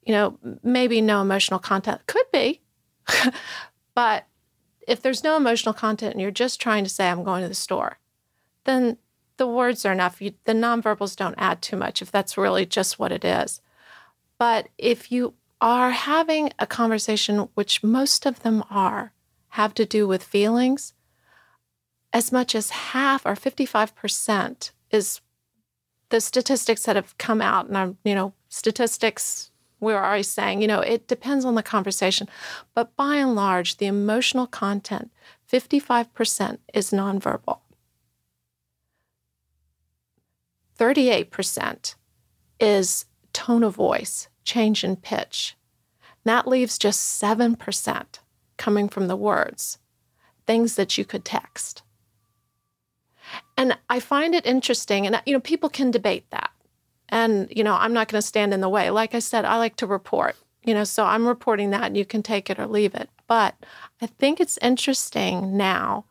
You 0.07 0.12
know, 0.12 0.38
maybe 0.62 1.01
no 1.03 1.21
emotional 1.21 1.61
content. 1.61 2.01
Could 2.07 2.27
be. 2.33 2.62
but 3.95 4.27
if 4.87 5.03
there's 5.03 5.25
no 5.25 5.37
emotional 5.37 5.75
content 5.75 6.12
and 6.12 6.21
you're 6.21 6.31
just 6.31 6.61
trying 6.61 6.85
to 6.85 6.90
say, 6.90 7.09
I'm 7.09 7.25
going 7.25 7.42
to 7.42 7.49
the 7.49 7.55
store, 7.55 7.99
then 8.64 8.99
the 9.37 9.47
words 9.47 9.85
are 9.85 9.92
enough. 9.92 10.23
You, 10.23 10.33
the 10.45 10.53
nonverbals 10.53 11.16
don't 11.16 11.35
add 11.37 11.61
too 11.61 11.77
much 11.77 12.01
if 12.01 12.11
that's 12.11 12.38
really 12.38 12.64
just 12.64 12.99
what 12.99 13.12
it 13.12 13.25
is. 13.25 13.61
But 14.38 14.69
if 14.79 15.11
you 15.11 15.35
are 15.61 15.90
having 15.90 16.51
a 16.59 16.66
conversation, 16.66 17.49
which 17.55 17.83
most 17.83 18.27
of 18.27 18.42
them 18.42 18.62
are, 18.71 19.12
have 19.51 19.75
to 19.75 19.87
do 19.87 20.07
with 20.07 20.23
feelings, 20.23 20.92
as 22.12 22.31
much 22.31 22.55
as 22.55 22.71
half 22.71 23.27
or 23.27 23.35
55% 23.35 24.71
is 24.90 25.21
the 26.09 26.21
statistics 26.21 26.85
that 26.85 26.97
have 26.97 27.16
come 27.19 27.42
out. 27.42 27.66
And 27.66 27.77
I'm, 27.77 27.99
you 28.05 28.14
know, 28.14 28.35
statistics 28.49 29.51
we're 29.81 30.03
always 30.03 30.29
saying, 30.29 30.62
you 30.62 30.69
know, 30.69 30.81
it 30.81 31.07
depends 31.07 31.45
on 31.45 31.55
the 31.55 31.62
conversation. 31.62 32.29
But 32.75 32.97
by 32.97 33.17
and 33.17 33.35
large, 33.35 33.77
the 33.77 33.87
emotional 33.87 34.47
content, 34.47 35.11
55% 35.51 36.59
is 36.73 36.91
nonverbal. 36.91 37.61
38% 40.79 41.95
is 42.61 43.05
tone 43.33 43.62
of 43.62 43.75
voice, 43.75 44.29
change 44.45 44.85
in 44.85 44.97
pitch. 44.97 45.57
That 46.25 46.49
leaves 46.49 46.79
just 46.79 47.23
7% 47.23 48.05
coming 48.57 48.89
from 48.89 49.09
the 49.09 49.17
words, 49.17 49.79
things 50.47 50.77
that 50.77 50.99
you 50.99 51.05
could 51.05 51.25
text. 51.25 51.83
And 53.57 53.79
I 53.89 54.01
find 54.01 54.35
it 54.35 54.47
interesting, 54.47 55.07
and 55.07 55.21
you 55.27 55.33
know, 55.33 55.41
people 55.41 55.69
can 55.69 55.91
debate 55.91 56.31
that. 56.31 56.51
And, 57.09 57.53
you 57.55 57.62
know, 57.62 57.75
I'm 57.75 57.92
not 57.92 58.09
going 58.09 58.21
to 58.21 58.27
stand 58.27 58.53
in 58.53 58.61
the 58.61 58.69
way. 58.69 58.90
Like 58.90 59.14
I 59.14 59.21
said, 59.21 59.45
I 59.45 59.59
like 59.59 59.77
to 59.77 59.87
report, 59.87 60.37
you 60.64 60.75
know, 60.75 60.85
so 60.85 61.05
I'm 61.05 61.27
reporting 61.27 61.71
that 61.71 61.85
and 61.85 61.97
you 61.97 62.05
can 62.05 62.23
take 62.23 62.51
it 62.51 62.59
or 62.59 62.66
leave 62.66 62.95
it. 62.95 63.09
But 63.27 63.55
I 64.01 64.07
think 64.07 64.40
it's 64.40 64.59
interesting 64.59 65.57
now 65.57 66.05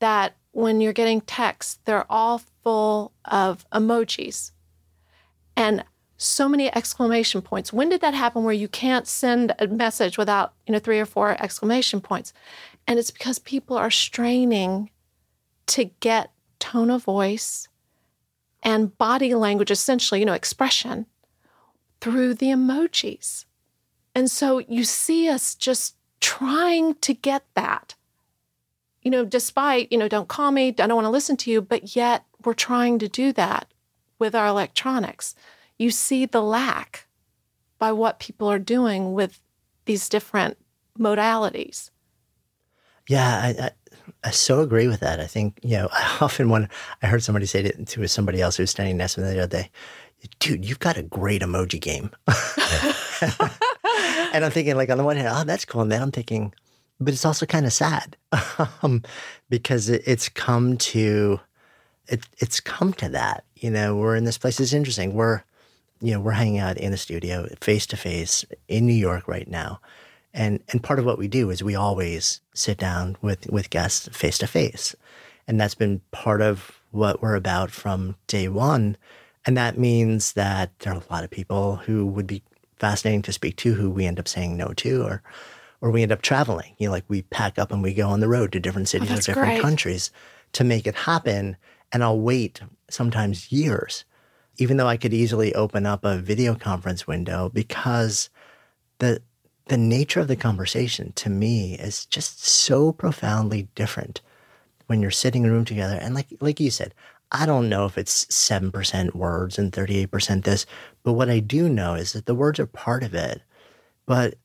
that 0.00 0.34
when 0.52 0.80
you're 0.80 0.92
getting 0.92 1.20
texts, 1.20 1.78
they're 1.84 2.10
all 2.10 2.42
full 2.62 3.12
of 3.24 3.68
emojis 3.70 4.50
and 5.56 5.84
so 6.16 6.48
many 6.48 6.74
exclamation 6.74 7.40
points. 7.42 7.72
When 7.72 7.88
did 7.88 8.00
that 8.00 8.14
happen 8.14 8.42
where 8.42 8.52
you 8.52 8.66
can't 8.68 9.06
send 9.06 9.54
a 9.60 9.68
message 9.68 10.18
without, 10.18 10.52
you 10.66 10.72
know, 10.72 10.80
three 10.80 10.98
or 10.98 11.06
four 11.06 11.40
exclamation 11.40 12.00
points? 12.00 12.32
And 12.88 12.98
it's 12.98 13.12
because 13.12 13.38
people 13.38 13.76
are 13.76 13.90
straining 13.90 14.90
to 15.66 15.84
get 16.00 16.32
tone 16.58 16.90
of 16.90 17.04
voice 17.04 17.68
and 18.62 18.96
body 18.98 19.34
language, 19.34 19.70
essentially, 19.70 20.20
you 20.20 20.26
know, 20.26 20.32
expression 20.32 21.06
through 22.00 22.34
the 22.34 22.46
emojis. 22.46 23.44
And 24.14 24.30
so 24.30 24.58
you 24.58 24.84
see 24.84 25.28
us 25.28 25.54
just 25.54 25.96
trying 26.20 26.94
to 26.96 27.14
get 27.14 27.44
that, 27.54 27.94
you 29.02 29.10
know, 29.10 29.24
despite, 29.24 29.90
you 29.92 29.98
know, 29.98 30.08
don't 30.08 30.28
call 30.28 30.50
me, 30.50 30.68
I 30.68 30.72
don't 30.72 30.94
want 30.94 31.06
to 31.06 31.10
listen 31.10 31.36
to 31.38 31.50
you, 31.50 31.62
but 31.62 31.94
yet 31.94 32.24
we're 32.44 32.54
trying 32.54 32.98
to 32.98 33.08
do 33.08 33.32
that 33.34 33.72
with 34.18 34.34
our 34.34 34.46
electronics. 34.46 35.34
You 35.78 35.90
see 35.90 36.26
the 36.26 36.42
lack 36.42 37.06
by 37.78 37.92
what 37.92 38.18
people 38.18 38.50
are 38.50 38.58
doing 38.58 39.12
with 39.12 39.40
these 39.84 40.08
different 40.08 40.58
modalities. 40.98 41.90
Yeah, 43.08 43.54
I, 43.58 43.70
I, 44.24 44.30
so 44.30 44.60
agree 44.60 44.88
with 44.88 45.00
that. 45.00 45.20
I 45.20 45.26
think, 45.26 45.58
you 45.62 45.76
know, 45.76 45.88
I 45.92 46.18
often 46.20 46.48
when 46.48 46.68
I 47.02 47.06
heard 47.06 47.22
somebody 47.22 47.46
say 47.46 47.62
to, 47.62 47.84
to 47.84 48.08
somebody 48.08 48.40
else 48.40 48.56
who 48.56 48.62
was 48.62 48.70
standing 48.70 48.96
next 48.96 49.14
to 49.14 49.20
me 49.20 49.28
the 49.28 49.42
other 49.42 49.62
day, 49.62 49.70
dude, 50.40 50.64
you've 50.64 50.80
got 50.80 50.96
a 50.96 51.02
great 51.02 51.42
emoji 51.42 51.80
game. 51.80 52.10
and 54.32 54.44
I'm 54.44 54.50
thinking, 54.50 54.76
like, 54.76 54.90
on 54.90 54.98
the 54.98 55.04
one 55.04 55.16
hand, 55.16 55.28
oh, 55.30 55.44
that's 55.44 55.64
cool. 55.64 55.82
And 55.82 55.92
then 55.92 56.02
I'm 56.02 56.10
thinking, 56.10 56.52
but 57.00 57.14
it's 57.14 57.24
also 57.24 57.46
kind 57.46 57.66
of 57.66 57.72
sad 57.72 58.16
um, 58.82 59.02
because 59.48 59.88
it, 59.88 60.02
it's 60.06 60.28
come 60.28 60.76
to, 60.78 61.40
it, 62.08 62.26
it's 62.38 62.60
come 62.60 62.92
to 62.94 63.08
that. 63.10 63.44
You 63.56 63.70
know, 63.70 63.96
we're 63.96 64.16
in 64.16 64.24
this 64.24 64.38
place. 64.38 64.58
It's 64.58 64.72
interesting. 64.72 65.14
We're, 65.14 65.42
you 66.00 66.12
know, 66.12 66.20
we're 66.20 66.32
hanging 66.32 66.58
out 66.58 66.76
in 66.76 66.90
the 66.90 66.96
studio 66.96 67.48
face 67.60 67.86
to 67.86 67.96
face 67.96 68.44
in 68.68 68.86
New 68.86 68.92
York 68.92 69.28
right 69.28 69.48
now. 69.48 69.80
And 70.34 70.60
and 70.68 70.82
part 70.82 70.98
of 70.98 71.04
what 71.04 71.18
we 71.18 71.28
do 71.28 71.50
is 71.50 71.62
we 71.62 71.74
always 71.74 72.40
sit 72.54 72.78
down 72.78 73.16
with 73.22 73.48
with 73.50 73.70
guests 73.70 74.08
face 74.12 74.38
to 74.38 74.46
face. 74.46 74.94
And 75.46 75.60
that's 75.60 75.74
been 75.74 76.02
part 76.10 76.42
of 76.42 76.80
what 76.90 77.22
we're 77.22 77.34
about 77.34 77.70
from 77.70 78.16
day 78.26 78.48
one. 78.48 78.96
And 79.46 79.56
that 79.56 79.78
means 79.78 80.34
that 80.34 80.78
there 80.80 80.92
are 80.92 80.96
a 80.96 81.12
lot 81.12 81.24
of 81.24 81.30
people 81.30 81.76
who 81.76 82.06
would 82.06 82.26
be 82.26 82.42
fascinating 82.78 83.22
to 83.22 83.32
speak 83.32 83.56
to 83.56 83.74
who 83.74 83.90
we 83.90 84.06
end 84.06 84.20
up 84.20 84.28
saying 84.28 84.56
no 84.56 84.68
to 84.74 85.02
or 85.02 85.22
or 85.80 85.90
we 85.90 86.02
end 86.02 86.12
up 86.12 86.22
traveling. 86.22 86.74
You 86.78 86.88
know, 86.88 86.92
like 86.92 87.04
we 87.08 87.22
pack 87.22 87.58
up 87.58 87.72
and 87.72 87.82
we 87.82 87.94
go 87.94 88.08
on 88.08 88.20
the 88.20 88.28
road 88.28 88.52
to 88.52 88.60
different 88.60 88.88
cities 88.88 89.10
oh, 89.10 89.14
or 89.14 89.20
different 89.20 89.48
great. 89.48 89.62
countries 89.62 90.10
to 90.52 90.64
make 90.64 90.86
it 90.86 90.94
happen. 90.94 91.56
And 91.92 92.02
I'll 92.02 92.20
wait 92.20 92.60
sometimes 92.90 93.50
years, 93.52 94.04
even 94.56 94.76
though 94.76 94.86
I 94.86 94.96
could 94.96 95.14
easily 95.14 95.54
open 95.54 95.86
up 95.86 96.04
a 96.04 96.18
video 96.18 96.54
conference 96.54 97.06
window 97.06 97.48
because 97.48 98.28
the 98.98 99.22
the 99.68 99.76
nature 99.76 100.20
of 100.20 100.28
the 100.28 100.36
conversation 100.36 101.12
to 101.12 101.30
me 101.30 101.74
is 101.74 102.06
just 102.06 102.44
so 102.44 102.92
profoundly 102.92 103.68
different 103.74 104.20
when 104.86 105.02
you're 105.02 105.10
sitting 105.10 105.44
in 105.44 105.50
a 105.50 105.52
room 105.52 105.64
together. 105.64 105.98
And 106.00 106.14
like 106.14 106.28
like 106.40 106.60
you 106.60 106.70
said, 106.70 106.94
I 107.30 107.46
don't 107.46 107.68
know 107.68 107.84
if 107.84 107.98
it's 107.98 108.24
7% 108.26 109.14
words 109.14 109.58
and 109.58 109.70
38% 109.70 110.44
this, 110.44 110.64
but 111.02 111.12
what 111.12 111.28
I 111.28 111.40
do 111.40 111.68
know 111.68 111.94
is 111.94 112.14
that 112.14 112.24
the 112.26 112.34
words 112.34 112.58
are 112.58 112.66
part 112.66 113.02
of 113.02 113.14
it. 113.14 113.42
But 114.06 114.36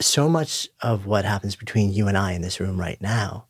so 0.00 0.28
much 0.28 0.68
of 0.80 1.06
what 1.06 1.24
happens 1.24 1.54
between 1.54 1.92
you 1.92 2.08
and 2.08 2.18
I 2.18 2.32
in 2.32 2.42
this 2.42 2.58
room 2.58 2.80
right 2.80 3.00
now, 3.00 3.46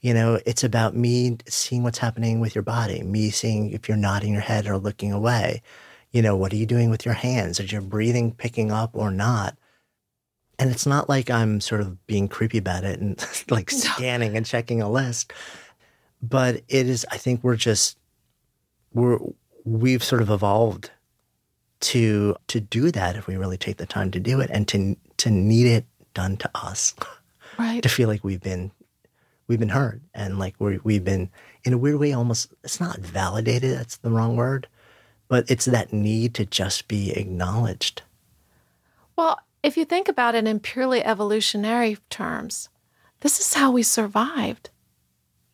you 0.00 0.12
know, 0.14 0.40
it's 0.44 0.64
about 0.64 0.96
me 0.96 1.38
seeing 1.48 1.84
what's 1.84 1.98
happening 1.98 2.40
with 2.40 2.54
your 2.54 2.62
body, 2.62 3.02
me 3.02 3.30
seeing 3.30 3.70
if 3.70 3.88
you're 3.88 3.96
nodding 3.96 4.32
your 4.32 4.42
head 4.42 4.66
or 4.66 4.78
looking 4.78 5.12
away. 5.12 5.62
You 6.10 6.22
know, 6.22 6.36
what 6.36 6.52
are 6.52 6.56
you 6.56 6.66
doing 6.66 6.90
with 6.90 7.04
your 7.04 7.14
hands? 7.14 7.60
Is 7.60 7.70
your 7.70 7.82
breathing 7.82 8.32
picking 8.32 8.72
up 8.72 8.90
or 8.94 9.10
not? 9.10 9.56
And 10.58 10.70
it's 10.70 10.86
not 10.86 11.08
like 11.08 11.30
I'm 11.30 11.60
sort 11.60 11.80
of 11.80 12.04
being 12.06 12.28
creepy 12.28 12.58
about 12.58 12.84
it 12.84 13.00
and 13.00 13.24
like 13.50 13.70
scanning 13.70 14.36
and 14.36 14.44
checking 14.44 14.82
a 14.82 14.90
list, 14.90 15.32
but 16.20 16.56
it 16.68 16.88
is, 16.88 17.06
I 17.10 17.16
think 17.16 17.44
we're 17.44 17.56
just, 17.56 17.96
we're, 18.92 19.18
we've 19.64 20.02
sort 20.02 20.22
of 20.22 20.30
evolved 20.30 20.90
to, 21.80 22.34
to 22.48 22.60
do 22.60 22.90
that 22.90 23.16
if 23.16 23.26
we 23.26 23.36
really 23.36 23.58
take 23.58 23.76
the 23.76 23.86
time 23.86 24.10
to 24.10 24.20
do 24.20 24.40
it 24.40 24.50
and 24.52 24.66
to, 24.68 24.96
to 25.18 25.30
need 25.30 25.66
it 25.66 25.84
done 26.14 26.36
to 26.38 26.50
us. 26.54 26.94
Right. 27.58 27.82
to 27.82 27.88
feel 27.88 28.06
like 28.08 28.22
we've 28.22 28.40
been, 28.40 28.70
we've 29.48 29.58
been 29.58 29.70
heard 29.70 30.00
and 30.14 30.38
like 30.38 30.54
we 30.60 30.78
we've 30.84 31.02
been 31.02 31.28
in 31.64 31.72
a 31.72 31.78
weird 31.78 31.98
way 31.98 32.12
almost, 32.12 32.52
it's 32.62 32.80
not 32.80 33.00
validated. 33.00 33.76
That's 33.76 33.96
the 33.96 34.10
wrong 34.10 34.36
word, 34.36 34.68
but 35.26 35.50
it's 35.50 35.64
that 35.64 35.92
need 35.92 36.34
to 36.34 36.46
just 36.46 36.86
be 36.86 37.10
acknowledged. 37.10 38.02
Well, 39.16 39.40
if 39.68 39.76
you 39.76 39.84
think 39.84 40.08
about 40.08 40.34
it 40.34 40.46
in 40.46 40.60
purely 40.60 41.04
evolutionary 41.04 41.98
terms, 42.08 42.70
this 43.20 43.38
is 43.38 43.52
how 43.52 43.70
we 43.70 43.82
survived. 43.82 44.70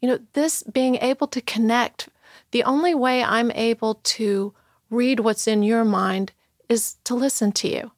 You 0.00 0.08
know, 0.08 0.18
this 0.34 0.62
being 0.62 0.94
able 0.96 1.26
to 1.26 1.40
connect, 1.40 2.08
the 2.52 2.62
only 2.62 2.94
way 2.94 3.24
I'm 3.24 3.50
able 3.50 3.96
to 3.96 4.54
read 4.88 5.18
what's 5.18 5.48
in 5.48 5.64
your 5.64 5.84
mind 5.84 6.30
is 6.68 6.96
to 7.04 7.14
listen 7.14 7.50
to 7.52 7.68
you. 7.68 7.90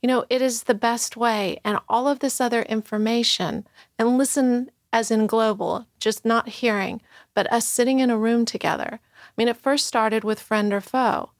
You 0.00 0.06
know, 0.06 0.24
it 0.30 0.40
is 0.42 0.62
the 0.62 0.74
best 0.74 1.16
way. 1.16 1.58
And 1.64 1.78
all 1.88 2.06
of 2.06 2.20
this 2.20 2.40
other 2.40 2.62
information, 2.62 3.66
and 3.98 4.16
listen 4.16 4.70
as 4.92 5.10
in 5.10 5.26
global, 5.26 5.86
just 5.98 6.24
not 6.24 6.48
hearing, 6.48 7.02
but 7.34 7.52
us 7.52 7.66
sitting 7.66 7.98
in 7.98 8.10
a 8.10 8.18
room 8.18 8.44
together. 8.44 9.00
I 9.02 9.32
mean, 9.36 9.48
it 9.48 9.56
first 9.56 9.86
started 9.86 10.22
with 10.22 10.38
friend 10.38 10.72
or 10.72 10.80
foe, 10.80 11.30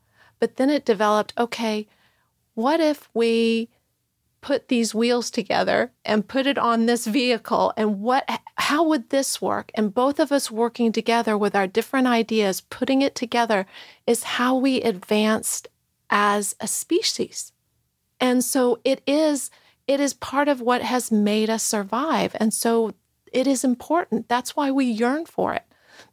but 0.40 0.56
then 0.56 0.70
it 0.70 0.84
developed 0.84 1.34
okay, 1.38 1.86
what 2.54 2.80
if 2.80 3.08
we 3.14 3.68
put 4.42 4.68
these 4.68 4.94
wheels 4.94 5.30
together 5.30 5.92
and 6.04 6.28
put 6.28 6.46
it 6.46 6.58
on 6.58 6.84
this 6.84 7.06
vehicle 7.06 7.72
and 7.76 8.00
what 8.00 8.28
how 8.56 8.84
would 8.84 9.08
this 9.08 9.40
work? 9.40 9.70
And 9.74 9.94
both 9.94 10.20
of 10.20 10.30
us 10.30 10.50
working 10.50 10.92
together 10.92 11.38
with 11.38 11.56
our 11.56 11.66
different 11.66 12.08
ideas 12.08 12.60
putting 12.60 13.00
it 13.00 13.14
together 13.14 13.66
is 14.06 14.24
how 14.24 14.56
we 14.56 14.82
advanced 14.82 15.68
as 16.10 16.54
a 16.60 16.66
species. 16.66 17.52
And 18.20 18.44
so 18.44 18.80
it 18.84 19.00
is 19.06 19.50
it 19.86 20.00
is 20.00 20.14
part 20.14 20.48
of 20.48 20.60
what 20.60 20.82
has 20.82 21.10
made 21.10 21.48
us 21.48 21.62
survive. 21.62 22.36
And 22.38 22.52
so 22.52 22.94
it 23.32 23.46
is 23.46 23.64
important. 23.64 24.28
That's 24.28 24.54
why 24.54 24.70
we 24.70 24.84
yearn 24.84 25.24
for 25.24 25.54
it. 25.54 25.64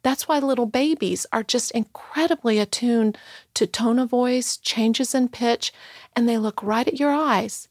That's 0.02 0.28
why 0.28 0.38
little 0.38 0.66
babies 0.66 1.26
are 1.32 1.42
just 1.42 1.72
incredibly 1.72 2.58
attuned 2.58 3.18
to 3.54 3.66
tone 3.66 3.98
of 3.98 4.10
voice 4.10 4.56
changes 4.56 5.14
in 5.14 5.28
pitch 5.28 5.72
and 6.14 6.28
they 6.28 6.38
look 6.38 6.62
right 6.62 6.86
at 6.86 7.00
your 7.00 7.12
eyes 7.12 7.68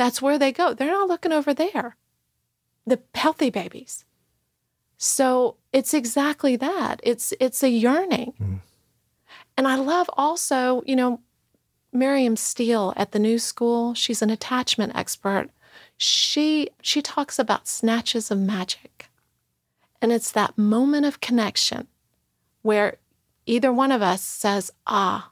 that's 0.00 0.22
where 0.22 0.38
they 0.38 0.50
go. 0.50 0.72
They're 0.72 0.90
not 0.90 1.08
looking 1.08 1.30
over 1.30 1.52
there. 1.52 1.94
The 2.86 3.00
healthy 3.14 3.50
babies. 3.50 4.06
So 4.96 5.56
it's 5.74 5.92
exactly 5.92 6.56
that. 6.56 7.00
It's 7.02 7.34
it's 7.38 7.62
a 7.62 7.68
yearning. 7.68 8.32
Mm. 8.40 8.60
And 9.58 9.68
I 9.68 9.74
love 9.74 10.08
also, 10.16 10.82
you 10.86 10.96
know, 10.96 11.20
Miriam 11.92 12.34
Steele 12.36 12.94
at 12.96 13.12
the 13.12 13.18
New 13.18 13.38
School, 13.38 13.92
she's 13.92 14.22
an 14.22 14.30
attachment 14.30 14.96
expert. 14.96 15.50
She 15.98 16.70
she 16.80 17.02
talks 17.02 17.38
about 17.38 17.68
snatches 17.68 18.30
of 18.30 18.38
magic. 18.38 19.10
And 20.00 20.12
it's 20.12 20.32
that 20.32 20.56
moment 20.56 21.04
of 21.04 21.20
connection 21.20 21.88
where 22.62 22.96
either 23.44 23.70
one 23.70 23.92
of 23.92 24.00
us 24.00 24.22
says, 24.22 24.72
"Ah, 24.86 25.30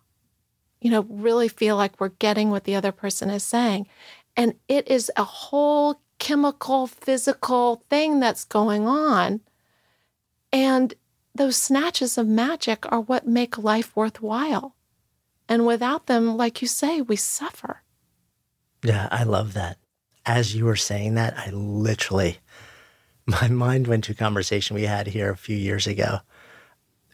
you 0.79 0.91
know, 0.91 1.07
really 1.09 1.49
feel 1.49 1.77
like 1.77 1.99
we're 1.99 2.21
getting 2.21 2.51
what 2.51 2.65
the 2.65 2.75
other 2.75 2.93
person 2.93 3.31
is 3.31 3.43
saying." 3.43 3.87
And 4.39 4.55
it 4.69 4.87
is 4.87 5.11
a 5.17 5.25
whole 5.25 6.01
chemical, 6.21 6.87
physical 6.87 7.83
thing 7.91 8.21
that's 8.21 8.45
going 8.45 8.87
on. 8.87 9.41
And 10.53 10.95
those 11.35 11.57
snatches 11.57 12.17
of 12.17 12.29
magic 12.29 12.91
are 12.93 13.01
what 13.01 13.27
make 13.27 13.59
life 13.59 13.97
worthwhile. 13.97 14.77
And 15.49 15.67
without 15.67 16.07
them, 16.07 16.37
like 16.37 16.63
you 16.63 16.69
say, 16.69 17.01
we 17.01 17.17
suffer. 17.17 17.83
Yeah, 18.85 19.09
I 19.11 19.25
love 19.25 19.55
that. 19.55 19.79
As 20.25 20.55
you 20.55 20.67
were 20.67 20.77
saying 20.77 21.17
that, 21.17 21.37
I 21.37 21.51
literally, 21.51 22.39
my 23.27 23.49
mind 23.49 23.89
went 23.89 24.05
to 24.05 24.13
a 24.13 24.15
conversation 24.15 24.77
we 24.77 24.85
had 24.85 25.09
here 25.09 25.33
a 25.33 25.37
few 25.37 25.57
years 25.57 25.89
ago 25.89 26.21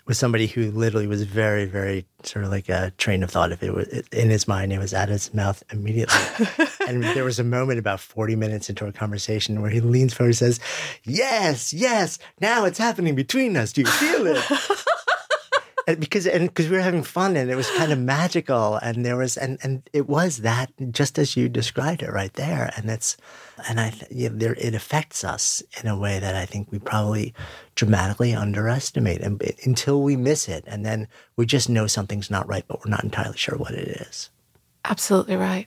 with 0.07 0.17
somebody 0.17 0.47
who 0.47 0.71
literally 0.71 1.07
was 1.07 1.23
very, 1.23 1.65
very 1.65 2.05
sort 2.23 2.45
of 2.45 2.51
like 2.51 2.69
a 2.69 2.93
train 2.99 3.23
of 3.23 3.31
thought. 3.31 3.53
If 3.53 3.63
it 3.63 3.73
was 3.73 3.89
in 4.13 4.31
his 4.31 4.47
mind, 4.47 4.73
it 4.73 4.79
was 4.79 4.93
out 4.93 5.09
of 5.09 5.13
his 5.13 5.33
mouth 5.33 5.63
immediately. 5.73 6.19
and 6.87 7.03
there 7.03 7.25
was 7.25 7.39
a 7.39 7.45
moment 7.45 7.79
about 7.79 8.01
40 8.01 8.37
minutes 8.37 8.69
into 8.69 8.85
our 8.85 8.93
conversation 8.93 9.63
where 9.63 9.71
he 9.71 9.81
leans 9.81 10.13
forward 10.13 10.29
and 10.29 10.37
says, 10.37 10.61
Yes, 11.05 11.73
yes, 11.73 12.19
now 12.41 12.65
it's 12.65 12.79
happening 12.79 13.15
between 13.15 13.57
us. 13.57 13.73
Do 13.73 13.83
you 13.83 13.87
feel 13.87 14.27
it? 14.27 14.45
because 15.87 16.27
and 16.27 16.49
because 16.49 16.69
we 16.69 16.77
were 16.77 16.83
having 16.83 17.03
fun 17.03 17.37
and 17.37 17.51
it 17.51 17.57
was 17.57 17.71
kind 17.73 17.93
of 17.93 17.99
magical 17.99 18.77
and 18.77 19.05
there 19.05 19.17
was 19.17 19.37
and 19.37 19.59
and 19.63 19.89
it 19.93 20.09
was 20.09 20.39
that 20.39 20.73
just 20.91 21.19
as 21.19 21.37
you 21.37 21.49
described 21.49 22.03
it 22.03 22.11
right 22.11 22.33
there 22.35 22.73
and 22.77 22.91
it's 22.91 23.17
and 23.69 23.79
I 23.79 23.93
you 24.11 24.31
know, 24.31 24.37
there 24.37 24.55
it 24.55 24.75
affects 24.75 25.25
us 25.25 25.63
in 25.83 25.89
a 25.89 25.99
way 25.99 26.19
that 26.19 26.35
I 26.35 26.47
think 26.47 26.71
we 26.71 26.79
probably 26.79 27.35
dramatically 27.75 28.35
underestimate 28.35 29.21
and 29.21 29.43
eh, 29.43 29.53
until 29.65 30.03
we 30.03 30.17
miss 30.17 30.49
it 30.49 30.65
and 30.67 30.85
then 30.87 31.07
we 31.37 31.47
just 31.47 31.69
know 31.69 31.87
something's 31.87 32.31
not 32.31 32.49
right 32.49 32.65
but 32.67 32.85
we're 32.85 32.91
not 32.91 33.05
entirely 33.05 33.37
sure 33.37 33.59
what 33.59 33.75
it 33.75 33.89
is. 34.09 34.31
Absolutely 34.85 35.37
right. 35.37 35.67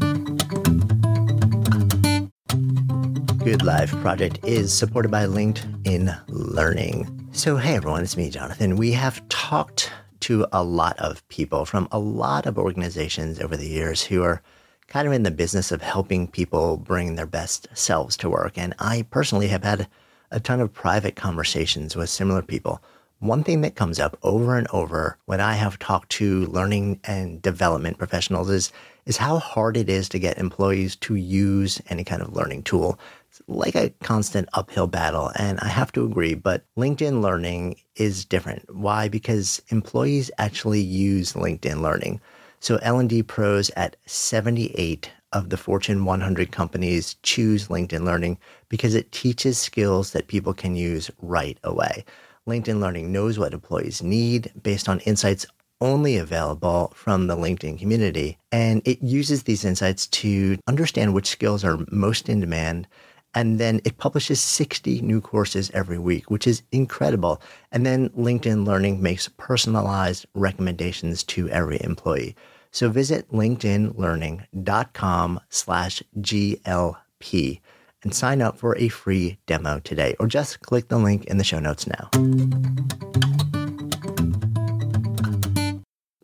Good 3.43 3.63
Life 3.63 3.89
project 4.01 4.37
is 4.43 4.71
supported 4.71 5.09
by 5.09 5.25
LinkedIn 5.25 6.15
Learning. 6.27 7.27
So, 7.31 7.57
hey 7.57 7.73
everyone, 7.73 8.03
it's 8.03 8.15
me, 8.15 8.29
Jonathan. 8.29 8.75
We 8.75 8.91
have 8.91 9.27
talked 9.29 9.91
to 10.19 10.45
a 10.53 10.63
lot 10.63 10.95
of 10.99 11.27
people 11.27 11.65
from 11.65 11.87
a 11.91 11.97
lot 11.97 12.45
of 12.45 12.59
organizations 12.59 13.39
over 13.39 13.57
the 13.57 13.67
years 13.67 14.03
who 14.03 14.21
are 14.21 14.43
kind 14.85 15.07
of 15.07 15.13
in 15.13 15.23
the 15.23 15.31
business 15.31 15.71
of 15.71 15.81
helping 15.81 16.27
people 16.27 16.77
bring 16.77 17.15
their 17.15 17.25
best 17.25 17.67
selves 17.73 18.15
to 18.17 18.29
work. 18.29 18.59
And 18.59 18.75
I 18.77 19.07
personally 19.09 19.47
have 19.47 19.63
had 19.63 19.87
a 20.29 20.39
ton 20.39 20.59
of 20.59 20.71
private 20.71 21.15
conversations 21.15 21.95
with 21.95 22.11
similar 22.11 22.43
people. 22.43 22.79
One 23.21 23.43
thing 23.43 23.61
that 23.61 23.75
comes 23.75 23.99
up 23.99 24.17
over 24.21 24.55
and 24.55 24.67
over 24.71 25.17
when 25.25 25.41
I 25.41 25.53
have 25.53 25.79
talked 25.79 26.09
to 26.13 26.45
learning 26.47 26.99
and 27.03 27.41
development 27.41 27.97
professionals 27.97 28.49
is, 28.51 28.71
is 29.05 29.17
how 29.17 29.39
hard 29.39 29.77
it 29.77 29.89
is 29.89 30.09
to 30.09 30.19
get 30.19 30.37
employees 30.37 30.95
to 30.97 31.15
use 31.15 31.81
any 31.89 32.03
kind 32.03 32.21
of 32.21 32.35
learning 32.35 32.63
tool 32.63 32.99
like 33.47 33.75
a 33.75 33.89
constant 34.01 34.49
uphill 34.53 34.87
battle. 34.87 35.31
And 35.35 35.59
I 35.59 35.67
have 35.67 35.91
to 35.93 36.05
agree, 36.05 36.33
but 36.33 36.63
LinkedIn 36.77 37.21
Learning 37.21 37.75
is 37.95 38.25
different. 38.25 38.73
Why? 38.73 39.07
Because 39.07 39.61
employees 39.69 40.31
actually 40.37 40.81
use 40.81 41.33
LinkedIn 41.33 41.81
Learning. 41.81 42.19
So 42.59 42.77
L&D 42.77 43.23
pros 43.23 43.71
at 43.71 43.95
78 44.05 45.11
of 45.33 45.49
the 45.49 45.57
Fortune 45.57 46.05
100 46.05 46.51
companies 46.51 47.15
choose 47.23 47.69
LinkedIn 47.69 48.03
Learning 48.03 48.37
because 48.69 48.95
it 48.95 49.11
teaches 49.11 49.57
skills 49.57 50.11
that 50.11 50.27
people 50.27 50.53
can 50.53 50.75
use 50.75 51.09
right 51.21 51.57
away. 51.63 52.05
LinkedIn 52.47 52.79
Learning 52.79 53.11
knows 53.11 53.39
what 53.39 53.53
employees 53.53 54.03
need 54.03 54.51
based 54.61 54.89
on 54.89 54.99
insights 55.01 55.45
only 55.79 56.17
available 56.17 56.91
from 56.95 57.27
the 57.27 57.35
LinkedIn 57.35 57.79
community. 57.79 58.37
And 58.51 58.81
it 58.85 59.01
uses 59.01 59.43
these 59.43 59.65
insights 59.65 60.07
to 60.07 60.59
understand 60.67 61.13
which 61.13 61.29
skills 61.29 61.63
are 61.63 61.79
most 61.91 62.29
in 62.29 62.39
demand 62.39 62.87
and 63.33 63.59
then 63.59 63.81
it 63.85 63.97
publishes 63.97 64.41
60 64.41 65.01
new 65.01 65.21
courses 65.21 65.71
every 65.73 65.97
week, 65.97 66.29
which 66.29 66.45
is 66.45 66.63
incredible. 66.71 67.41
And 67.71 67.85
then 67.85 68.09
LinkedIn 68.09 68.65
Learning 68.65 69.01
makes 69.01 69.29
personalized 69.37 70.25
recommendations 70.33 71.23
to 71.25 71.47
every 71.49 71.81
employee. 71.81 72.35
So 72.71 72.89
visit 72.89 73.29
linkedinlearning.com 73.31 75.39
slash 75.49 76.03
GLP 76.19 77.61
and 78.03 78.15
sign 78.15 78.41
up 78.41 78.57
for 78.57 78.77
a 78.77 78.87
free 78.87 79.37
demo 79.45 79.79
today, 79.79 80.15
or 80.19 80.27
just 80.27 80.61
click 80.61 80.87
the 80.87 80.97
link 80.97 81.25
in 81.25 81.37
the 81.37 81.43
show 81.43 81.59
notes 81.59 81.87
now. 81.87 82.09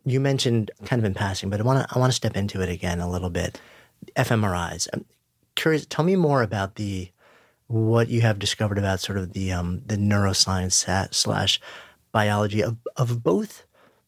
You 0.04 0.20
mentioned 0.20 0.70
kind 0.86 1.00
of 1.00 1.04
in 1.04 1.14
passing, 1.14 1.50
but 1.50 1.60
I 1.60 1.62
want 1.62 1.86
to 1.86 1.94
I 1.94 1.98
want 1.98 2.10
to 2.10 2.16
step 2.16 2.36
into 2.36 2.62
it 2.62 2.68
again 2.68 3.00
a 3.00 3.10
little 3.10 3.30
bit. 3.30 3.60
fMRIs 4.16 4.88
curious. 5.58 5.86
Tell 5.86 6.04
me 6.04 6.16
more 6.16 6.42
about 6.42 6.76
the 6.76 7.10
what 7.66 8.08
you 8.08 8.22
have 8.22 8.38
discovered 8.38 8.78
about 8.78 9.00
sort 9.00 9.18
of 9.18 9.34
the 9.34 9.52
um, 9.52 9.82
the 9.84 9.96
neuroscience 9.96 11.14
slash 11.14 11.60
biology 12.12 12.62
of 12.62 12.78
of 12.96 13.22
both 13.22 13.66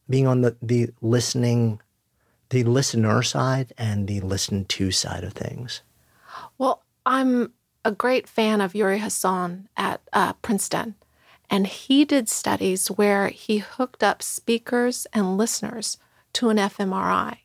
being 0.09 0.27
on 0.27 0.41
the 0.41 0.57
the 0.63 0.91
listening 1.03 1.81
the 2.51 2.65
listener 2.65 3.23
side 3.23 3.73
and 3.79 4.09
the 4.09 4.21
listen 4.21 4.65
to 4.67 4.91
side 4.91 5.25
of 5.25 5.33
things? 5.33 5.83
Well, 6.59 6.83
I'm 7.07 7.53
a 7.85 7.93
great 7.93 8.29
fan 8.29 8.61
of 8.61 8.75
Uri 8.75 8.99
Hasson 8.99 9.69
at 9.77 10.01
uh, 10.13 10.35
Princeton. 10.35 10.95
And 11.49 11.67
he 11.67 12.05
did 12.05 12.29
studies 12.29 12.89
where 12.89 13.29
he 13.29 13.59
hooked 13.59 14.05
up 14.05 14.23
speakers 14.23 15.07
and 15.13 15.37
listeners 15.37 15.99
to 16.35 16.49
an 16.49 16.59
fMRI. 16.59 17.39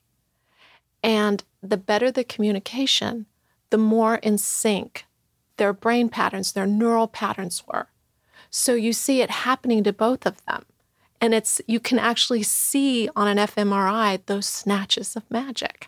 And 1.01 1.43
the 1.63 1.77
better 1.77 2.11
the 2.11 2.23
communication, 2.23 3.25
the 3.69 3.77
more 3.77 4.15
in 4.15 4.37
sync 4.37 5.05
their 5.57 5.73
brain 5.73 6.09
patterns, 6.09 6.51
their 6.51 6.67
neural 6.67 7.07
patterns 7.07 7.63
were. 7.67 7.87
So 8.49 8.73
you 8.73 8.93
see 8.93 9.21
it 9.21 9.29
happening 9.29 9.83
to 9.83 9.93
both 9.93 10.25
of 10.25 10.43
them. 10.45 10.65
And 11.21 11.33
it's 11.33 11.61
you 11.67 11.79
can 11.79 11.97
actually 11.97 12.43
see 12.43 13.09
on 13.15 13.27
an 13.27 13.37
fMRI 13.37 14.19
those 14.25 14.45
snatches 14.45 15.15
of 15.15 15.29
magic 15.31 15.87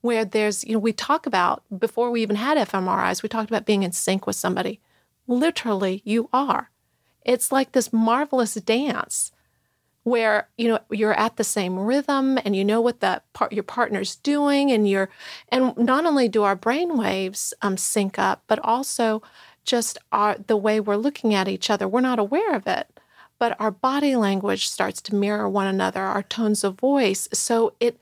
where 0.00 0.24
there's, 0.24 0.64
you 0.64 0.74
know, 0.74 0.78
we 0.78 0.92
talk 0.92 1.26
about 1.26 1.62
before 1.76 2.10
we 2.10 2.22
even 2.22 2.36
had 2.36 2.56
fMRIs, 2.68 3.22
we 3.22 3.28
talked 3.28 3.50
about 3.50 3.66
being 3.66 3.82
in 3.82 3.92
sync 3.92 4.26
with 4.26 4.36
somebody. 4.36 4.80
Literally, 5.26 6.02
you 6.04 6.28
are. 6.32 6.70
It's 7.24 7.50
like 7.50 7.72
this 7.72 7.92
marvelous 7.92 8.54
dance 8.54 9.32
where 10.08 10.48
you 10.56 10.68
know 10.68 10.78
you're 10.90 11.18
at 11.18 11.36
the 11.36 11.44
same 11.44 11.78
rhythm 11.78 12.38
and 12.44 12.54
you 12.56 12.64
know 12.64 12.80
what 12.80 13.00
the 13.00 13.20
part 13.32 13.52
your 13.52 13.62
partner's 13.62 14.16
doing 14.16 14.70
and 14.70 14.88
you're 14.88 15.08
and 15.48 15.76
not 15.76 16.04
only 16.04 16.28
do 16.28 16.42
our 16.42 16.56
brain 16.56 16.96
waves 16.96 17.54
um, 17.62 17.76
sync 17.76 18.18
up 18.18 18.42
but 18.46 18.58
also 18.60 19.22
just 19.64 19.98
our 20.12 20.36
the 20.46 20.56
way 20.56 20.80
we're 20.80 20.96
looking 20.96 21.34
at 21.34 21.48
each 21.48 21.70
other 21.70 21.86
we're 21.86 22.00
not 22.00 22.18
aware 22.18 22.54
of 22.54 22.66
it 22.66 22.86
but 23.38 23.58
our 23.60 23.70
body 23.70 24.16
language 24.16 24.68
starts 24.68 25.00
to 25.00 25.14
mirror 25.14 25.48
one 25.48 25.66
another 25.66 26.02
our 26.02 26.22
tones 26.22 26.64
of 26.64 26.78
voice 26.78 27.28
so 27.32 27.74
it 27.80 28.00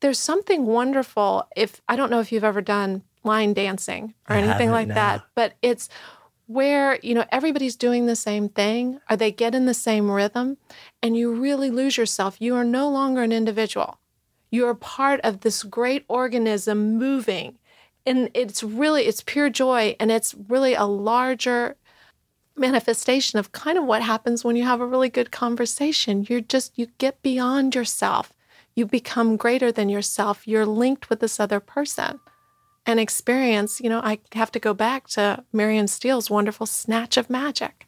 there's 0.00 0.18
something 0.18 0.66
wonderful 0.66 1.46
if 1.56 1.80
i 1.88 1.96
don't 1.96 2.10
know 2.10 2.20
if 2.20 2.32
you've 2.32 2.44
ever 2.44 2.62
done 2.62 3.02
line 3.24 3.52
dancing 3.52 4.14
or 4.28 4.36
anything 4.36 4.70
like 4.70 4.88
no. 4.88 4.94
that 4.94 5.22
but 5.34 5.54
it's 5.62 5.88
where 6.46 6.98
you 7.02 7.14
know 7.14 7.24
everybody's 7.30 7.76
doing 7.76 8.06
the 8.06 8.16
same 8.16 8.48
thing 8.48 9.00
or 9.08 9.16
they 9.16 9.30
get 9.30 9.54
in 9.54 9.66
the 9.66 9.74
same 9.74 10.10
rhythm 10.10 10.56
and 11.02 11.16
you 11.16 11.32
really 11.32 11.70
lose 11.70 11.96
yourself. 11.96 12.36
You 12.40 12.54
are 12.56 12.64
no 12.64 12.88
longer 12.88 13.22
an 13.22 13.32
individual. 13.32 13.98
You're 14.50 14.74
part 14.74 15.20
of 15.20 15.40
this 15.40 15.62
great 15.62 16.04
organism 16.08 16.98
moving 16.98 17.58
and 18.04 18.30
it's 18.34 18.62
really 18.62 19.04
it's 19.04 19.22
pure 19.22 19.50
joy 19.50 19.96
and 20.00 20.10
it's 20.10 20.34
really 20.48 20.74
a 20.74 20.84
larger 20.84 21.76
manifestation 22.56 23.38
of 23.38 23.52
kind 23.52 23.78
of 23.78 23.84
what 23.84 24.02
happens 24.02 24.44
when 24.44 24.56
you 24.56 24.64
have 24.64 24.80
a 24.80 24.86
really 24.86 25.08
good 25.08 25.30
conversation. 25.30 26.26
You're 26.28 26.40
just 26.40 26.76
you 26.76 26.88
get 26.98 27.22
beyond 27.22 27.74
yourself. 27.74 28.32
You 28.74 28.86
become 28.86 29.36
greater 29.36 29.70
than 29.70 29.88
yourself. 29.88 30.46
You're 30.46 30.66
linked 30.66 31.08
with 31.08 31.20
this 31.20 31.38
other 31.38 31.60
person 31.60 32.20
and 32.86 32.98
experience, 33.00 33.80
you 33.80 33.88
know, 33.88 34.00
I 34.00 34.18
have 34.32 34.50
to 34.52 34.58
go 34.58 34.74
back 34.74 35.08
to 35.08 35.44
Miriam 35.52 35.86
Steele's 35.86 36.30
wonderful 36.30 36.66
snatch 36.66 37.16
of 37.16 37.30
magic. 37.30 37.86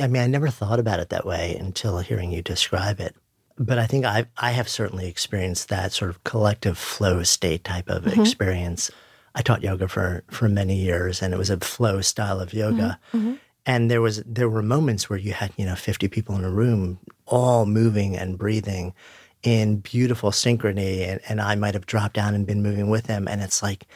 I 0.00 0.06
mean, 0.06 0.22
I 0.22 0.26
never 0.26 0.48
thought 0.48 0.78
about 0.78 1.00
it 1.00 1.08
that 1.10 1.26
way 1.26 1.56
until 1.58 1.98
hearing 1.98 2.30
you 2.32 2.42
describe 2.42 3.00
it. 3.00 3.14
But 3.58 3.78
I 3.78 3.86
think 3.86 4.04
I 4.04 4.26
I 4.38 4.52
have 4.52 4.68
certainly 4.68 5.06
experienced 5.08 5.68
that 5.68 5.92
sort 5.92 6.10
of 6.10 6.22
collective 6.24 6.78
flow 6.78 7.22
state 7.22 7.64
type 7.64 7.88
of 7.88 8.04
Mm-hmm. 8.04 8.20
experience. 8.20 8.90
I 9.34 9.42
taught 9.42 9.62
yoga 9.62 9.86
for 9.86 10.24
for 10.30 10.48
many 10.48 10.76
years, 10.76 11.22
and 11.22 11.34
it 11.34 11.36
was 11.38 11.50
a 11.50 11.58
flow 11.60 12.00
style 12.00 12.40
of 12.40 12.52
yoga. 12.54 12.98
Mm-hmm. 13.12 13.34
And 13.66 13.90
there 13.90 14.00
was 14.00 14.22
there 14.24 14.48
were 14.48 14.62
moments 14.62 15.10
where 15.10 15.18
you 15.18 15.32
had 15.34 15.52
you 15.56 15.66
know 15.66 15.76
fifty 15.76 16.08
people 16.08 16.34
in 16.36 16.44
a 16.44 16.50
room, 16.50 16.98
all 17.26 17.66
moving 17.66 18.16
and 18.16 18.38
breathing 18.38 18.94
in 19.42 19.76
beautiful 19.78 20.30
synchrony, 20.30 21.08
and, 21.08 21.20
and 21.28 21.40
I 21.40 21.54
might 21.54 21.74
have 21.74 21.86
dropped 21.86 22.14
down 22.14 22.34
and 22.34 22.46
been 22.46 22.62
moving 22.62 22.90
with 22.90 23.04
them, 23.04 23.26
and 23.28 23.40
it's 23.40 23.62
like 23.62 23.86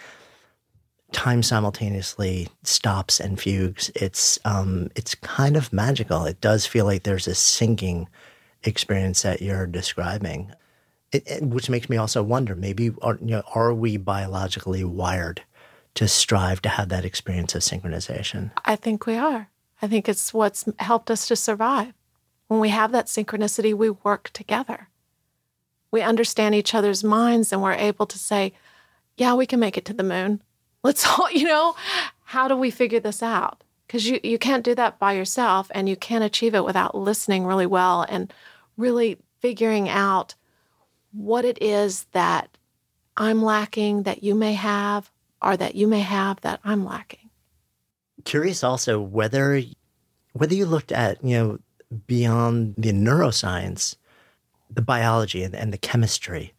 time 1.12 1.42
simultaneously 1.42 2.48
stops 2.62 3.20
and 3.20 3.40
fugues. 3.40 3.90
It's 3.94 4.38
um, 4.44 4.90
it's 4.96 5.14
kind 5.16 5.56
of 5.56 5.72
magical. 5.72 6.24
It 6.24 6.40
does 6.40 6.66
feel 6.66 6.84
like 6.86 7.02
there's 7.02 7.28
a 7.28 7.32
syncing 7.32 8.06
experience 8.62 9.22
that 9.22 9.42
you're 9.42 9.66
describing, 9.66 10.50
it, 11.12 11.22
it- 11.26 11.42
which 11.42 11.68
makes 11.70 11.88
me 11.88 11.96
also 11.96 12.22
wonder: 12.22 12.54
maybe 12.54 12.90
are, 13.02 13.18
you 13.20 13.26
know, 13.36 13.42
are 13.54 13.72
we 13.74 13.96
biologically 13.96 14.82
wired 14.84 15.42
to 15.94 16.08
strive 16.08 16.60
to 16.62 16.68
have 16.68 16.88
that 16.88 17.04
experience 17.04 17.54
of 17.54 17.62
synchronization? 17.62 18.50
I 18.64 18.76
think 18.76 19.06
we 19.06 19.16
are. 19.16 19.48
I 19.82 19.86
think 19.86 20.08
it's 20.08 20.32
what's 20.32 20.64
helped 20.78 21.10
us 21.10 21.28
to 21.28 21.36
survive. 21.36 21.92
When 22.48 22.60
we 22.60 22.70
have 22.70 22.92
that 22.92 23.06
synchronicity, 23.06 23.74
we 23.74 23.90
work 23.90 24.30
together. 24.32 24.88
We 25.94 26.02
understand 26.02 26.56
each 26.56 26.74
other's 26.74 27.04
minds 27.04 27.52
and 27.52 27.62
we're 27.62 27.74
able 27.74 28.06
to 28.06 28.18
say, 28.18 28.52
yeah, 29.16 29.34
we 29.34 29.46
can 29.46 29.60
make 29.60 29.78
it 29.78 29.84
to 29.84 29.94
the 29.94 30.02
moon. 30.02 30.42
Let's 30.82 31.06
all, 31.18 31.30
you 31.30 31.44
know, 31.44 31.76
how 32.24 32.48
do 32.48 32.56
we 32.56 32.72
figure 32.72 32.98
this 32.98 33.22
out? 33.22 33.62
Because 33.86 34.08
you, 34.08 34.18
you 34.24 34.36
can't 34.36 34.64
do 34.64 34.74
that 34.74 34.98
by 34.98 35.12
yourself 35.12 35.70
and 35.72 35.88
you 35.88 35.94
can't 35.94 36.24
achieve 36.24 36.56
it 36.56 36.64
without 36.64 36.96
listening 36.96 37.46
really 37.46 37.66
well 37.66 38.02
and 38.08 38.34
really 38.76 39.18
figuring 39.38 39.88
out 39.88 40.34
what 41.12 41.44
it 41.44 41.62
is 41.62 42.06
that 42.10 42.58
I'm 43.16 43.44
lacking 43.44 44.02
that 44.02 44.24
you 44.24 44.34
may 44.34 44.54
have 44.54 45.12
or 45.40 45.56
that 45.56 45.76
you 45.76 45.86
may 45.86 46.00
have 46.00 46.40
that 46.40 46.58
I'm 46.64 46.84
lacking. 46.84 47.30
Curious 48.24 48.64
also 48.64 49.00
whether 49.00 49.62
whether 50.32 50.56
you 50.56 50.66
looked 50.66 50.90
at 50.90 51.22
you 51.22 51.36
know 51.36 51.58
beyond 52.08 52.74
the 52.76 52.90
neuroscience, 52.90 53.94
the 54.74 54.82
biology 54.82 55.42
and, 55.42 55.54
and 55.54 55.72
the 55.72 55.78
chemistry 55.78 56.52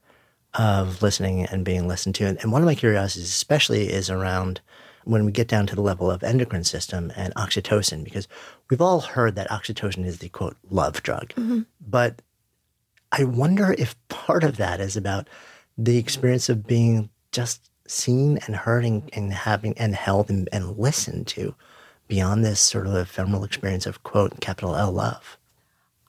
of 0.53 1.01
listening 1.01 1.45
and 1.45 1.65
being 1.65 1.87
listened 1.87 2.15
to. 2.15 2.25
And, 2.25 2.39
and 2.41 2.51
one 2.51 2.61
of 2.61 2.65
my 2.65 2.75
curiosities, 2.75 3.29
especially, 3.29 3.91
is 3.91 4.09
around 4.09 4.61
when 5.03 5.25
we 5.25 5.31
get 5.31 5.47
down 5.47 5.67
to 5.67 5.75
the 5.75 5.81
level 5.81 6.09
of 6.09 6.23
endocrine 6.23 6.63
system 6.63 7.11
and 7.15 7.33
oxytocin, 7.35 8.03
because 8.03 8.27
we've 8.69 8.81
all 8.81 9.01
heard 9.01 9.35
that 9.35 9.49
oxytocin 9.49 10.05
is 10.05 10.19
the 10.19 10.29
quote 10.29 10.57
love 10.69 11.03
drug. 11.03 11.29
Mm-hmm. 11.35 11.61
But 11.87 12.21
I 13.11 13.23
wonder 13.23 13.75
if 13.77 13.95
part 14.07 14.43
of 14.43 14.57
that 14.57 14.79
is 14.79 14.97
about 14.97 15.29
the 15.77 15.97
experience 15.97 16.49
of 16.49 16.65
being 16.65 17.09
just 17.31 17.69
seen 17.87 18.39
and 18.47 18.55
heard 18.55 18.83
and, 18.83 19.09
and 19.13 19.31
having 19.31 19.77
and 19.77 19.93
held 19.93 20.29
and, 20.29 20.49
and 20.51 20.77
listened 20.77 21.27
to 21.27 21.53
beyond 22.07 22.43
this 22.43 22.59
sort 22.59 22.87
of 22.87 22.95
ephemeral 22.95 23.43
experience 23.43 23.85
of 23.85 24.03
quote 24.03 24.39
capital 24.41 24.75
L 24.75 24.91
love. 24.91 25.37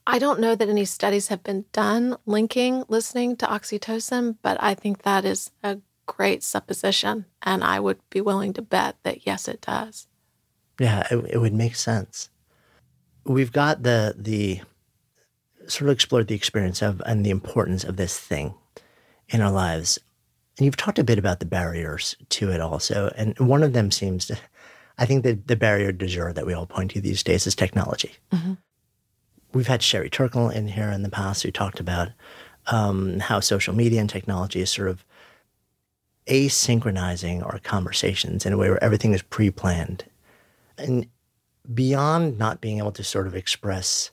I 0.06 0.18
don't 0.18 0.40
know 0.40 0.54
that 0.54 0.68
any 0.68 0.84
studies 0.84 1.28
have 1.28 1.42
been 1.42 1.64
done 1.72 2.16
linking 2.26 2.84
listening 2.88 3.36
to 3.38 3.46
oxytocin, 3.46 4.36
but 4.40 4.56
I 4.60 4.74
think 4.74 5.02
that 5.02 5.24
is 5.24 5.50
a 5.62 5.78
great 6.06 6.42
supposition. 6.42 7.26
And 7.42 7.64
I 7.64 7.80
would 7.80 7.98
be 8.10 8.20
willing 8.20 8.52
to 8.54 8.62
bet 8.62 8.96
that 9.02 9.26
yes, 9.26 9.48
it 9.48 9.60
does. 9.60 10.06
Yeah, 10.78 11.06
it, 11.10 11.16
it 11.30 11.38
would 11.38 11.54
make 11.54 11.74
sense. 11.74 12.30
We've 13.24 13.52
got 13.52 13.82
the 13.82 14.14
the 14.16 14.60
sort 15.66 15.88
of 15.88 15.94
explored 15.94 16.28
the 16.28 16.36
experience 16.36 16.80
of 16.82 17.02
and 17.04 17.26
the 17.26 17.30
importance 17.30 17.82
of 17.82 17.96
this 17.96 18.18
thing 18.18 18.54
in 19.28 19.40
our 19.40 19.50
lives. 19.50 19.98
And 20.56 20.64
you've 20.64 20.76
talked 20.76 21.00
a 21.00 21.04
bit 21.04 21.18
about 21.18 21.40
the 21.40 21.46
barriers 21.46 22.14
to 22.30 22.50
it 22.50 22.60
also. 22.60 23.12
And 23.16 23.36
one 23.38 23.64
of 23.64 23.72
them 23.72 23.90
seems 23.90 24.26
to 24.26 24.38
I 24.98 25.04
think 25.04 25.24
that 25.24 25.48
the 25.48 25.56
barrier 25.56 25.92
de 25.92 26.06
jour 26.06 26.32
that 26.32 26.46
we 26.46 26.54
all 26.54 26.66
point 26.66 26.92
to 26.92 27.00
these 27.00 27.22
days 27.22 27.46
is 27.46 27.54
technology. 27.54 28.12
Mm-hmm. 28.32 28.54
We've 29.56 29.66
had 29.66 29.82
Sherry 29.82 30.10
Turkle 30.10 30.50
in 30.50 30.68
here 30.68 30.90
in 30.90 31.02
the 31.02 31.08
past 31.08 31.42
who 31.42 31.50
talked 31.50 31.80
about 31.80 32.10
um, 32.66 33.20
how 33.20 33.40
social 33.40 33.74
media 33.74 34.00
and 34.00 34.10
technology 34.10 34.60
is 34.60 34.68
sort 34.68 34.88
of 34.88 35.02
asynchronizing 36.26 37.42
our 37.42 37.58
conversations 37.60 38.44
in 38.44 38.52
a 38.52 38.58
way 38.58 38.68
where 38.68 38.84
everything 38.84 39.14
is 39.14 39.22
pre-planned. 39.22 40.04
And 40.76 41.06
beyond 41.72 42.38
not 42.38 42.60
being 42.60 42.78
able 42.78 42.92
to 42.92 43.02
sort 43.02 43.26
of 43.26 43.34
express 43.34 44.10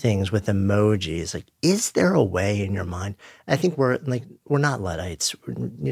things 0.00 0.32
with 0.32 0.46
emojis 0.46 1.34
like 1.34 1.46
is 1.62 1.92
there 1.92 2.14
a 2.14 2.22
way 2.36 2.64
in 2.64 2.72
your 2.72 2.84
mind 2.84 3.14
i 3.46 3.56
think 3.56 3.76
we're 3.78 3.98
like 4.06 4.24
we're 4.48 4.58
not 4.58 4.80
luddites 4.80 5.34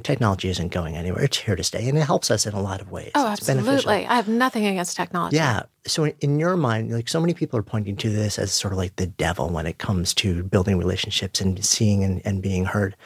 technology 0.02 0.48
isn't 0.48 0.72
going 0.72 0.96
anywhere 0.96 1.22
it's 1.22 1.36
here 1.38 1.56
to 1.56 1.62
stay 1.62 1.88
and 1.88 1.98
it 1.98 2.06
helps 2.12 2.30
us 2.30 2.46
in 2.46 2.54
a 2.54 2.60
lot 2.60 2.80
of 2.80 2.90
ways 2.90 3.10
Oh, 3.14 3.32
it's 3.32 3.46
beneficial. 3.46 3.74
absolutely. 3.90 4.06
I 4.06 4.14
have 4.16 4.28
nothing 4.28 4.66
against 4.66 4.96
technology. 4.96 5.36
Yeah. 5.36 5.62
So 5.86 6.04
in- 6.04 6.14
in 6.20 6.38
your 6.40 6.56
mind, 6.56 6.90
like 6.92 7.08
so 7.08 7.20
many 7.20 7.34
people 7.34 7.58
are 7.58 7.62
pointing 7.74 7.96
to 7.96 8.10
this 8.10 8.38
as 8.38 8.52
sort 8.52 8.72
of 8.72 8.78
like 8.78 8.96
the 8.96 9.06
devil 9.06 9.48
when 9.50 9.66
it 9.66 9.78
comes 9.78 10.12
to 10.14 10.42
building 10.42 10.76
relationships 10.78 11.40
and 11.40 11.64
seeing 11.64 12.02
and, 12.04 12.20
and 12.24 12.42
being 12.42 12.64
heard. 12.66 12.96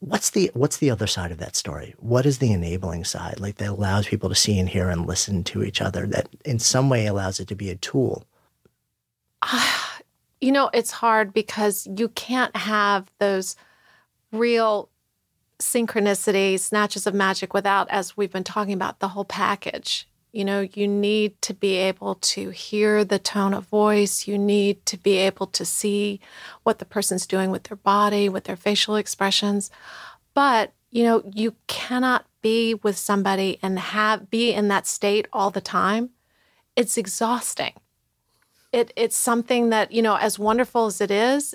What's 0.00 0.30
the 0.30 0.50
what's 0.54 0.78
the 0.78 0.90
other 0.90 1.06
side 1.06 1.30
of 1.30 1.38
that 1.38 1.54
story? 1.56 1.94
What 1.98 2.24
is 2.24 2.38
the 2.38 2.52
enabling 2.52 3.04
side? 3.04 3.38
Like 3.38 3.56
that 3.56 3.68
allows 3.68 4.06
people 4.08 4.30
to 4.30 4.34
see 4.34 4.58
and 4.58 4.68
hear 4.68 4.88
and 4.88 5.06
listen 5.06 5.44
to 5.44 5.62
each 5.62 5.82
other 5.82 6.06
that 6.06 6.28
in 6.44 6.58
some 6.58 6.88
way 6.88 7.06
allows 7.06 7.38
it 7.40 7.48
to 7.48 7.54
be 7.54 7.68
a 7.70 7.76
tool. 7.76 8.24
You 10.42 10.52
know, 10.52 10.70
it's 10.72 10.90
hard 10.90 11.34
because 11.34 11.86
you 11.98 12.08
can't 12.08 12.56
have 12.56 13.10
those 13.18 13.56
real 14.32 14.88
synchronicity, 15.60 16.58
snatches 16.58 17.06
of 17.06 17.14
magic 17.14 17.52
without, 17.54 17.90
as 17.90 18.16
we've 18.16 18.32
been 18.32 18.44
talking 18.44 18.72
about, 18.72 18.98
the 18.98 19.08
whole 19.08 19.24
package. 19.24 20.08
You 20.32 20.44
know, 20.44 20.60
you 20.72 20.86
need 20.86 21.40
to 21.42 21.54
be 21.54 21.76
able 21.76 22.14
to 22.14 22.50
hear 22.50 23.04
the 23.04 23.18
tone 23.18 23.52
of 23.52 23.66
voice. 23.66 24.26
You 24.26 24.38
need 24.38 24.86
to 24.86 24.96
be 24.96 25.18
able 25.18 25.46
to 25.48 25.64
see 25.64 26.20
what 26.62 26.78
the 26.78 26.84
person's 26.84 27.26
doing 27.26 27.50
with 27.50 27.64
their 27.64 27.76
body, 27.76 28.28
with 28.28 28.44
their 28.44 28.56
facial 28.56 28.96
expressions. 28.96 29.70
But, 30.32 30.72
you 30.90 31.02
know, 31.02 31.22
you 31.34 31.54
cannot 31.66 32.26
be 32.42 32.74
with 32.74 32.96
somebody 32.96 33.58
and 33.60 33.78
have 33.78 34.30
be 34.30 34.52
in 34.52 34.68
that 34.68 34.86
state 34.86 35.26
all 35.32 35.50
the 35.50 35.60
time. 35.60 36.10
It's 36.76 36.96
exhausting. 36.96 37.72
It 38.72 38.92
it's 38.96 39.16
something 39.16 39.70
that, 39.70 39.92
you 39.92 40.02
know, 40.02 40.16
as 40.16 40.38
wonderful 40.38 40.86
as 40.86 41.00
it 41.00 41.10
is, 41.10 41.54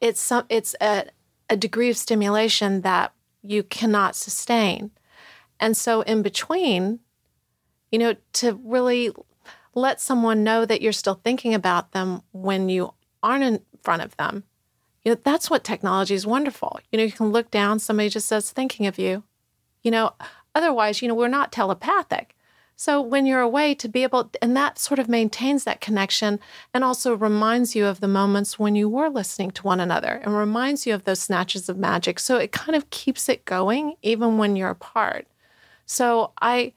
it's 0.00 0.20
some 0.20 0.44
it's 0.48 0.74
a, 0.80 1.06
a 1.50 1.56
degree 1.56 1.90
of 1.90 1.96
stimulation 1.96 2.82
that 2.82 3.12
you 3.42 3.62
cannot 3.62 4.14
sustain. 4.14 4.90
And 5.58 5.76
so 5.76 6.02
in 6.02 6.22
between, 6.22 7.00
you 7.90 7.98
know, 7.98 8.16
to 8.34 8.60
really 8.64 9.12
let 9.74 10.00
someone 10.00 10.44
know 10.44 10.64
that 10.64 10.82
you're 10.82 10.92
still 10.92 11.20
thinking 11.22 11.54
about 11.54 11.92
them 11.92 12.22
when 12.32 12.68
you 12.68 12.94
aren't 13.22 13.44
in 13.44 13.60
front 13.82 14.02
of 14.02 14.16
them. 14.16 14.44
You 15.04 15.12
know, 15.12 15.20
that's 15.22 15.50
what 15.50 15.64
technology 15.64 16.14
is 16.14 16.26
wonderful. 16.26 16.78
You 16.90 16.98
know, 16.98 17.04
you 17.04 17.12
can 17.12 17.30
look 17.30 17.50
down, 17.50 17.78
somebody 17.78 18.08
just 18.08 18.28
says, 18.28 18.50
thinking 18.50 18.86
of 18.86 18.98
you. 18.98 19.24
You 19.82 19.90
know, 19.90 20.12
otherwise, 20.54 21.02
you 21.02 21.08
know, 21.08 21.14
we're 21.14 21.28
not 21.28 21.50
telepathic. 21.50 22.36
So 22.82 23.00
when 23.00 23.26
you're 23.26 23.38
away, 23.38 23.76
to 23.76 23.88
be 23.88 24.02
able, 24.02 24.28
and 24.42 24.56
that 24.56 24.76
sort 24.76 24.98
of 24.98 25.08
maintains 25.08 25.62
that 25.62 25.80
connection 25.80 26.40
and 26.74 26.82
also 26.82 27.14
reminds 27.14 27.76
you 27.76 27.86
of 27.86 28.00
the 28.00 28.08
moments 28.08 28.58
when 28.58 28.74
you 28.74 28.88
were 28.88 29.08
listening 29.08 29.52
to 29.52 29.62
one 29.62 29.78
another 29.78 30.20
and 30.24 30.36
reminds 30.36 30.84
you 30.84 30.92
of 30.92 31.04
those 31.04 31.20
snatches 31.20 31.68
of 31.68 31.78
magic. 31.78 32.18
So 32.18 32.38
it 32.38 32.50
kind 32.50 32.74
of 32.74 32.90
keeps 32.90 33.28
it 33.28 33.44
going 33.44 33.94
even 34.02 34.36
when 34.36 34.56
you're 34.56 34.68
apart. 34.68 35.28
So 35.86 36.32
I, 36.42 36.72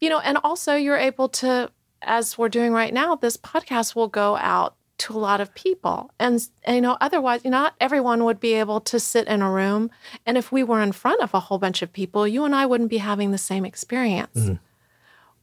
you 0.00 0.08
know, 0.08 0.18
and 0.18 0.38
also 0.42 0.74
you're 0.74 0.96
able 0.96 1.28
to, 1.28 1.70
as 2.02 2.36
we're 2.36 2.48
doing 2.48 2.72
right 2.72 2.92
now, 2.92 3.14
this 3.14 3.36
podcast 3.36 3.94
will 3.94 4.08
go 4.08 4.36
out 4.38 4.74
to 4.98 5.12
a 5.12 5.20
lot 5.20 5.40
of 5.40 5.54
people. 5.54 6.10
And, 6.18 6.44
and, 6.64 6.74
you 6.74 6.82
know, 6.82 6.96
otherwise, 7.00 7.44
not 7.44 7.76
everyone 7.80 8.24
would 8.24 8.40
be 8.40 8.54
able 8.54 8.80
to 8.80 8.98
sit 8.98 9.28
in 9.28 9.40
a 9.40 9.52
room. 9.52 9.92
And 10.26 10.36
if 10.36 10.50
we 10.50 10.64
were 10.64 10.82
in 10.82 10.90
front 10.90 11.22
of 11.22 11.32
a 11.32 11.38
whole 11.38 11.58
bunch 11.58 11.80
of 11.80 11.92
people, 11.92 12.26
you 12.26 12.44
and 12.44 12.56
I 12.56 12.66
wouldn't 12.66 12.90
be 12.90 12.98
having 12.98 13.30
the 13.30 13.38
same 13.38 13.64
experience. 13.64 14.36
Mm-hmm. 14.36 14.64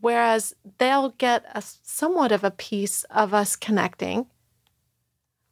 Whereas 0.06 0.53
they'll 0.78 1.16
get 1.18 1.45
a 1.56 1.64
somewhat 1.64 2.32
of 2.32 2.43
a 2.43 2.51
piece 2.51 3.06
of 3.06 3.34
us 3.34 3.56
connecting 3.56 4.28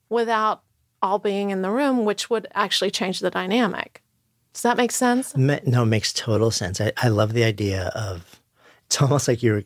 without 0.09 0.61
all 1.01 1.17
being 1.17 1.49
in 1.49 1.63
the 1.63 1.71
room, 1.71 2.05
which 2.05 2.29
would 2.29 2.45
actually 2.53 2.91
change 2.91 3.19
the 3.19 3.31
dynamic. 3.31 4.03
Does 4.53 4.61
that 4.61 4.77
make 4.77 4.91
sense? 4.91 5.35
No, 5.35 5.55
it 5.55 5.85
makes 5.87 6.13
total 6.13 6.51
sense. 6.51 6.79
I, 6.79 6.91
I 6.97 7.07
love 7.07 7.33
the 7.33 7.43
idea 7.43 7.87
of 7.95 8.39
it's 8.93 9.01
almost 9.01 9.27
like 9.27 9.41
you're 9.41 9.63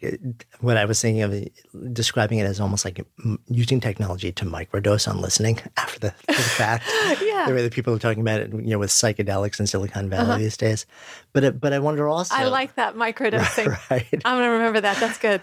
what 0.61 0.77
I 0.77 0.85
was 0.85 1.01
thinking 1.01 1.21
of 1.21 1.93
describing 1.93 2.39
it 2.39 2.45
as 2.45 2.61
almost 2.61 2.85
like 2.85 3.05
using 3.49 3.81
technology 3.81 4.31
to 4.31 4.45
microdose 4.45 5.05
on 5.05 5.19
listening 5.19 5.59
after 5.77 5.99
the, 5.99 6.13
the 6.27 6.33
fact. 6.33 6.85
yeah. 7.21 7.45
The 7.45 7.53
way 7.53 7.61
that 7.61 7.73
people 7.73 7.93
are 7.93 7.99
talking 7.99 8.21
about 8.21 8.39
it, 8.39 8.53
you 8.53 8.67
know, 8.67 8.79
with 8.79 8.89
psychedelics 8.89 9.59
in 9.59 9.67
Silicon 9.67 10.09
Valley 10.09 10.29
uh-huh. 10.29 10.37
these 10.37 10.55
days. 10.55 10.85
But 11.33 11.43
it, 11.43 11.59
but 11.59 11.73
I 11.73 11.79
wonder 11.79 12.07
also. 12.07 12.33
I 12.35 12.45
like 12.45 12.75
that 12.75 12.95
microdosing. 12.95 13.77
Right. 13.89 14.07
I'm 14.13 14.37
gonna 14.37 14.49
remember 14.49 14.79
that. 14.81 14.97
That's 14.97 15.17
good. 15.17 15.41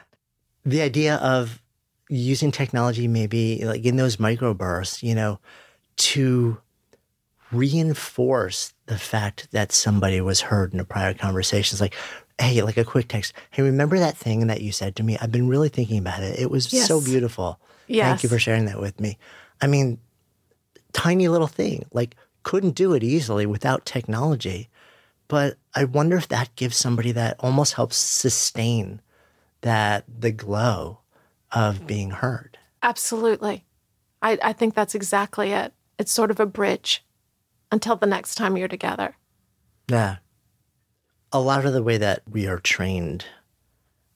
The 0.64 0.80
idea 0.80 1.16
of 1.16 1.62
using 2.08 2.50
technology, 2.52 3.06
maybe 3.06 3.64
like 3.64 3.84
in 3.84 3.96
those 3.96 4.16
microbursts, 4.16 5.02
you 5.02 5.14
know, 5.14 5.40
to 5.96 6.58
reinforce 7.52 8.72
the 8.86 8.98
fact 8.98 9.48
that 9.52 9.72
somebody 9.72 10.20
was 10.20 10.42
heard 10.42 10.72
in 10.72 10.80
a 10.80 10.84
prior 10.84 11.14
conversation. 11.14 11.74
It's 11.74 11.80
like, 11.80 11.94
hey, 12.38 12.62
like 12.62 12.76
a 12.76 12.84
quick 12.84 13.08
text. 13.08 13.32
Hey, 13.50 13.62
remember 13.62 13.98
that 13.98 14.16
thing 14.16 14.46
that 14.46 14.60
you 14.60 14.72
said 14.72 14.96
to 14.96 15.02
me? 15.02 15.16
I've 15.20 15.32
been 15.32 15.48
really 15.48 15.68
thinking 15.68 15.98
about 15.98 16.22
it. 16.22 16.38
It 16.38 16.50
was 16.50 16.72
yes. 16.72 16.86
so 16.86 17.00
beautiful. 17.00 17.60
Yes. 17.86 18.08
Thank 18.08 18.22
you 18.22 18.28
for 18.28 18.38
sharing 18.38 18.64
that 18.66 18.80
with 18.80 19.00
me. 19.00 19.18
I 19.60 19.66
mean, 19.66 19.98
tiny 20.92 21.28
little 21.28 21.46
thing. 21.46 21.86
Like, 21.92 22.16
couldn't 22.42 22.74
do 22.74 22.92
it 22.94 23.02
easily 23.02 23.46
without 23.46 23.86
technology. 23.86 24.68
But 25.28 25.56
I 25.74 25.84
wonder 25.84 26.16
if 26.16 26.28
that 26.28 26.54
gives 26.56 26.76
somebody 26.76 27.12
that 27.12 27.36
almost 27.40 27.74
helps 27.74 27.96
sustain 27.96 29.00
that 29.62 30.04
the 30.08 30.32
glow 30.32 30.98
of 31.52 31.86
being 31.86 32.10
heard. 32.10 32.58
Absolutely. 32.82 33.64
I, 34.20 34.38
I 34.42 34.52
think 34.52 34.74
that's 34.74 34.94
exactly 34.94 35.52
it. 35.52 35.72
It's 35.98 36.12
sort 36.12 36.30
of 36.30 36.40
a 36.40 36.46
bridge 36.46 37.04
until 37.72 37.96
the 37.96 38.06
next 38.06 38.34
time 38.34 38.56
you're 38.56 38.68
together. 38.68 39.16
Yeah 39.88 40.16
a 41.34 41.40
lot 41.40 41.66
of 41.66 41.72
the 41.72 41.82
way 41.82 41.98
that 41.98 42.22
we 42.30 42.46
are 42.46 42.60
trained 42.60 43.26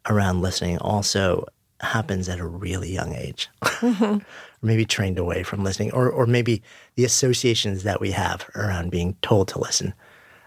around 0.09 0.41
listening 0.41 0.79
also 0.79 1.47
happens 1.81 2.29
at 2.29 2.39
a 2.39 2.47
really 2.47 2.93
young 2.93 3.14
age. 3.14 3.49
Mm-hmm. 3.62 4.19
maybe 4.62 4.85
trained 4.85 5.19
away 5.19 5.43
from 5.43 5.64
listening, 5.64 5.93
or, 5.93 6.09
or 6.09 6.27
maybe 6.27 6.62
the 6.95 7.05
associations 7.05 7.83
that 7.83 8.01
we 8.01 8.12
have 8.12 8.49
around 8.55 8.91
being 8.91 9.16
told 9.21 9.49
to 9.49 9.59
listen 9.59 9.95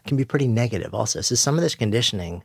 can 0.06 0.18
be 0.18 0.26
pretty 0.26 0.48
negative 0.48 0.94
also. 0.94 1.22
So 1.22 1.36
some 1.36 1.56
of 1.56 1.62
this 1.62 1.76
conditioning, 1.76 2.44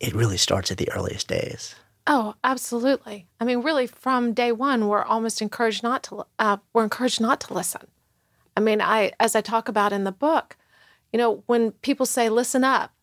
it 0.00 0.14
really 0.14 0.36
starts 0.36 0.70
at 0.70 0.78
the 0.78 0.90
earliest 0.90 1.28
days. 1.28 1.74
Oh, 2.06 2.34
absolutely. 2.44 3.26
I 3.40 3.44
mean, 3.44 3.62
really, 3.62 3.86
from 3.86 4.34
day 4.34 4.52
one, 4.52 4.88
we're 4.88 5.04
almost 5.04 5.40
encouraged 5.40 5.82
not 5.82 6.02
to. 6.04 6.24
Uh, 6.38 6.58
we're 6.72 6.84
encouraged 6.84 7.20
not 7.20 7.40
to 7.42 7.54
listen. 7.54 7.86
I 8.56 8.60
mean, 8.60 8.80
I 8.82 9.12
as 9.18 9.34
I 9.34 9.40
talk 9.40 9.68
about 9.68 9.92
in 9.92 10.04
the 10.04 10.12
book, 10.12 10.56
you 11.12 11.18
know, 11.18 11.42
when 11.46 11.72
people 11.72 12.04
say 12.04 12.28
"listen 12.28 12.62
up," 12.62 12.93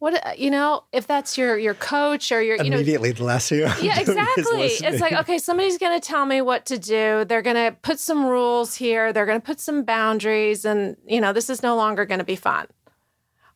what 0.00 0.26
uh, 0.26 0.32
you 0.36 0.50
know 0.50 0.82
if 0.92 1.06
that's 1.06 1.38
your 1.38 1.56
your 1.56 1.74
coach 1.74 2.32
or 2.32 2.42
your 2.42 2.56
you 2.56 2.72
immediately 2.72 3.10
know, 3.10 3.16
the 3.16 3.24
last 3.24 3.50
year 3.50 3.72
yeah 3.80 4.00
exactly. 4.00 4.66
It's 4.66 5.00
like 5.00 5.12
okay 5.12 5.38
somebody's 5.38 5.78
going 5.78 5.98
to 5.98 6.06
tell 6.06 6.26
me 6.26 6.40
what 6.40 6.66
to 6.66 6.78
do. 6.78 7.24
They're 7.24 7.42
going 7.42 7.56
to 7.56 7.76
put 7.82 8.00
some 8.00 8.26
rules 8.26 8.74
here. 8.74 9.12
They're 9.12 9.26
going 9.26 9.40
to 9.40 9.46
put 9.46 9.60
some 9.60 9.84
boundaries 9.84 10.64
and 10.64 10.96
you 11.06 11.20
know 11.20 11.32
this 11.32 11.48
is 11.48 11.62
no 11.62 11.76
longer 11.76 12.04
going 12.04 12.18
to 12.18 12.24
be 12.24 12.34
fun. 12.34 12.66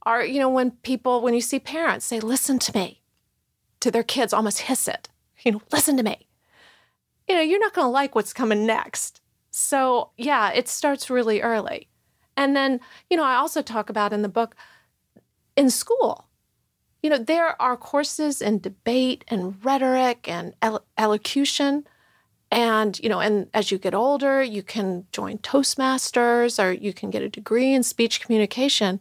Or 0.07 0.23
you 0.23 0.39
know 0.39 0.51
when 0.51 0.71
people 0.71 1.23
when 1.23 1.35
you 1.35 1.41
see 1.41 1.59
parents 1.59 2.07
say 2.07 2.21
listen 2.21 2.59
to 2.61 2.77
me 2.77 3.01
to 3.81 3.91
their 3.91 4.05
kids 4.05 4.33
almost 4.33 4.61
hiss 4.61 4.87
it. 4.87 5.09
You 5.45 5.53
know 5.53 5.63
listen 5.73 5.97
to 5.97 6.03
me. 6.03 6.27
You 7.27 7.37
know 7.37 7.41
you're 7.41 7.59
not 7.59 7.73
going 7.73 7.87
to 7.87 7.91
like 7.91 8.15
what's 8.15 8.35
coming 8.35 8.67
next. 8.67 9.23
So 9.51 10.11
yeah 10.19 10.53
it 10.53 10.69
starts 10.69 11.09
really 11.09 11.41
early. 11.41 11.89
And 12.37 12.55
then 12.55 12.81
you 13.09 13.17
know 13.17 13.25
i 13.25 13.37
also 13.37 13.63
talk 13.63 13.89
about 13.89 14.13
in 14.13 14.21
the 14.21 14.29
book 14.29 14.55
in 15.57 15.71
school 15.71 16.29
you 17.05 17.11
know, 17.11 17.19
there 17.19 17.61
are 17.61 17.77
courses 17.77 18.41
in 18.41 18.61
debate 18.61 19.27
and 19.29 19.63
rhetoric 19.63 20.27
and 20.27 20.55
elocution. 20.97 21.87
And, 22.51 22.99
you 22.99 23.11
know, 23.11 23.21
and 23.21 23.49
as 23.53 23.71
you 23.71 23.77
get 23.77 23.95
older, 23.95 24.43
you 24.43 24.63
can 24.63 25.05
join 25.13 25.37
Toastmasters 25.37 26.59
or 26.59 26.73
you 26.73 26.95
can 26.95 27.11
get 27.11 27.21
a 27.21 27.29
degree 27.29 27.75
in 27.75 27.83
speech 27.83 28.23
communication. 28.23 29.01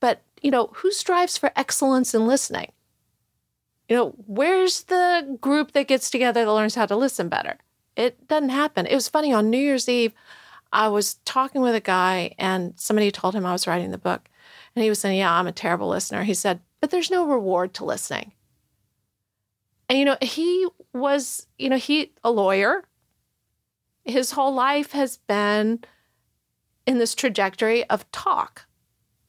But, 0.00 0.22
you 0.40 0.50
know, 0.50 0.70
who 0.76 0.90
strives 0.90 1.36
for 1.36 1.52
excellence 1.54 2.14
in 2.14 2.26
listening? 2.26 2.72
You 3.90 3.96
know, 3.96 4.14
where's 4.26 4.84
the 4.84 5.36
group 5.38 5.72
that 5.72 5.86
gets 5.86 6.08
together 6.08 6.46
that 6.46 6.50
learns 6.50 6.76
how 6.76 6.86
to 6.86 6.96
listen 6.96 7.28
better? 7.28 7.58
It 7.94 8.26
doesn't 8.26 8.48
happen. 8.48 8.86
It 8.86 8.94
was 8.94 9.10
funny 9.10 9.34
on 9.34 9.50
New 9.50 9.58
Year's 9.58 9.86
Eve, 9.86 10.14
I 10.72 10.88
was 10.88 11.14
talking 11.26 11.60
with 11.60 11.74
a 11.74 11.80
guy 11.80 12.34
and 12.38 12.72
somebody 12.76 13.10
told 13.10 13.34
him 13.34 13.44
I 13.44 13.52
was 13.52 13.66
writing 13.66 13.90
the 13.90 13.98
book. 13.98 14.30
And 14.74 14.82
he 14.82 14.88
was 14.88 14.98
saying, 14.98 15.18
Yeah, 15.18 15.32
I'm 15.32 15.46
a 15.46 15.52
terrible 15.52 15.88
listener. 15.88 16.24
He 16.24 16.34
said, 16.34 16.60
but 16.84 16.90
there's 16.90 17.10
no 17.10 17.26
reward 17.26 17.72
to 17.72 17.82
listening. 17.82 18.32
And, 19.88 19.98
you 19.98 20.04
know, 20.04 20.18
he 20.20 20.68
was, 20.92 21.46
you 21.56 21.70
know, 21.70 21.78
he, 21.78 22.12
a 22.22 22.30
lawyer. 22.30 22.84
His 24.04 24.32
whole 24.32 24.52
life 24.52 24.92
has 24.92 25.16
been 25.16 25.82
in 26.86 26.98
this 26.98 27.14
trajectory 27.14 27.88
of 27.88 28.12
talk. 28.12 28.66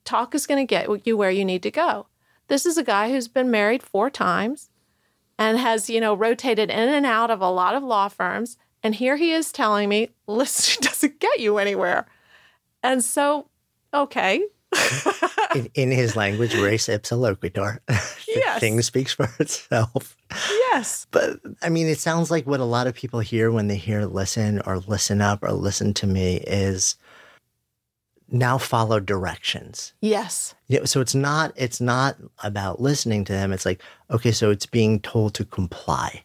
Talk 0.03 0.35
is 0.35 0.45
going 0.45 0.67
to 0.67 0.69
get 0.69 1.07
you 1.07 1.15
where 1.15 1.31
you 1.31 1.45
need 1.45 1.63
to 1.63 1.71
go. 1.71 2.07
This 2.49 2.65
is 2.65 2.77
a 2.77 2.83
guy 2.83 3.09
who's 3.09 3.29
been 3.29 3.49
married 3.49 3.81
four 3.81 4.09
times 4.09 4.69
and 5.39 5.57
has, 5.57 5.89
you 5.89 6.01
know, 6.01 6.13
rotated 6.13 6.69
in 6.69 6.89
and 6.89 7.05
out 7.05 7.31
of 7.31 7.39
a 7.39 7.49
lot 7.49 7.73
of 7.73 7.83
law 7.83 8.09
firms. 8.09 8.57
And 8.83 8.95
here 8.95 9.15
he 9.15 9.31
is 9.31 9.53
telling 9.53 9.87
me, 9.87 10.09
listening 10.27 10.81
doesn't 10.81 11.21
get 11.21 11.39
you 11.39 11.57
anywhere. 11.57 12.05
And 12.83 13.01
so, 13.01 13.47
okay, 13.93 14.43
in, 15.55 15.70
in, 15.74 15.91
his 15.91 16.16
language, 16.16 16.53
res 16.55 16.88
ipsa 16.88 17.18
loquitur. 17.18 17.80
the 17.88 18.16
yes. 18.28 18.59
thing 18.59 18.82
speaks 18.82 19.13
for 19.13 19.30
itself. 19.39 20.18
Yes. 20.49 21.07
But 21.11 21.39
I 21.61 21.70
mean, 21.70 21.88
it 21.88 21.99
sounds 21.99 22.30
like 22.32 22.45
what 22.45 22.59
a 22.59 22.66
lot 22.66 22.88
of 22.88 22.95
people 22.95 23.20
hear 23.20 23.51
when 23.51 23.68
they 23.68 23.78
hear 23.78 24.05
listen 24.05 24.61
or 24.66 24.80
listen 24.80 25.22
up 25.22 25.43
or 25.43 25.51
listen 25.51 25.93
to 25.95 26.07
me 26.07 26.38
is 26.47 26.97
now 28.30 28.57
follow 28.57 28.99
directions. 28.99 29.93
Yes. 30.01 30.55
Yeah. 30.68 30.86
So 30.86 30.99
it's 30.99 31.16
not 31.16 31.53
it's 31.55 31.80
not 31.80 32.18
about 32.43 32.82
listening 32.82 33.24
to 33.26 33.34
them. 33.34 33.53
It's 33.53 33.66
like, 33.66 33.82
okay, 34.11 34.32
so 34.32 34.51
it's 34.51 34.66
being 34.66 34.99
told 34.99 35.34
to 35.36 35.45
comply. 35.45 36.24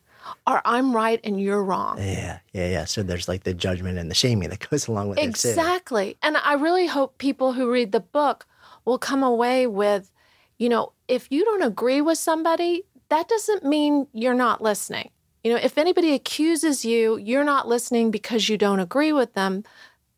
Or 0.51 0.61
I'm 0.64 0.94
right 0.94 1.20
and 1.22 1.40
you're 1.40 1.62
wrong. 1.62 1.98
Yeah, 1.98 2.40
yeah, 2.53 2.68
yeah. 2.68 2.84
So 2.84 3.05
there's 3.05 3.28
like 3.28 3.44
the 3.44 3.55
judgment 3.55 3.98
and 3.98 4.11
the 4.11 4.16
shaming 4.16 4.48
that 4.48 4.68
goes 4.68 4.88
along 4.88 5.09
with 5.11 5.18
exactly. 5.18 5.51
it. 5.51 5.53
Exactly. 5.53 6.16
And 6.22 6.36
I 6.38 6.55
really 6.55 6.86
hope 6.86 7.18
people 7.18 7.53
who 7.53 7.70
read 7.70 7.92
the 7.92 8.01
book 8.01 8.46
will 8.84 8.98
come 8.98 9.22
away 9.22 9.68
with, 9.68 10.11
you 10.59 10.68
know, 10.68 10.92
if 11.07 11.28
you 11.30 11.44
don't 11.44 11.62
agree 11.62 12.01
with 12.01 12.18
somebody, 12.18 12.82
that 13.11 13.28
doesn't 13.28 13.64
mean 13.64 14.09
you're 14.12 14.34
not 14.34 14.61
listening. 14.61 15.11
You 15.44 15.53
know, 15.53 15.61
if 15.62 15.78
anybody 15.78 16.14
accuses 16.14 16.84
you, 16.84 17.16
you're 17.16 17.44
not 17.44 17.68
listening 17.68 18.11
because 18.11 18.48
you 18.48 18.59
don't 18.59 18.80
agree 18.80 19.12
with 19.12 19.34
them, 19.34 19.62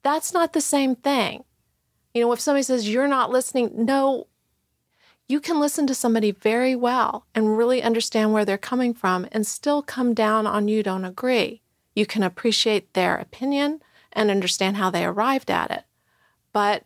that's 0.02 0.32
not 0.32 0.54
the 0.54 0.60
same 0.62 0.96
thing. 0.96 1.44
You 2.14 2.22
know, 2.22 2.32
if 2.32 2.40
somebody 2.40 2.62
says 2.62 2.88
you're 2.88 3.06
not 3.06 3.30
listening, 3.30 3.70
no, 3.84 4.28
you 5.32 5.40
can 5.40 5.58
listen 5.58 5.86
to 5.86 5.94
somebody 5.94 6.30
very 6.30 6.76
well 6.76 7.24
and 7.34 7.56
really 7.56 7.82
understand 7.82 8.34
where 8.34 8.44
they're 8.44 8.58
coming 8.58 8.92
from 8.92 9.26
and 9.32 9.46
still 9.46 9.80
come 9.80 10.12
down 10.12 10.46
on 10.46 10.68
you 10.68 10.82
don't 10.82 11.06
agree. 11.06 11.62
You 11.94 12.04
can 12.04 12.22
appreciate 12.22 12.92
their 12.92 13.16
opinion 13.16 13.80
and 14.12 14.30
understand 14.30 14.76
how 14.76 14.90
they 14.90 15.06
arrived 15.06 15.50
at 15.50 15.70
it. 15.70 15.84
But 16.52 16.84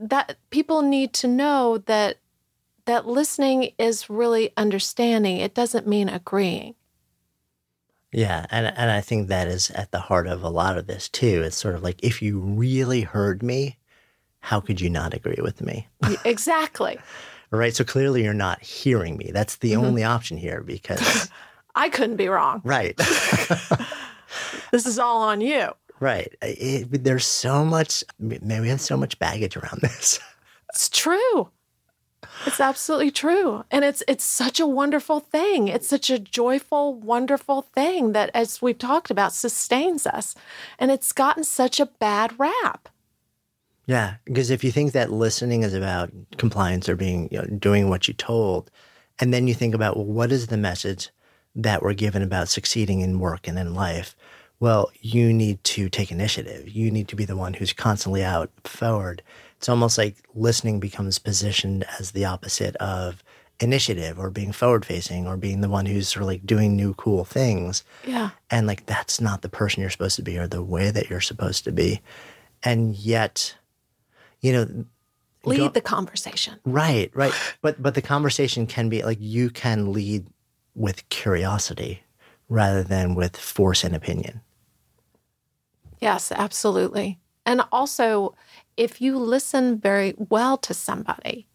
that 0.00 0.38
people 0.48 0.80
need 0.80 1.12
to 1.12 1.28
know 1.28 1.76
that 1.76 2.16
that 2.86 3.06
listening 3.06 3.72
is 3.78 4.08
really 4.08 4.50
understanding. 4.56 5.36
It 5.36 5.54
doesn't 5.54 5.86
mean 5.86 6.08
agreeing. 6.08 6.76
Yeah, 8.12 8.46
and 8.50 8.66
and 8.66 8.90
I 8.90 9.02
think 9.02 9.28
that 9.28 9.46
is 9.46 9.70
at 9.72 9.90
the 9.90 10.00
heart 10.00 10.26
of 10.26 10.42
a 10.42 10.48
lot 10.48 10.78
of 10.78 10.86
this 10.86 11.10
too. 11.10 11.42
It's 11.42 11.56
sort 11.56 11.74
of 11.74 11.82
like 11.82 12.02
if 12.02 12.22
you 12.22 12.38
really 12.38 13.02
heard 13.02 13.42
me, 13.42 13.76
how 14.40 14.60
could 14.60 14.80
you 14.80 14.88
not 14.88 15.12
agree 15.12 15.42
with 15.42 15.60
me? 15.60 15.88
exactly. 16.24 16.98
right. 17.56 17.74
So 17.74 17.84
clearly 17.84 18.24
you're 18.24 18.34
not 18.34 18.62
hearing 18.62 19.16
me. 19.16 19.30
That's 19.32 19.56
the 19.56 19.72
mm-hmm. 19.72 19.84
only 19.84 20.04
option 20.04 20.36
here 20.36 20.62
because 20.62 21.30
I 21.74 21.88
couldn't 21.88 22.16
be 22.16 22.28
wrong. 22.28 22.60
Right. 22.64 22.96
this 24.72 24.86
is 24.86 24.98
all 24.98 25.22
on 25.22 25.40
you. 25.40 25.72
Right. 26.00 26.34
It, 26.42 27.04
there's 27.04 27.26
so 27.26 27.64
much. 27.64 28.04
Man, 28.18 28.62
we 28.62 28.68
have 28.68 28.80
so 28.80 28.96
much 28.96 29.18
baggage 29.18 29.56
around 29.56 29.80
this. 29.80 30.20
It's 30.70 30.88
true. 30.88 31.50
It's 32.46 32.60
absolutely 32.60 33.10
true. 33.10 33.64
And 33.70 33.84
it's 33.84 34.02
it's 34.08 34.24
such 34.24 34.58
a 34.60 34.66
wonderful 34.66 35.20
thing. 35.20 35.68
It's 35.68 35.88
such 35.88 36.10
a 36.10 36.18
joyful, 36.18 36.94
wonderful 36.94 37.62
thing 37.62 38.12
that 38.12 38.30
as 38.34 38.60
we've 38.60 38.78
talked 38.78 39.10
about 39.10 39.32
sustains 39.32 40.06
us. 40.06 40.34
And 40.78 40.90
it's 40.90 41.12
gotten 41.12 41.44
such 41.44 41.80
a 41.80 41.86
bad 41.86 42.38
rap. 42.38 42.88
Yeah, 43.86 44.14
because 44.24 44.50
if 44.50 44.64
you 44.64 44.72
think 44.72 44.92
that 44.92 45.12
listening 45.12 45.62
is 45.62 45.74
about 45.74 46.10
compliance 46.38 46.88
or 46.88 46.96
being 46.96 47.28
you 47.30 47.38
know, 47.38 47.44
doing 47.44 47.88
what 47.88 48.08
you 48.08 48.14
told, 48.14 48.70
and 49.18 49.32
then 49.32 49.46
you 49.46 49.54
think 49.54 49.74
about 49.74 49.96
well, 49.96 50.06
what 50.06 50.32
is 50.32 50.46
the 50.46 50.56
message 50.56 51.10
that 51.54 51.82
we're 51.82 51.94
given 51.94 52.22
about 52.22 52.48
succeeding 52.48 53.00
in 53.00 53.20
work 53.20 53.46
and 53.46 53.58
in 53.58 53.74
life? 53.74 54.16
Well, 54.60 54.90
you 55.00 55.32
need 55.32 55.62
to 55.64 55.88
take 55.88 56.10
initiative. 56.10 56.68
You 56.68 56.90
need 56.90 57.08
to 57.08 57.16
be 57.16 57.24
the 57.24 57.36
one 57.36 57.54
who's 57.54 57.72
constantly 57.72 58.24
out 58.24 58.50
forward 58.64 59.22
it's 59.64 59.68
almost 59.70 59.96
like 59.96 60.16
listening 60.34 60.78
becomes 60.78 61.18
positioned 61.18 61.86
as 61.98 62.10
the 62.10 62.26
opposite 62.26 62.76
of 62.76 63.24
initiative 63.60 64.18
or 64.18 64.28
being 64.28 64.52
forward 64.52 64.84
facing 64.84 65.26
or 65.26 65.38
being 65.38 65.62
the 65.62 65.70
one 65.70 65.86
who's 65.86 66.06
sort 66.06 66.20
of 66.20 66.26
like 66.26 66.44
doing 66.44 66.76
new 66.76 66.92
cool 66.92 67.24
things. 67.24 67.82
Yeah. 68.06 68.28
And 68.50 68.66
like 68.66 68.84
that's 68.84 69.22
not 69.22 69.40
the 69.40 69.48
person 69.48 69.80
you're 69.80 69.88
supposed 69.88 70.16
to 70.16 70.22
be 70.22 70.36
or 70.36 70.46
the 70.46 70.62
way 70.62 70.90
that 70.90 71.08
you're 71.08 71.22
supposed 71.22 71.64
to 71.64 71.72
be. 71.72 72.02
And 72.62 72.94
yet, 72.94 73.54
you 74.44 74.52
know, 74.52 74.84
lead 75.46 75.56
go, 75.56 75.68
the 75.70 75.80
conversation. 75.80 76.60
Right, 76.66 77.10
right. 77.14 77.32
But 77.62 77.82
but 77.82 77.94
the 77.94 78.02
conversation 78.02 78.66
can 78.66 78.90
be 78.90 79.02
like 79.02 79.16
you 79.18 79.48
can 79.48 79.90
lead 79.92 80.26
with 80.74 81.08
curiosity 81.08 82.02
rather 82.50 82.82
than 82.82 83.14
with 83.14 83.38
force 83.38 83.84
and 83.84 83.96
opinion. 83.96 84.42
Yes, 85.98 86.30
absolutely. 86.30 87.18
And 87.46 87.62
also, 87.72 88.34
if 88.76 89.00
you 89.00 89.16
listen 89.16 89.78
very 89.78 90.14
well 90.18 90.58
to 90.58 90.74
somebody, 90.74 91.46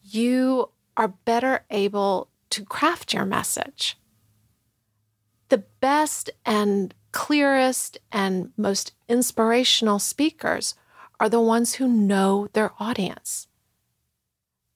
you 0.00 0.68
are 0.96 1.08
better 1.08 1.64
able 1.70 2.28
to 2.50 2.64
craft 2.64 3.12
your 3.12 3.24
message. 3.24 3.98
The 5.48 5.64
best 5.80 6.30
and 6.46 6.94
clearest 7.10 7.98
and 8.12 8.52
most 8.56 8.92
inspirational 9.08 9.98
speakers 9.98 10.76
are 11.22 11.28
the 11.28 11.40
ones 11.40 11.74
who 11.74 11.86
know 11.86 12.48
their 12.52 12.72
audience. 12.80 13.46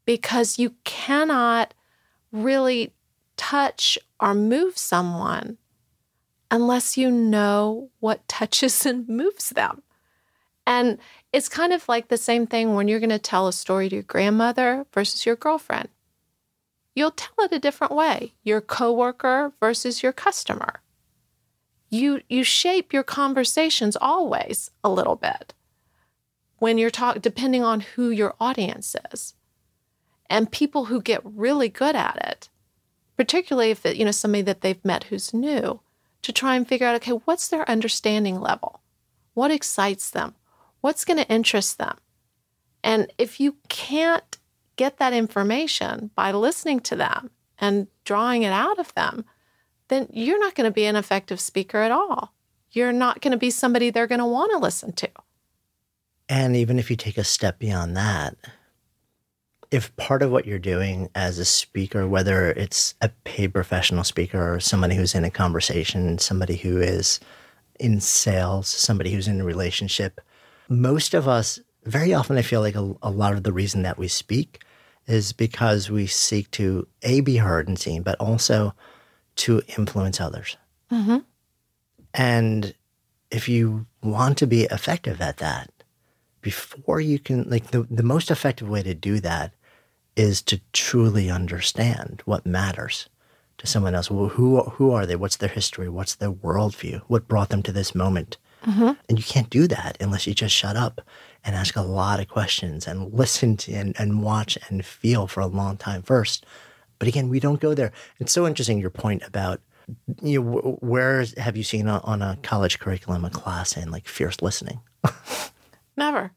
Because 0.05 0.61
you 0.61 0.77
cannot 0.85 1.75
really 2.31 2.95
touch 3.37 3.99
or 4.21 4.33
move 4.33 4.79
someone 4.79 5.59
unless 6.49 6.97
you 6.97 7.11
know 7.11 7.91
what 7.99 8.29
touches 8.29 8.87
and 8.87 9.09
moves 9.09 9.51
them. 9.51 9.83
And 10.69 10.99
it's 11.33 11.49
kind 11.49 11.73
of 11.73 11.89
like 11.89 12.07
the 12.07 12.17
same 12.17 12.47
thing 12.47 12.75
when 12.75 12.87
you're 12.87 13.01
going 13.01 13.11
to 13.11 13.19
tell 13.19 13.49
a 13.49 13.53
story 13.53 13.89
to 13.89 13.97
your 13.97 14.03
grandmother 14.05 14.87
versus 14.95 15.27
your 15.27 15.35
girlfriend. 15.35 15.89
You'll 16.95 17.11
tell 17.11 17.45
it 17.45 17.53
a 17.53 17.59
different 17.59 17.93
way. 17.93 18.35
Your 18.45 18.61
coworker 18.61 19.53
versus 19.59 20.01
your 20.01 20.13
customer. 20.13 20.81
You 21.91 22.21
you 22.29 22.45
shape 22.45 22.93
your 22.93 23.03
conversations 23.03 23.97
always 24.01 24.71
a 24.85 24.91
little 24.91 25.17
bit 25.17 25.53
when 26.59 26.79
you're 26.79 26.91
talking 26.91 27.21
depending 27.21 27.63
on 27.63 27.81
who 27.81 28.11
your 28.11 28.35
audience 28.41 28.97
is. 29.13 29.35
And 30.29 30.51
people 30.51 30.87
who 30.87 31.01
get 31.01 31.21
really 31.25 31.69
good 31.69 31.95
at 31.95 32.19
it, 32.29 32.49
particularly 33.17 33.71
if 33.71 33.87
it, 33.87 33.97
you 33.97 34.05
know 34.05 34.11
somebody 34.11 34.43
that 34.43 34.61
they've 34.61 34.85
met 34.85 35.05
who's 35.05 35.33
new, 35.33 35.81
to 36.23 36.33
try 36.33 36.57
and 36.57 36.67
figure 36.67 36.87
out 36.87 36.97
okay, 36.97 37.13
what's 37.13 37.49
their 37.49 37.69
understanding 37.71 38.41
level? 38.41 38.81
What 39.35 39.51
excites 39.51 40.11
them? 40.11 40.35
what's 40.87 41.05
going 41.05 41.17
to 41.17 41.29
interest 41.29 41.79
them. 41.79 41.97
And 42.85 43.13
if 43.19 43.41
you 43.41 43.57
can't 43.69 44.39
get 44.77 44.99
that 44.99 45.13
information 45.13 46.13
by 46.15 46.31
listening 46.31 46.79
to 46.81 46.95
them 46.95 47.31
and 47.59 47.89
drawing 48.05 48.45
it 48.45 48.53
out 48.53 48.79
of 48.79 48.95
them, 48.95 49.25
then 49.89 50.07
you're 50.13 50.39
not 50.39 50.55
going 50.55 50.71
to 50.71 50.75
be 50.75 50.85
an 50.85 50.95
effective 50.95 51.41
speaker 51.41 51.79
at 51.79 51.91
all. 51.91 52.35
You're 52.71 52.93
not 52.93 53.21
going 53.21 53.33
to 53.33 53.37
be 53.37 53.51
somebody 53.51 53.91
they're 53.91 54.07
going 54.07 54.21
to 54.21 54.27
want 54.27 54.53
to 54.53 54.59
listen 54.59 54.93
to. 54.93 55.09
And 56.29 56.57
even 56.57 56.79
if 56.79 56.91
you 56.91 56.97
take 56.97 57.19
a 57.19 57.25
step 57.25 57.59
beyond 57.59 57.97
that, 57.97 58.37
if 59.71 59.95
part 59.97 60.23
of 60.23 60.31
what 60.31 60.47
you're 60.47 60.59
doing 60.59 61.09
as 61.15 61.39
a 61.39 61.45
speaker, 61.45 62.07
whether 62.07 62.51
it's 62.51 62.95
a 63.01 63.09
paid 63.25 63.53
professional 63.53 64.05
speaker 64.05 64.55
or 64.55 64.61
somebody 64.61 64.95
who's 64.95 65.15
in 65.15 65.25
a 65.25 65.31
conversation, 65.31 66.19
somebody 66.19 66.57
who 66.57 66.81
is 66.81 67.21
in 67.79 68.01
sales, 68.01 68.69
somebody 68.69 69.13
who's 69.13 69.29
in 69.29 69.41
a 69.41 69.45
relationship, 69.45 70.21
most 70.69 71.15
of 71.15 71.29
us, 71.29 71.61
very 71.85 72.15
often, 72.15 72.37
I 72.37 72.43
feel 72.43 72.61
like 72.61 72.75
a, 72.75 72.95
a 73.03 73.11
lot 73.11 73.35
of 73.35 73.45
the 73.45 73.53
reason 73.53 73.83
that 73.83 73.99
we 73.99 74.09
speak 74.09 74.63
is 75.07 75.33
because 75.33 75.91
we 75.91 76.07
seek 76.07 76.51
to 76.53 76.89
a 77.03 77.21
be 77.21 77.37
heard 77.37 77.69
and 77.69 77.79
seen, 77.79 78.03
but 78.03 78.19
also 78.19 78.75
to 79.37 79.63
influence 79.79 80.21
others. 80.21 80.57
Mm-hmm. 80.91 81.19
And 82.15 82.75
if 83.31 83.49
you 83.49 83.87
want 84.03 84.39
to 84.39 84.47
be 84.47 84.65
effective 84.65 85.21
at 85.21 85.37
that, 85.37 85.71
before 86.47 87.01
you 87.01 87.19
can, 87.19 87.43
like 87.51 87.73
the, 87.73 87.83
the 87.91 88.05
most 88.05 88.31
effective 88.31 88.69
way 88.69 88.81
to 88.81 88.95
do 88.95 89.19
that 89.19 89.53
is 90.15 90.41
to 90.41 90.61
truly 90.73 91.29
understand 91.29 92.23
what 92.25 92.47
matters 92.47 93.09
to 93.59 93.67
someone 93.67 93.97
else. 93.97 94.13
Well, 94.13 94.29
who 94.29 94.63
who 94.63 94.93
are 94.93 95.07
they? 95.07 95.17
What's 95.17 95.39
their 95.39 95.49
history? 95.49 95.89
What's 95.89 96.15
their 96.15 96.31
worldview? 96.31 97.01
What 97.09 97.27
brought 97.27 97.49
them 97.49 97.65
to 97.65 97.73
this 97.73 97.97
moment? 97.97 98.37
Mm-hmm. 98.65 98.93
And 99.09 99.19
you 99.19 99.25
can't 99.25 99.51
do 99.51 99.67
that 99.67 99.97
unless 99.99 100.29
you 100.29 100.35
just 100.35 100.55
shut 100.55 100.77
up 100.77 101.01
and 101.43 101.57
ask 101.57 101.75
a 101.75 101.83
lot 101.83 102.21
of 102.21 102.29
questions 102.29 102.87
and 102.87 103.13
listen 103.13 103.57
to 103.57 103.73
and, 103.73 103.97
and 103.99 104.23
watch 104.23 104.57
and 104.69 104.87
feel 104.87 105.27
for 105.27 105.41
a 105.41 105.49
long 105.49 105.77
time 105.77 106.03
first. 106.03 106.47
But 107.01 107.09
again, 107.09 107.29
we 107.29 107.41
don't 107.41 107.61
go 107.61 107.75
there. 107.75 107.91
It's 108.21 108.31
so 108.31 108.47
interesting 108.47 108.79
your 108.79 108.91
point 108.91 109.25
about 109.27 109.61
you 110.23 110.41
know, 110.41 110.79
where 110.81 111.25
have 111.39 111.57
you 111.57 111.65
seen 111.65 111.89
a, 111.89 111.99
on 112.05 112.23
a 112.23 112.39
college 112.45 112.79
curriculum 112.79 113.25
a 113.25 113.31
class 113.31 113.77
in 113.77 113.91
like 113.91 114.07
fierce 114.07 114.41
listening? 114.41 114.79
Never. 115.97 116.33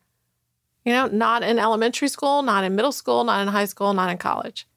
You 0.85 0.93
know, 0.93 1.07
not 1.07 1.43
in 1.43 1.59
elementary 1.59 2.07
school, 2.07 2.41
not 2.41 2.63
in 2.63 2.75
middle 2.75 2.91
school, 2.91 3.23
not 3.23 3.41
in 3.41 3.47
high 3.49 3.65
school, 3.65 3.93
not 3.93 4.09
in 4.09 4.17
college. 4.17 4.67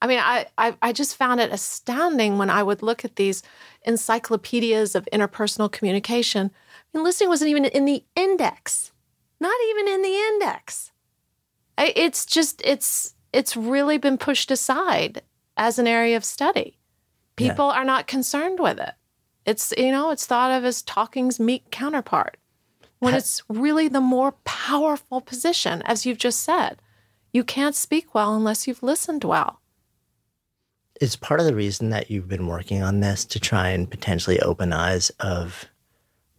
I 0.00 0.06
mean, 0.06 0.20
I, 0.20 0.46
I, 0.56 0.76
I 0.80 0.92
just 0.92 1.16
found 1.16 1.40
it 1.40 1.52
astounding 1.52 2.38
when 2.38 2.50
I 2.50 2.62
would 2.62 2.82
look 2.82 3.04
at 3.04 3.16
these 3.16 3.42
encyclopedias 3.82 4.94
of 4.94 5.08
interpersonal 5.12 5.70
communication 5.70 6.52
and 6.94 7.02
listening 7.02 7.28
wasn't 7.28 7.50
even 7.50 7.64
in 7.64 7.84
the 7.84 8.04
index, 8.14 8.92
not 9.40 9.56
even 9.70 9.88
in 9.88 10.02
the 10.02 10.14
index. 10.14 10.92
It's 11.76 12.24
just, 12.24 12.62
it's, 12.64 13.14
it's 13.32 13.56
really 13.56 13.98
been 13.98 14.18
pushed 14.18 14.50
aside 14.50 15.22
as 15.56 15.78
an 15.78 15.86
area 15.86 16.16
of 16.16 16.24
study. 16.24 16.78
People 17.36 17.68
yeah. 17.68 17.74
are 17.80 17.84
not 17.84 18.06
concerned 18.06 18.60
with 18.60 18.78
it. 18.78 18.94
It's, 19.44 19.72
you 19.76 19.90
know, 19.90 20.10
it's 20.10 20.26
thought 20.26 20.50
of 20.50 20.64
as 20.64 20.82
talking's 20.82 21.40
meek 21.40 21.70
counterpart 21.70 22.36
when 22.98 23.14
it's 23.14 23.42
really 23.48 23.88
the 23.88 24.00
more 24.00 24.32
powerful 24.44 25.20
position, 25.20 25.82
as 25.82 26.04
you've 26.04 26.18
just 26.18 26.40
said. 26.40 26.80
You 27.32 27.44
can't 27.44 27.74
speak 27.74 28.14
well 28.14 28.34
unless 28.34 28.66
you've 28.66 28.82
listened 28.82 29.24
well. 29.24 29.60
It's 31.00 31.14
part 31.14 31.40
of 31.40 31.46
the 31.46 31.54
reason 31.54 31.90
that 31.90 32.10
you've 32.10 32.28
been 32.28 32.46
working 32.46 32.82
on 32.82 33.00
this 33.00 33.24
to 33.26 33.38
try 33.38 33.68
and 33.68 33.88
potentially 33.88 34.40
open 34.40 34.72
eyes 34.72 35.10
of 35.20 35.66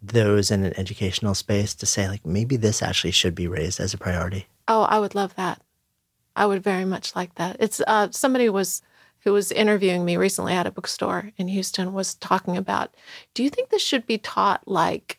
those 0.01 0.51
in 0.51 0.63
an 0.63 0.77
educational 0.77 1.35
space 1.35 1.75
to 1.75 1.85
say 1.85 2.07
like 2.07 2.25
maybe 2.25 2.55
this 2.55 2.81
actually 2.81 3.11
should 3.11 3.35
be 3.35 3.47
raised 3.47 3.79
as 3.79 3.93
a 3.93 3.97
priority? 3.97 4.47
Oh, 4.67 4.83
I 4.83 4.99
would 4.99 5.15
love 5.15 5.35
that. 5.35 5.61
I 6.35 6.45
would 6.45 6.63
very 6.63 6.85
much 6.85 7.15
like 7.15 7.35
that. 7.35 7.57
It's 7.59 7.81
uh, 7.85 8.09
somebody 8.11 8.49
was 8.49 8.81
who 9.23 9.33
was 9.33 9.51
interviewing 9.51 10.05
me 10.05 10.15
recently 10.15 10.53
at 10.53 10.67
a 10.67 10.71
bookstore 10.71 11.31
in 11.37 11.49
Houston, 11.49 11.93
was 11.93 12.15
talking 12.15 12.55
about 12.55 12.95
do 13.33 13.43
you 13.43 13.49
think 13.49 13.69
this 13.69 13.83
should 13.83 14.05
be 14.05 14.17
taught 14.17 14.67
like 14.67 15.17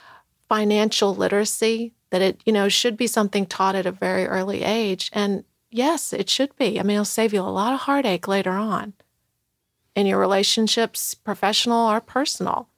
financial 0.51 1.15
literacy? 1.15 1.95
That 2.11 2.21
it, 2.21 2.41
you 2.45 2.53
know, 2.53 2.69
should 2.69 2.97
be 2.97 3.07
something 3.07 3.47
taught 3.47 3.77
at 3.77 3.87
a 3.87 3.93
very 3.93 4.27
early 4.27 4.65
age. 4.65 5.11
And 5.13 5.45
yes, 5.71 6.13
it 6.13 6.29
should 6.29 6.55
be. 6.57 6.81
I 6.81 6.83
mean, 6.83 6.97
it'll 6.97 7.05
save 7.05 7.33
you 7.33 7.41
a 7.41 7.43
lot 7.43 7.73
of 7.73 7.81
heartache 7.81 8.27
later 8.27 8.51
on 8.51 8.95
in 9.95 10.07
your 10.07 10.19
relationships, 10.19 11.15
professional 11.15 11.89
or 11.89 12.01
personal. 12.01 12.69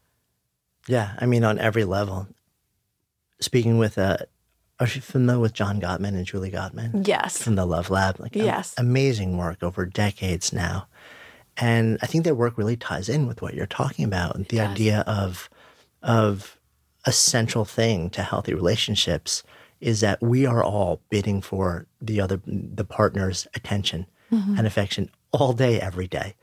Yeah, 0.86 1.14
I 1.18 1.24
mean, 1.24 1.44
on 1.44 1.58
every 1.58 1.84
level. 1.84 2.28
Speaking 3.40 3.78
with, 3.78 3.96
uh, 3.96 4.18
are 4.78 4.86
you 4.86 5.00
familiar 5.00 5.40
with 5.40 5.54
John 5.54 5.80
Gottman 5.80 6.08
and 6.08 6.26
Julie 6.26 6.50
Gottman? 6.50 7.06
Yes. 7.06 7.42
From 7.42 7.54
the 7.54 7.64
Love 7.64 7.88
Lab. 7.88 8.20
Like, 8.20 8.36
yes. 8.36 8.74
amazing 8.76 9.38
work 9.38 9.62
over 9.62 9.86
decades 9.86 10.52
now. 10.52 10.88
And 11.56 11.98
I 12.02 12.06
think 12.06 12.24
their 12.24 12.34
work 12.34 12.58
really 12.58 12.76
ties 12.76 13.08
in 13.08 13.26
with 13.26 13.40
what 13.40 13.54
you're 13.54 13.66
talking 13.66 14.04
about. 14.04 14.48
The 14.48 14.60
idea 14.60 15.04
of, 15.06 15.48
of 16.02 16.58
a 17.04 17.12
central 17.12 17.64
thing 17.64 18.10
to 18.10 18.22
healthy 18.22 18.54
relationships 18.54 19.42
is 19.80 20.00
that 20.00 20.22
we 20.22 20.46
are 20.46 20.62
all 20.62 21.00
bidding 21.10 21.40
for 21.40 21.86
the 22.00 22.20
other, 22.20 22.40
the 22.46 22.84
partner's 22.84 23.48
attention 23.54 24.06
mm-hmm. 24.30 24.56
and 24.56 24.66
affection 24.66 25.10
all 25.32 25.52
day, 25.52 25.80
every 25.80 26.06
day. 26.06 26.34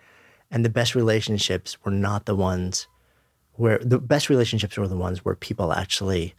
And 0.52 0.66
the 0.66 0.70
best 0.70 0.96
relationships 0.96 1.78
were 1.84 1.92
not 1.92 2.26
the 2.26 2.36
ones 2.36 2.88
where 3.54 3.80
the 3.80 4.00
best 4.00 4.30
relationships 4.30 4.78
were 4.78 4.88
the 4.88 4.98
ones 4.98 5.24
where 5.24 5.36
people 5.36 5.74
actually 5.74 6.34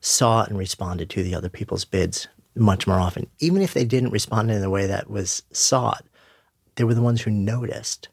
saw 0.00 0.44
and 0.44 0.56
responded 0.56 1.10
to 1.10 1.22
the 1.22 1.34
other 1.34 1.48
people's 1.48 1.84
bids 1.84 2.28
much 2.54 2.86
more 2.86 2.98
often. 2.98 3.26
Even 3.38 3.62
if 3.62 3.74
they 3.74 3.84
didn't 3.84 4.10
respond 4.10 4.50
in 4.50 4.60
the 4.60 4.70
way 4.70 4.86
that 4.86 5.10
was 5.10 5.42
sought, 5.52 6.04
they 6.76 6.84
were 6.84 6.94
the 6.94 7.02
ones 7.02 7.22
who 7.22 7.30
noticed. 7.30 8.08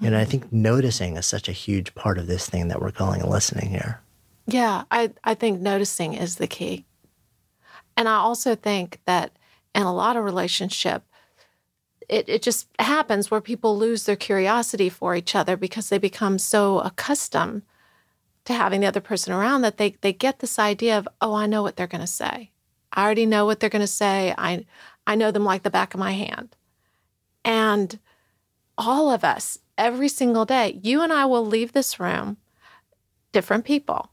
And 0.00 0.16
I 0.16 0.24
think 0.24 0.52
noticing 0.52 1.16
is 1.16 1.26
such 1.26 1.48
a 1.48 1.52
huge 1.52 1.94
part 1.94 2.18
of 2.18 2.28
this 2.28 2.48
thing 2.48 2.68
that 2.68 2.80
we're 2.80 2.92
calling 2.92 3.22
listening 3.28 3.70
here. 3.70 4.00
Yeah, 4.48 4.84
I, 4.90 5.12
I 5.22 5.34
think 5.34 5.60
noticing 5.60 6.14
is 6.14 6.36
the 6.36 6.46
key. 6.46 6.86
And 7.96 8.08
I 8.08 8.14
also 8.16 8.54
think 8.54 9.00
that 9.04 9.32
in 9.74 9.82
a 9.82 9.94
lot 9.94 10.16
of 10.16 10.24
relationship, 10.24 11.02
it, 12.08 12.28
it 12.28 12.42
just 12.42 12.68
happens 12.78 13.30
where 13.30 13.42
people 13.42 13.76
lose 13.76 14.04
their 14.04 14.16
curiosity 14.16 14.88
for 14.88 15.14
each 15.14 15.34
other 15.34 15.56
because 15.56 15.90
they 15.90 15.98
become 15.98 16.38
so 16.38 16.80
accustomed 16.80 17.62
to 18.46 18.54
having 18.54 18.80
the 18.80 18.86
other 18.86 19.00
person 19.02 19.34
around 19.34 19.60
that 19.60 19.76
they 19.76 19.96
they 20.00 20.12
get 20.12 20.38
this 20.38 20.58
idea 20.58 20.96
of 20.96 21.06
oh 21.20 21.34
I 21.34 21.46
know 21.46 21.62
what 21.62 21.76
they're 21.76 21.86
going 21.86 22.00
to 22.00 22.06
say. 22.06 22.50
I 22.92 23.04
already 23.04 23.26
know 23.26 23.44
what 23.44 23.60
they're 23.60 23.68
going 23.68 23.82
to 23.82 23.86
say. 23.86 24.34
I 24.38 24.64
I 25.06 25.16
know 25.16 25.30
them 25.30 25.44
like 25.44 25.64
the 25.64 25.70
back 25.70 25.92
of 25.92 26.00
my 26.00 26.12
hand. 26.12 26.56
And 27.44 27.98
all 28.78 29.10
of 29.10 29.24
us 29.24 29.58
every 29.76 30.08
single 30.08 30.46
day, 30.46 30.80
you 30.82 31.02
and 31.02 31.12
I 31.12 31.26
will 31.26 31.44
leave 31.44 31.72
this 31.72 32.00
room 32.00 32.38
different 33.32 33.64
people 33.66 34.10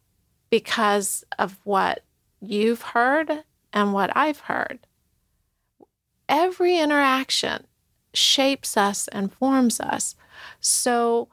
because 0.50 1.24
of 1.38 1.58
what 1.64 2.04
you've 2.42 2.82
heard 2.82 3.44
and 3.74 3.94
what 3.94 4.16
I've 4.16 4.42
heard. 4.42 4.80
Every 6.28 6.78
interaction 6.78 7.66
shapes 8.14 8.78
us 8.78 9.08
and 9.10 9.34
forms 9.34 9.80
us. 9.80 10.16
So 10.60 11.28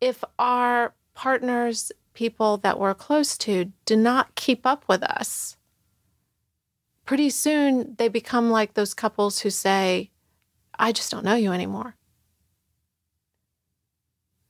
if 0.00 0.24
our 0.38 0.94
partners 1.14 1.92
people 2.14 2.58
that 2.58 2.78
we're 2.78 2.94
close 2.94 3.38
to 3.38 3.72
do 3.86 3.96
not 3.96 4.34
keep 4.34 4.66
up 4.66 4.84
with 4.88 5.02
us, 5.02 5.56
pretty 7.04 7.30
soon 7.30 7.94
they 7.98 8.08
become 8.08 8.50
like 8.50 8.74
those 8.74 8.94
couples 8.94 9.40
who 9.40 9.50
say, 9.50 10.10
I 10.78 10.92
just 10.92 11.10
don't 11.10 11.24
know 11.24 11.34
you 11.34 11.52
anymore. 11.52 11.96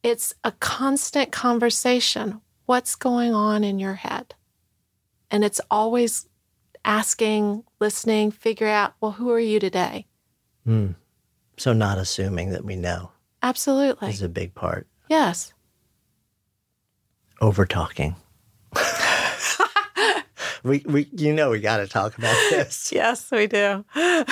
It's 0.02 0.34
a 0.42 0.52
constant 0.52 1.30
conversation. 1.30 2.40
What's 2.66 2.94
going 2.94 3.34
on 3.34 3.64
in 3.64 3.78
your 3.78 3.94
head? 3.94 4.34
And 5.30 5.44
it's 5.44 5.60
always 5.70 6.28
asking, 6.84 7.64
listening, 7.80 8.30
figure 8.30 8.68
out, 8.68 8.94
well, 9.00 9.12
who 9.12 9.30
are 9.30 9.40
you 9.40 9.58
today? 9.58 10.06
Mm. 10.66 10.94
So, 11.56 11.72
not 11.72 11.98
assuming 11.98 12.50
that 12.50 12.64
we 12.64 12.76
know. 12.76 13.10
Absolutely. 13.42 14.10
Is 14.10 14.22
a 14.22 14.28
big 14.28 14.54
part. 14.54 14.86
Yes 15.08 15.52
over 17.42 17.66
talking. 17.66 18.14
we, 20.62 20.82
we, 20.86 21.08
you 21.12 21.34
know, 21.34 21.50
we 21.50 21.60
got 21.60 21.78
to 21.78 21.88
talk 21.88 22.16
about 22.16 22.36
this. 22.50 22.90
yes, 22.92 23.30
we 23.30 23.46
do. 23.48 23.84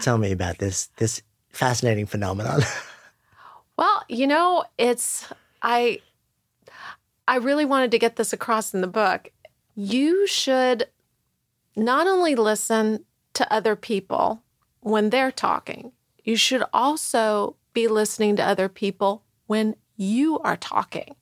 Tell 0.00 0.16
me 0.16 0.32
about 0.32 0.58
this 0.58 0.86
this 0.96 1.20
fascinating 1.50 2.06
phenomenon. 2.06 2.62
well, 3.76 4.02
you 4.08 4.26
know, 4.26 4.64
it's 4.78 5.28
I 5.60 6.00
I 7.30 7.36
really 7.36 7.64
wanted 7.64 7.92
to 7.92 7.98
get 8.00 8.16
this 8.16 8.32
across 8.32 8.74
in 8.74 8.80
the 8.80 8.88
book. 8.88 9.30
You 9.76 10.26
should 10.26 10.88
not 11.76 12.08
only 12.08 12.34
listen 12.34 13.04
to 13.34 13.52
other 13.52 13.76
people 13.76 14.42
when 14.80 15.10
they're 15.10 15.30
talking, 15.30 15.92
you 16.24 16.34
should 16.34 16.64
also 16.72 17.54
be 17.72 17.86
listening 17.86 18.34
to 18.34 18.44
other 18.44 18.68
people 18.68 19.22
when 19.46 19.76
you 19.96 20.40
are 20.40 20.56
talking. 20.56 21.14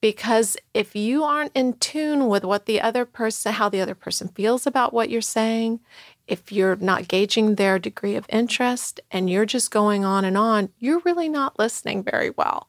Because 0.00 0.56
if 0.72 0.94
you 0.94 1.24
aren't 1.24 1.56
in 1.56 1.72
tune 1.72 2.28
with 2.28 2.44
what 2.44 2.66
the 2.66 2.80
other 2.80 3.04
person, 3.04 3.54
how 3.54 3.68
the 3.68 3.80
other 3.80 3.96
person 3.96 4.28
feels 4.28 4.64
about 4.64 4.94
what 4.94 5.10
you're 5.10 5.20
saying, 5.20 5.80
if 6.28 6.52
you're 6.52 6.76
not 6.76 7.08
gauging 7.08 7.56
their 7.56 7.80
degree 7.80 8.14
of 8.14 8.26
interest 8.28 9.00
and 9.10 9.28
you're 9.28 9.44
just 9.44 9.72
going 9.72 10.04
on 10.04 10.24
and 10.24 10.38
on, 10.38 10.68
you're 10.78 11.00
really 11.00 11.28
not 11.28 11.58
listening 11.58 12.04
very 12.04 12.30
well. 12.30 12.68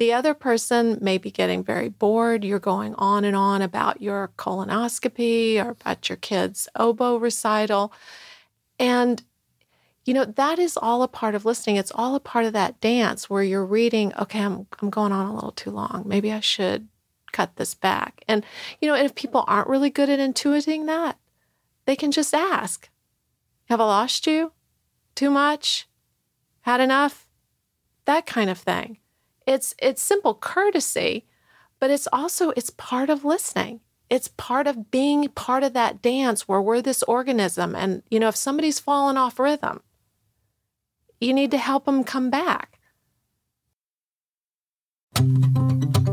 The 0.00 0.14
other 0.14 0.32
person 0.32 0.96
may 1.02 1.18
be 1.18 1.30
getting 1.30 1.62
very 1.62 1.90
bored. 1.90 2.42
You're 2.42 2.58
going 2.58 2.94
on 2.94 3.22
and 3.22 3.36
on 3.36 3.60
about 3.60 4.00
your 4.00 4.30
colonoscopy 4.38 5.62
or 5.62 5.72
about 5.72 6.08
your 6.08 6.16
kid's 6.16 6.70
oboe 6.74 7.18
recital. 7.18 7.92
And 8.78 9.22
you 10.06 10.14
know, 10.14 10.24
that 10.24 10.58
is 10.58 10.78
all 10.78 11.02
a 11.02 11.08
part 11.08 11.34
of 11.34 11.44
listening. 11.44 11.76
It's 11.76 11.92
all 11.94 12.14
a 12.14 12.20
part 12.20 12.46
of 12.46 12.54
that 12.54 12.80
dance 12.80 13.28
where 13.28 13.42
you're 13.42 13.66
reading, 13.66 14.14
okay, 14.18 14.40
I'm, 14.40 14.66
I'm 14.80 14.88
going 14.88 15.12
on 15.12 15.26
a 15.26 15.34
little 15.34 15.52
too 15.52 15.70
long. 15.70 16.04
Maybe 16.06 16.32
I 16.32 16.40
should 16.40 16.88
cut 17.32 17.56
this 17.56 17.74
back. 17.74 18.24
And, 18.26 18.42
you 18.80 18.88
know, 18.88 18.94
and 18.94 19.04
if 19.04 19.14
people 19.14 19.44
aren't 19.46 19.68
really 19.68 19.90
good 19.90 20.08
at 20.08 20.18
intuiting 20.18 20.86
that, 20.86 21.18
they 21.84 21.94
can 21.94 22.10
just 22.10 22.32
ask, 22.32 22.88
have 23.68 23.82
I 23.82 23.84
lost 23.84 24.26
you? 24.26 24.52
Too 25.14 25.30
much? 25.30 25.86
Had 26.62 26.80
enough? 26.80 27.28
That 28.06 28.24
kind 28.24 28.48
of 28.48 28.56
thing. 28.56 28.96
It's, 29.46 29.74
it's 29.78 30.02
simple 30.02 30.34
courtesy, 30.34 31.26
but 31.78 31.90
it's 31.90 32.08
also, 32.12 32.50
it's 32.50 32.70
part 32.70 33.10
of 33.10 33.24
listening 33.24 33.80
it's 34.08 34.26
part 34.26 34.66
of 34.66 34.90
being 34.90 35.28
part 35.28 35.62
of 35.62 35.72
that 35.72 36.02
dance 36.02 36.48
where 36.48 36.60
we're 36.60 36.82
this 36.82 37.04
organism 37.04 37.76
and 37.76 38.02
you 38.10 38.18
know 38.18 38.26
if 38.26 38.34
somebody's 38.34 38.80
fallen 38.80 39.16
off 39.16 39.38
rhythm 39.38 39.80
you 41.20 41.34
need 41.34 41.50
to 41.50 41.58
help 41.58 41.84
them 41.84 42.02
come 42.02 42.30
back. 42.30 42.78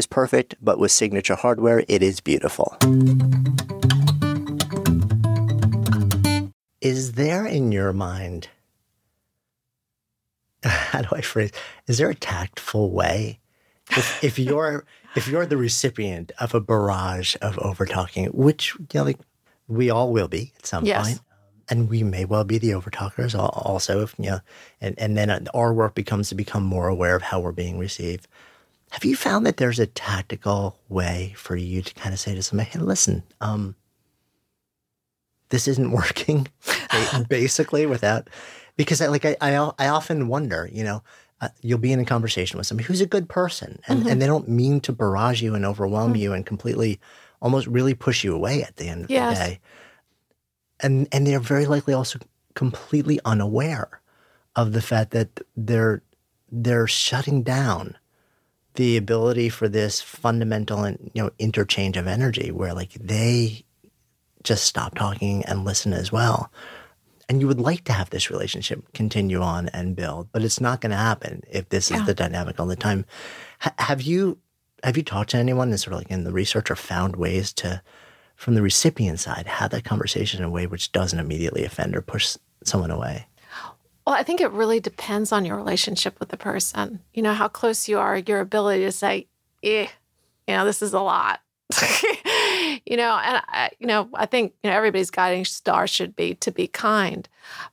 always 0.00 0.06
perfect, 0.06 0.54
but 0.62 0.78
with 0.78 0.90
signature 0.90 1.34
hardware, 1.34 1.84
it 1.86 2.02
is 2.02 2.20
beautiful. 2.20 2.74
Is 6.80 7.12
there 7.12 7.44
in 7.44 7.70
your 7.70 7.92
mind 7.92 8.48
how 10.64 11.02
do 11.02 11.08
I 11.12 11.20
phrase? 11.20 11.50
Is 11.86 11.98
there 11.98 12.08
a 12.08 12.14
tactful 12.14 12.90
way? 12.92 13.40
If, 13.90 14.24
if 14.24 14.38
you're 14.38 14.84
if 15.16 15.28
you're 15.28 15.44
the 15.44 15.56
recipient 15.58 16.32
of 16.40 16.54
a 16.54 16.60
barrage 16.60 17.36
of 17.42 17.58
over 17.58 17.84
talking, 17.84 18.26
which 18.28 18.74
you 18.78 18.86
know, 18.94 19.04
like 19.04 19.18
we 19.68 19.90
all 19.90 20.12
will 20.12 20.28
be 20.28 20.52
at 20.60 20.66
some 20.66 20.84
Yes. 20.86 21.06
point, 21.08 21.20
and 21.68 21.90
we 21.90 22.02
may 22.02 22.24
well 22.24 22.44
be 22.44 22.56
the 22.58 22.70
overtalkers 22.70 23.34
al- 23.34 23.48
also. 23.50 24.00
If 24.02 24.14
you 24.18 24.30
know, 24.30 24.40
and 24.80 24.94
and 24.98 25.16
then 25.18 25.46
our 25.52 25.74
work 25.74 25.94
becomes 25.94 26.30
to 26.30 26.34
become 26.34 26.62
more 26.62 26.88
aware 26.88 27.16
of 27.16 27.22
how 27.22 27.40
we're 27.40 27.52
being 27.52 27.78
received. 27.78 28.26
Have 28.90 29.04
you 29.04 29.16
found 29.16 29.46
that 29.46 29.56
there's 29.56 29.78
a 29.78 29.86
tactical 29.86 30.78
way 30.88 31.32
for 31.36 31.56
you 31.56 31.80
to 31.82 31.94
kind 31.94 32.12
of 32.12 32.20
say 32.20 32.34
to 32.34 32.42
somebody, 32.42 32.70
"Hey, 32.70 32.80
listen, 32.80 33.22
um, 33.40 33.76
this 35.50 35.68
isn't 35.68 35.90
working," 36.02 36.48
basically, 37.28 37.86
without 37.86 38.28
because 38.76 39.00
I 39.00 39.06
like 39.06 39.24
I 39.24 39.36
I, 39.40 39.70
I 39.78 39.88
often 39.88 40.28
wonder, 40.28 40.68
you 40.72 40.82
know, 40.84 41.02
uh, 41.40 41.48
you'll 41.62 41.78
be 41.78 41.92
in 41.92 42.00
a 42.00 42.04
conversation 42.04 42.58
with 42.58 42.66
somebody 42.66 42.86
who's 42.86 43.00
a 43.00 43.06
good 43.06 43.28
person, 43.28 43.80
and 43.86 44.06
and 44.06 44.20
they 44.20 44.26
don't 44.26 44.48
mean 44.48 44.80
to 44.82 44.92
barrage 44.92 45.40
you 45.40 45.54
and 45.54 45.64
overwhelm 45.64 46.16
you 46.16 46.32
and 46.32 46.44
completely, 46.44 47.00
almost 47.40 47.66
really 47.68 47.94
push 47.94 48.24
you 48.24 48.34
away 48.34 48.62
at 48.62 48.76
the 48.76 48.88
end 48.88 49.04
of 49.04 49.10
Yes. 49.10 49.38
the 49.38 49.44
day, 49.44 49.60
and 50.80 51.06
and 51.12 51.26
they're 51.26 51.38
very 51.40 51.66
likely 51.66 51.94
also 51.94 52.18
completely 52.54 53.20
unaware 53.24 54.00
of 54.56 54.72
the 54.72 54.82
fact 54.82 55.12
that 55.12 55.40
they're 55.56 56.02
they're 56.50 56.88
shutting 56.88 57.44
down 57.44 57.96
the 58.74 58.96
ability 58.96 59.48
for 59.48 59.68
this 59.68 60.00
fundamental 60.00 60.84
and 60.84 61.10
you 61.14 61.22
know 61.22 61.30
interchange 61.38 61.96
of 61.96 62.06
energy 62.06 62.50
where 62.50 62.74
like 62.74 62.92
they 62.94 63.64
just 64.42 64.64
stop 64.64 64.94
talking 64.94 65.44
and 65.44 65.64
listen 65.64 65.92
as 65.92 66.10
well. 66.10 66.50
And 67.28 67.40
you 67.40 67.46
would 67.46 67.60
like 67.60 67.84
to 67.84 67.92
have 67.92 68.10
this 68.10 68.30
relationship 68.30 68.92
continue 68.92 69.40
on 69.40 69.68
and 69.68 69.94
build 69.94 70.28
but 70.32 70.42
it's 70.42 70.60
not 70.60 70.80
going 70.80 70.90
to 70.90 70.96
happen 70.96 71.42
if 71.50 71.68
this 71.68 71.90
is 71.90 72.04
the 72.04 72.14
dynamic 72.14 72.58
all 72.58 72.66
the 72.66 72.76
time. 72.76 73.04
Ha- 73.60 73.74
have 73.78 74.02
you 74.02 74.38
have 74.82 74.96
you 74.96 75.02
talked 75.02 75.30
to 75.30 75.36
anyone 75.36 75.70
that's 75.70 75.84
sort 75.84 75.92
of 75.94 76.00
like 76.00 76.10
in 76.10 76.24
the 76.24 76.32
research 76.32 76.70
or 76.70 76.76
found 76.76 77.16
ways 77.16 77.52
to 77.54 77.82
from 78.36 78.54
the 78.54 78.62
recipient 78.62 79.20
side 79.20 79.46
have 79.46 79.70
that 79.70 79.84
conversation 79.84 80.40
in 80.40 80.46
a 80.46 80.50
way 80.50 80.66
which 80.66 80.92
doesn't 80.92 81.18
immediately 81.18 81.64
offend 81.64 81.94
or 81.94 82.00
push 82.00 82.36
someone 82.64 82.90
away 82.90 83.26
Well, 84.06 84.16
I 84.16 84.22
think 84.22 84.40
it 84.40 84.50
really 84.50 84.80
depends 84.80 85.30
on 85.32 85.44
your 85.44 85.56
relationship 85.56 86.18
with 86.18 86.30
the 86.30 86.36
person. 86.36 87.00
You 87.14 87.22
know, 87.22 87.34
how 87.34 87.48
close 87.48 87.88
you 87.88 87.98
are, 87.98 88.16
your 88.16 88.40
ability 88.40 88.84
to 88.84 88.92
say, 88.92 89.28
eh, 89.62 89.86
you 90.48 90.54
know, 90.54 90.64
this 90.64 90.82
is 90.82 90.92
a 90.94 91.00
lot. 91.00 91.40
you 92.86 92.96
know, 92.96 93.16
and 93.22 93.42
I, 93.46 93.70
you 93.78 93.86
know, 93.86 94.08
I 94.14 94.26
think 94.26 94.54
you 94.62 94.70
know 94.70 94.76
everybody's 94.76 95.10
guiding 95.10 95.44
star 95.44 95.86
should 95.86 96.16
be 96.16 96.34
to 96.36 96.50
be 96.50 96.66
kind. 96.66 97.28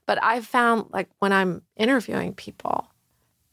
But 0.06 0.22
I've 0.24 0.46
found 0.46 0.88
like 0.92 1.10
when 1.20 1.34
I'm 1.34 1.64
interviewing 1.76 2.34
people 2.36 2.92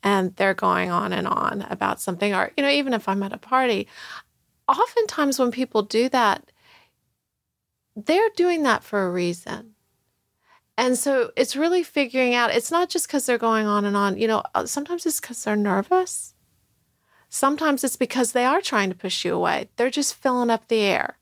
and 0.03 0.37
they're 0.37 0.55
going 0.55 0.91
on 0.91 1.13
and 1.15 1.27
on 1.27 1.63
about 1.71 2.01
something, 2.01 2.35
or 2.35 2.53
you 2.57 2.63
know, 2.63 2.69
even 2.71 2.93
if 2.93 3.09
I'm 3.09 3.23
at 3.23 3.33
a 3.33 3.39
party, 3.39 3.89
oftentimes 4.69 5.39
when 5.39 5.51
people 5.51 5.83
do 5.83 6.11
that, 6.11 6.53
they're 7.97 8.31
doing 8.37 8.65
that 8.65 8.85
for 8.85 9.07
a 9.07 9.11
reason. 9.11 9.74
And 10.77 10.99
so 10.99 11.31
it's 11.37 11.57
really 11.57 11.83
figuring 11.83 12.35
out, 12.35 12.51
it's 12.51 12.71
not 12.71 12.89
just 12.89 13.07
because 13.07 13.27
they're 13.27 13.39
going 13.39 13.67
on 13.67 13.85
and 13.85 13.97
on. 13.97 14.19
You 14.19 14.27
know, 14.27 14.43
uh, 14.55 14.67
sometimes 14.67 15.07
it's 15.07 15.21
because 15.21 15.45
they're 15.45 15.57
nervous. 15.57 16.35
Sometimes 17.29 17.85
it's 17.85 17.97
because 17.97 18.33
they 18.33 18.45
are 18.45 18.61
trying 18.61 18.91
to 18.91 18.97
push 18.97 19.25
you 19.25 19.35
away. 19.35 19.69
They're 19.77 19.91
just 19.91 20.15
filling 20.15 20.51
up 20.51 20.69
the 20.69 20.81
air 20.81 21.19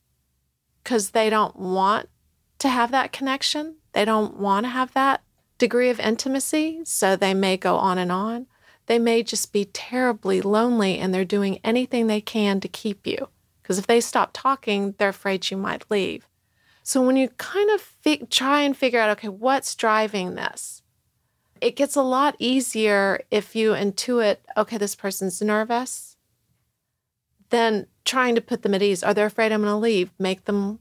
because 0.82 1.10
they 1.10 1.30
don't 1.30 1.56
want 1.56 2.08
to 2.58 2.68
have 2.68 2.90
that 2.92 3.12
connection. 3.12 3.76
They 3.92 4.04
don't 4.04 4.38
want 4.38 4.64
to 4.64 4.70
have 4.70 4.92
that 4.94 5.22
degree 5.58 5.90
of 5.90 6.00
intimacy. 6.00 6.80
So 6.84 7.14
they 7.14 7.34
may 7.34 7.56
go 7.56 7.76
on 7.76 7.98
and 7.98 8.10
on. 8.10 8.46
They 8.86 8.98
may 8.98 9.22
just 9.22 9.52
be 9.52 9.66
terribly 9.66 10.40
lonely 10.40 10.98
and 10.98 11.14
they're 11.14 11.24
doing 11.24 11.60
anything 11.62 12.06
they 12.06 12.20
can 12.20 12.60
to 12.60 12.68
keep 12.68 13.06
you. 13.06 13.28
Because 13.62 13.78
if 13.78 13.86
they 13.86 14.00
stop 14.00 14.30
talking, 14.32 14.94
they're 14.98 15.10
afraid 15.10 15.50
you 15.50 15.56
might 15.56 15.90
leave. 15.90 16.26
So 16.82 17.00
when 17.02 17.16
you 17.16 17.28
kind 17.38 17.70
of 17.70 17.80
fi- 17.80 18.26
try 18.30 18.62
and 18.62 18.76
figure 18.76 18.98
out, 19.00 19.10
okay, 19.10 19.28
what's 19.28 19.74
driving 19.74 20.34
this? 20.34 20.82
It 21.60 21.76
gets 21.76 21.94
a 21.94 22.02
lot 22.02 22.34
easier 22.40 23.20
if 23.30 23.54
you 23.54 23.70
intuit, 23.70 24.38
okay, 24.56 24.78
this 24.78 24.96
person's 24.96 25.40
nervous, 25.40 26.16
than 27.50 27.86
trying 28.04 28.34
to 28.34 28.40
put 28.40 28.62
them 28.62 28.74
at 28.74 28.82
ease. 28.82 29.02
Are 29.04 29.14
they 29.14 29.22
afraid 29.22 29.52
I'm 29.52 29.60
going 29.62 29.72
to 29.72 29.76
leave? 29.76 30.10
Make 30.18 30.46
them 30.46 30.80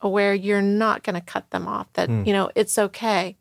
aware 0.00 0.34
you're 0.34 0.60
not 0.62 1.02
going 1.02 1.14
to 1.14 1.20
cut 1.20 1.50
them 1.50 1.66
off, 1.66 1.92
that, 1.94 2.08
Hmm. 2.08 2.24
you 2.26 2.32
know, 2.32 2.50
it's 2.54 2.78
okay. 2.78 3.36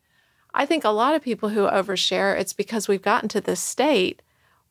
I 0.54 0.66
think 0.66 0.84
a 0.84 0.90
lot 0.90 1.14
of 1.14 1.22
people 1.22 1.50
who 1.50 1.62
overshare, 1.68 2.40
it's 2.40 2.54
because 2.54 2.88
we've 2.88 3.02
gotten 3.02 3.30
to 3.30 3.42
this 3.42 3.60
state 3.60 4.22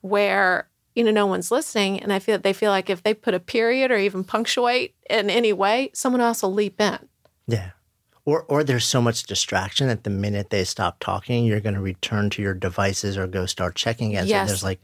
where, 0.00 0.68
you 0.94 1.04
know, 1.04 1.10
no 1.12 1.26
one's 1.26 1.50
listening. 1.50 2.00
And 2.00 2.12
I 2.12 2.18
feel 2.18 2.34
that 2.36 2.42
they 2.42 2.52
feel 2.52 2.70
like 2.70 2.88
if 2.90 3.02
they 3.02 3.14
put 3.14 3.34
a 3.34 3.40
period 3.40 3.90
or 3.90 3.98
even 3.98 4.24
punctuate 4.24 4.94
in 5.10 5.28
any 5.30 5.52
way, 5.52 5.90
someone 5.92 6.20
else 6.22 6.42
will 6.42 6.52
leap 6.54 6.80
in. 6.80 6.98
Yeah. 7.46 7.70
Or 8.24 8.42
or 8.48 8.64
there's 8.64 8.84
so 8.84 9.00
much 9.00 9.22
distraction 9.24 9.86
that 9.86 10.02
the 10.04 10.10
minute 10.10 10.50
they 10.50 10.64
stop 10.64 10.96
talking, 10.98 11.44
you're 11.44 11.60
going 11.60 11.74
to 11.76 11.80
return 11.80 12.28
to 12.30 12.42
your 12.42 12.54
devices 12.54 13.16
or 13.16 13.26
go 13.26 13.46
start 13.46 13.76
checking 13.76 14.10
again. 14.10 14.26
Yes. 14.26 14.48
So 14.48 14.52
there's 14.52 14.64
like 14.64 14.80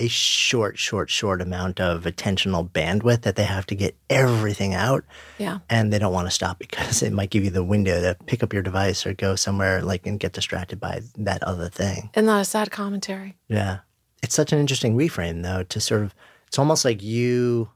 a 0.00 0.08
short, 0.08 0.76
short, 0.76 1.08
short 1.08 1.40
amount 1.40 1.80
of 1.80 2.02
attentional 2.02 2.68
bandwidth 2.68 3.22
that 3.22 3.36
they 3.36 3.44
have 3.44 3.64
to 3.66 3.76
get 3.76 3.96
everything 4.10 4.74
out, 4.74 5.04
Yeah. 5.38 5.60
and 5.70 5.92
they 5.92 6.00
don't 6.00 6.12
want 6.12 6.26
to 6.26 6.32
stop 6.32 6.58
because 6.58 7.00
it 7.02 7.12
might 7.12 7.30
give 7.30 7.44
you 7.44 7.50
the 7.50 7.62
window 7.62 8.00
to 8.00 8.16
pick 8.26 8.42
up 8.42 8.52
your 8.52 8.62
device 8.62 9.06
or 9.06 9.14
go 9.14 9.36
somewhere 9.36 9.82
like 9.82 10.04
and 10.04 10.18
get 10.18 10.32
distracted 10.32 10.80
by 10.80 11.02
that 11.16 11.44
other 11.44 11.68
thing. 11.68 12.10
And 12.14 12.26
not 12.26 12.40
a 12.40 12.44
sad 12.44 12.72
commentary. 12.72 13.36
Yeah. 13.48 13.78
It's 14.20 14.34
such 14.34 14.52
an 14.52 14.58
interesting 14.58 14.96
reframe, 14.96 15.44
though, 15.44 15.62
to 15.62 15.80
sort 15.80 16.02
of, 16.02 16.12
it's 16.48 16.58
almost 16.58 16.84
like 16.84 17.00
you, 17.00 17.68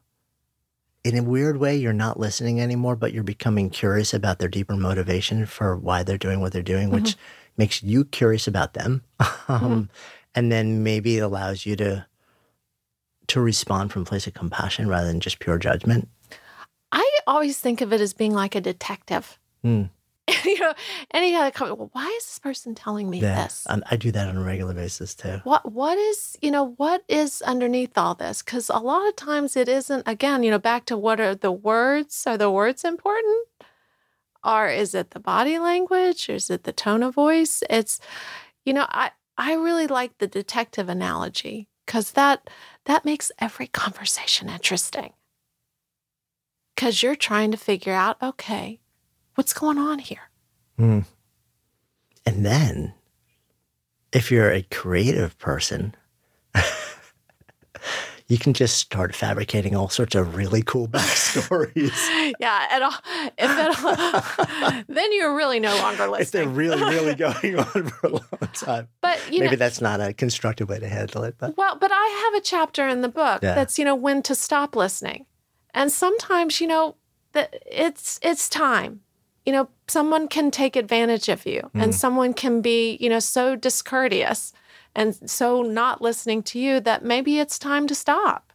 in 1.05 1.17
a 1.17 1.23
weird 1.23 1.59
way, 1.59 1.77
you're 1.77 1.93
not 1.93 2.19
listening 2.19 2.61
anymore, 2.61 2.97
but 2.97 3.13
you're 3.13 3.23
becoming 3.23 3.71
curious 3.71 4.13
about 4.13 4.39
their 4.39 4.49
deeper 4.49 4.77
motivation 4.77 5.47
for 5.47 5.77
why 5.77 6.03
they're 6.03 6.19
doing 6.19 6.41
what 6.41 6.53
they're 6.53 6.63
doing, 6.63 6.91
which 6.91 7.17
makes 7.57 7.83
you 7.83 8.05
curious 8.05 8.47
about 8.47 8.75
them. 8.75 9.03
um, 9.49 9.91
And 10.35 10.53
then 10.53 10.83
maybe 10.83 11.19
it 11.19 11.23
allows 11.23 11.67
you 11.67 11.77
to, 11.77 12.07
to 13.29 13.41
respond 13.41 13.93
from 13.93 14.03
a 14.03 14.05
place 14.05 14.27
of 14.27 14.35
compassion 14.35 14.89
rather 14.89 15.07
than 15.07 15.21
just 15.21 15.39
pure 15.39 15.59
judgment. 15.59 16.09
I 16.93 17.19
always 17.27 17.59
think 17.59 17.81
of 17.81 17.93
it 17.93 18.01
as 18.01 18.13
being 18.13 18.33
like 18.33 18.55
a 18.55 18.61
detective. 18.61 19.39
Hmm. 19.63 19.85
you 20.45 20.61
know, 20.61 20.75
any 21.13 21.35
of 21.35 21.53
comment, 21.55 21.79
well, 21.79 21.91
why 21.93 22.07
is 22.19 22.25
this 22.27 22.39
person 22.39 22.75
telling 22.75 23.09
me 23.09 23.21
Yeah. 23.21 23.43
this? 23.45 23.67
I 23.69 23.97
do 23.97 24.11
that 24.13 24.29
on 24.29 24.37
a 24.37 24.43
regular 24.43 24.75
basis 24.75 25.15
too. 25.15 25.41
what 25.45 25.73
what 25.73 25.97
is 25.99 26.37
you 26.43 26.51
know 26.51 26.75
what 26.77 27.03
is 27.09 27.43
underneath 27.43 27.97
all 27.97 28.15
this 28.15 28.43
because 28.43 28.69
a 28.69 28.79
lot 28.79 29.09
of 29.09 29.17
times 29.17 29.57
it 29.57 29.69
isn't 29.69 30.03
again 30.07 30.43
you 30.43 30.51
know 30.51 30.59
back 30.59 30.85
to 30.85 30.97
what 30.97 31.19
are 31.21 31.35
the 31.35 31.53
words 31.53 32.25
are 32.27 32.37
the 32.37 32.51
words 32.51 32.85
important 32.85 33.47
or 34.45 34.69
is 34.69 34.95
it 34.95 35.11
the 35.11 35.21
body 35.21 35.59
language 35.59 36.29
or 36.29 36.35
is 36.35 36.51
it 36.51 36.65
the 36.65 36.73
tone 36.73 37.03
of 37.03 37.15
voice 37.15 37.63
it's 37.71 38.01
you 38.65 38.73
know 38.73 38.87
i 38.91 39.11
i 39.37 39.53
really 39.55 39.87
like 39.87 40.17
the 40.19 40.27
detective 40.27 40.89
analogy 40.89 41.69
because 41.87 42.13
that 42.13 42.49
that 42.85 43.05
makes 43.05 43.33
every 43.39 43.67
conversation 43.67 44.49
interesting 44.49 45.13
because 46.75 47.03
you're 47.03 47.17
trying 47.17 47.51
to 47.51 47.57
figure 47.57 47.93
out 47.95 48.17
okay 48.23 48.81
what's 49.39 49.53
going 49.55 49.79
on 49.79 49.99
here 50.01 50.29
Hmm. 50.77 51.01
And 52.27 52.45
then, 52.45 52.93
if 54.13 54.31
you're 54.31 54.51
a 54.53 54.63
creative 54.63 55.39
person, 55.39 55.95
you 58.29 58.37
can 58.39 58.53
just 58.53 58.77
start 58.77 59.15
fabricating 59.15 59.75
all 59.75 59.89
sorts 59.89 60.15
of 60.15 60.37
really 60.37 60.63
cool 60.63 60.87
backstories. 60.99 62.33
yeah 62.41 62.67
and 62.71 62.85
all, 62.85 62.95
if 63.39 64.79
it, 64.79 64.85
then 64.89 65.13
you're 65.15 65.35
really 65.35 65.59
no 65.61 65.75
longer 65.79 66.07
listening. 66.07 66.21
if 66.23 66.31
they're 66.33 66.49
really, 66.49 66.81
really 66.83 67.15
going 67.15 67.59
on 67.59 67.89
for 67.89 68.07
a 68.07 68.11
long 68.11 68.51
time. 68.55 68.89
but 69.01 69.19
you 69.33 69.41
Maybe 69.41 69.53
know 69.53 69.57
that's 69.57 69.81
not 69.81 70.01
a 70.01 70.13
constructive 70.13 70.69
way 70.69 70.79
to 70.79 70.89
handle 70.89 71.25
it, 71.25 71.37
but 71.39 71.57
Well, 71.57 71.77
but 71.77 71.91
I 71.93 72.31
have 72.33 72.41
a 72.41 72.45
chapter 72.45 72.87
in 72.89 73.01
the 73.03 73.09
book 73.09 73.43
Yeah. 73.43 73.55
that's, 73.55 73.79
you 73.79 73.85
know, 73.85 73.95
when 73.95 74.23
to 74.25 74.35
stop 74.35 74.77
listening. 74.77 75.27
And 75.73 75.91
sometimes, 75.91 76.61
you 76.61 76.67
know, 76.67 76.97
that 77.33 77.57
it's 77.67 78.19
it's 78.23 78.49
time. 78.49 79.01
You 79.47 79.53
know, 79.53 79.69
someone 79.87 80.29
can 80.29 80.51
take 80.51 80.77
advantage 80.77 81.29
of 81.29 81.47
you 81.47 81.71
and 81.75 81.95
someone 81.95 82.35
can 82.35 82.61
be, 82.61 82.99
you 83.01 83.09
know, 83.09 83.19
so 83.19 83.57
discourteous 83.57 84.53
and 84.95 85.15
so 85.31 85.63
not 85.63 86.03
listening 86.03 86.43
to 86.45 86.59
you 86.59 86.81
that 86.81 87.05
maybe 87.05 87.39
it's 87.39 87.59
time 87.59 87.87
to 87.87 87.95
stop. 87.95 88.53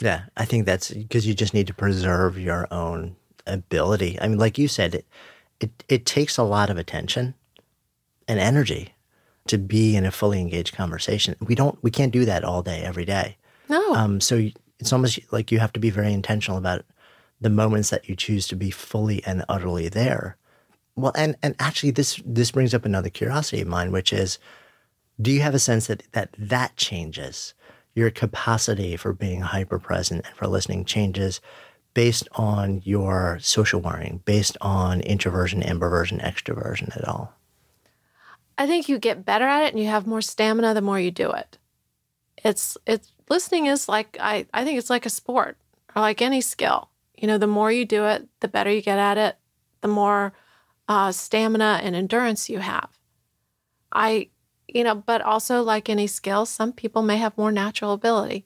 yeah, 0.00 0.24
I 0.36 0.44
think 0.44 0.66
that's 0.66 0.90
because 0.90 1.26
you 1.26 1.34
just 1.34 1.54
need 1.54 1.66
to 1.68 1.74
preserve 1.74 2.38
your 2.38 2.66
own 2.72 3.16
ability. 3.46 4.18
I 4.20 4.28
mean, 4.28 4.38
like 4.38 4.58
you 4.58 4.68
said, 4.68 4.94
it, 4.94 5.06
it, 5.60 5.84
it 5.88 6.06
takes 6.06 6.36
a 6.36 6.42
lot 6.42 6.70
of 6.70 6.76
attention 6.76 7.34
and 8.28 8.38
energy 8.38 8.94
to 9.46 9.58
be 9.58 9.96
in 9.96 10.04
a 10.04 10.10
fully 10.10 10.40
engaged 10.40 10.74
conversation. 10.74 11.36
We 11.40 11.54
don't, 11.54 11.78
we 11.82 11.90
can't 11.90 12.12
do 12.12 12.24
that 12.24 12.44
all 12.44 12.62
day, 12.62 12.82
every 12.82 13.04
day. 13.04 13.36
No. 13.68 13.94
Um, 13.94 14.20
so 14.20 14.48
it's 14.78 14.92
almost 14.92 15.18
like 15.30 15.52
you 15.52 15.58
have 15.60 15.72
to 15.72 15.80
be 15.80 15.90
very 15.90 16.12
intentional 16.12 16.58
about 16.58 16.84
the 17.42 17.50
moments 17.50 17.90
that 17.90 18.08
you 18.08 18.16
choose 18.16 18.46
to 18.48 18.56
be 18.56 18.70
fully 18.70 19.22
and 19.24 19.44
utterly 19.48 19.88
there. 19.88 20.36
Well, 20.94 21.12
and 21.16 21.36
and 21.42 21.54
actually, 21.58 21.90
this 21.90 22.20
this 22.24 22.50
brings 22.50 22.74
up 22.74 22.84
another 22.84 23.10
curiosity 23.10 23.62
of 23.62 23.68
mine, 23.68 23.92
which 23.92 24.12
is 24.12 24.38
Do 25.20 25.30
you 25.30 25.40
have 25.40 25.54
a 25.54 25.58
sense 25.58 25.86
that 25.86 26.04
that, 26.12 26.30
that 26.38 26.76
changes? 26.76 27.54
Your 27.94 28.10
capacity 28.10 28.96
for 28.96 29.12
being 29.12 29.42
hyper 29.42 29.78
present 29.78 30.24
and 30.26 30.36
for 30.36 30.46
listening 30.46 30.84
changes 30.84 31.40
based 31.94 32.26
on 32.32 32.80
your 32.84 33.38
social 33.40 33.80
wiring, 33.80 34.22
based 34.24 34.56
on 34.62 35.02
introversion, 35.02 35.62
introversion, 35.62 36.18
extroversion 36.20 36.96
at 36.96 37.06
all? 37.06 37.34
I 38.56 38.66
think 38.66 38.88
you 38.88 38.98
get 38.98 39.26
better 39.26 39.44
at 39.46 39.64
it 39.64 39.74
and 39.74 39.82
you 39.82 39.88
have 39.88 40.06
more 40.06 40.22
stamina 40.22 40.72
the 40.72 40.80
more 40.80 41.00
you 41.00 41.10
do 41.10 41.32
it. 41.32 41.58
It's 42.44 42.78
it's 42.86 43.12
listening 43.28 43.66
is 43.66 43.88
like 43.88 44.16
I, 44.20 44.46
I 44.52 44.64
think 44.64 44.78
it's 44.78 44.90
like 44.90 45.06
a 45.06 45.10
sport 45.10 45.56
or 45.94 46.02
like 46.02 46.22
any 46.22 46.40
skill. 46.40 46.88
You 47.22 47.28
know, 47.28 47.38
the 47.38 47.46
more 47.46 47.70
you 47.70 47.84
do 47.84 48.04
it, 48.06 48.26
the 48.40 48.48
better 48.48 48.68
you 48.68 48.82
get 48.82 48.98
at 48.98 49.16
it, 49.16 49.36
the 49.80 49.86
more 49.86 50.32
uh, 50.88 51.12
stamina 51.12 51.78
and 51.80 51.94
endurance 51.94 52.50
you 52.50 52.58
have. 52.58 52.90
I, 53.92 54.30
you 54.66 54.82
know, 54.82 54.96
but 54.96 55.22
also 55.22 55.62
like 55.62 55.88
any 55.88 56.08
skill, 56.08 56.46
some 56.46 56.72
people 56.72 57.00
may 57.00 57.18
have 57.18 57.38
more 57.38 57.52
natural 57.52 57.92
ability, 57.92 58.44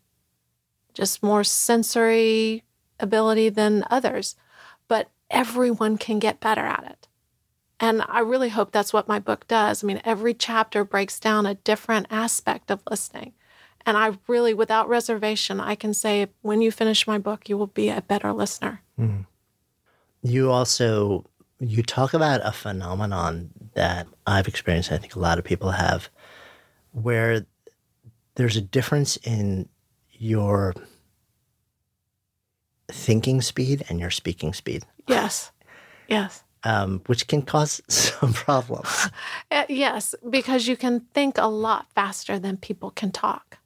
just 0.92 1.22
more 1.22 1.42
sensory 1.42 2.64
ability 3.00 3.48
than 3.48 3.82
others, 3.90 4.36
but 4.88 5.08
everyone 5.30 5.96
can 5.96 6.18
get 6.18 6.38
better 6.38 6.60
at 6.60 6.84
it. 6.84 7.08
And 7.80 8.02
I 8.06 8.20
really 8.20 8.50
hope 8.50 8.72
that's 8.72 8.92
what 8.92 9.08
my 9.08 9.18
book 9.18 9.48
does. 9.48 9.82
I 9.82 9.86
mean, 9.86 10.02
every 10.04 10.34
chapter 10.34 10.84
breaks 10.84 11.18
down 11.18 11.46
a 11.46 11.54
different 11.54 12.08
aspect 12.10 12.70
of 12.70 12.82
listening. 12.90 13.32
And 13.86 13.96
I 13.96 14.18
really, 14.26 14.52
without 14.52 14.88
reservation, 14.88 15.60
I 15.60 15.76
can 15.76 15.94
say 15.94 16.26
when 16.42 16.60
you 16.60 16.70
finish 16.72 17.06
my 17.06 17.18
book, 17.18 17.48
you 17.48 17.56
will 17.56 17.68
be 17.68 17.88
a 17.88 18.02
better 18.02 18.32
listener. 18.32 18.82
Mm-hmm. 18.98 19.22
You 20.22 20.50
also 20.50 21.24
you 21.58 21.82
talk 21.82 22.12
about 22.14 22.40
a 22.44 22.52
phenomenon 22.52 23.50
that 23.74 24.06
I've 24.26 24.48
experienced. 24.48 24.92
I 24.92 24.98
think 24.98 25.14
a 25.14 25.20
lot 25.20 25.38
of 25.38 25.44
people 25.44 25.70
have, 25.70 26.10
where 26.92 27.46
there's 28.34 28.56
a 28.56 28.60
difference 28.60 29.16
in 29.18 29.68
your 30.12 30.74
thinking 32.90 33.40
speed 33.40 33.84
and 33.88 33.98
your 33.98 34.10
speaking 34.10 34.52
speed. 34.52 34.84
Yes. 35.08 35.50
Yes. 36.08 36.42
Um, 36.64 37.02
which 37.06 37.26
can 37.28 37.42
cause 37.42 37.80
some 37.88 38.32
problems. 38.32 39.08
Uh, 39.48 39.64
yes, 39.68 40.12
because 40.28 40.66
you 40.66 40.76
can 40.76 41.00
think 41.14 41.38
a 41.38 41.46
lot 41.46 41.86
faster 41.94 42.36
than 42.36 42.56
people 42.56 42.90
can 42.90 43.12
talk. 43.12 43.58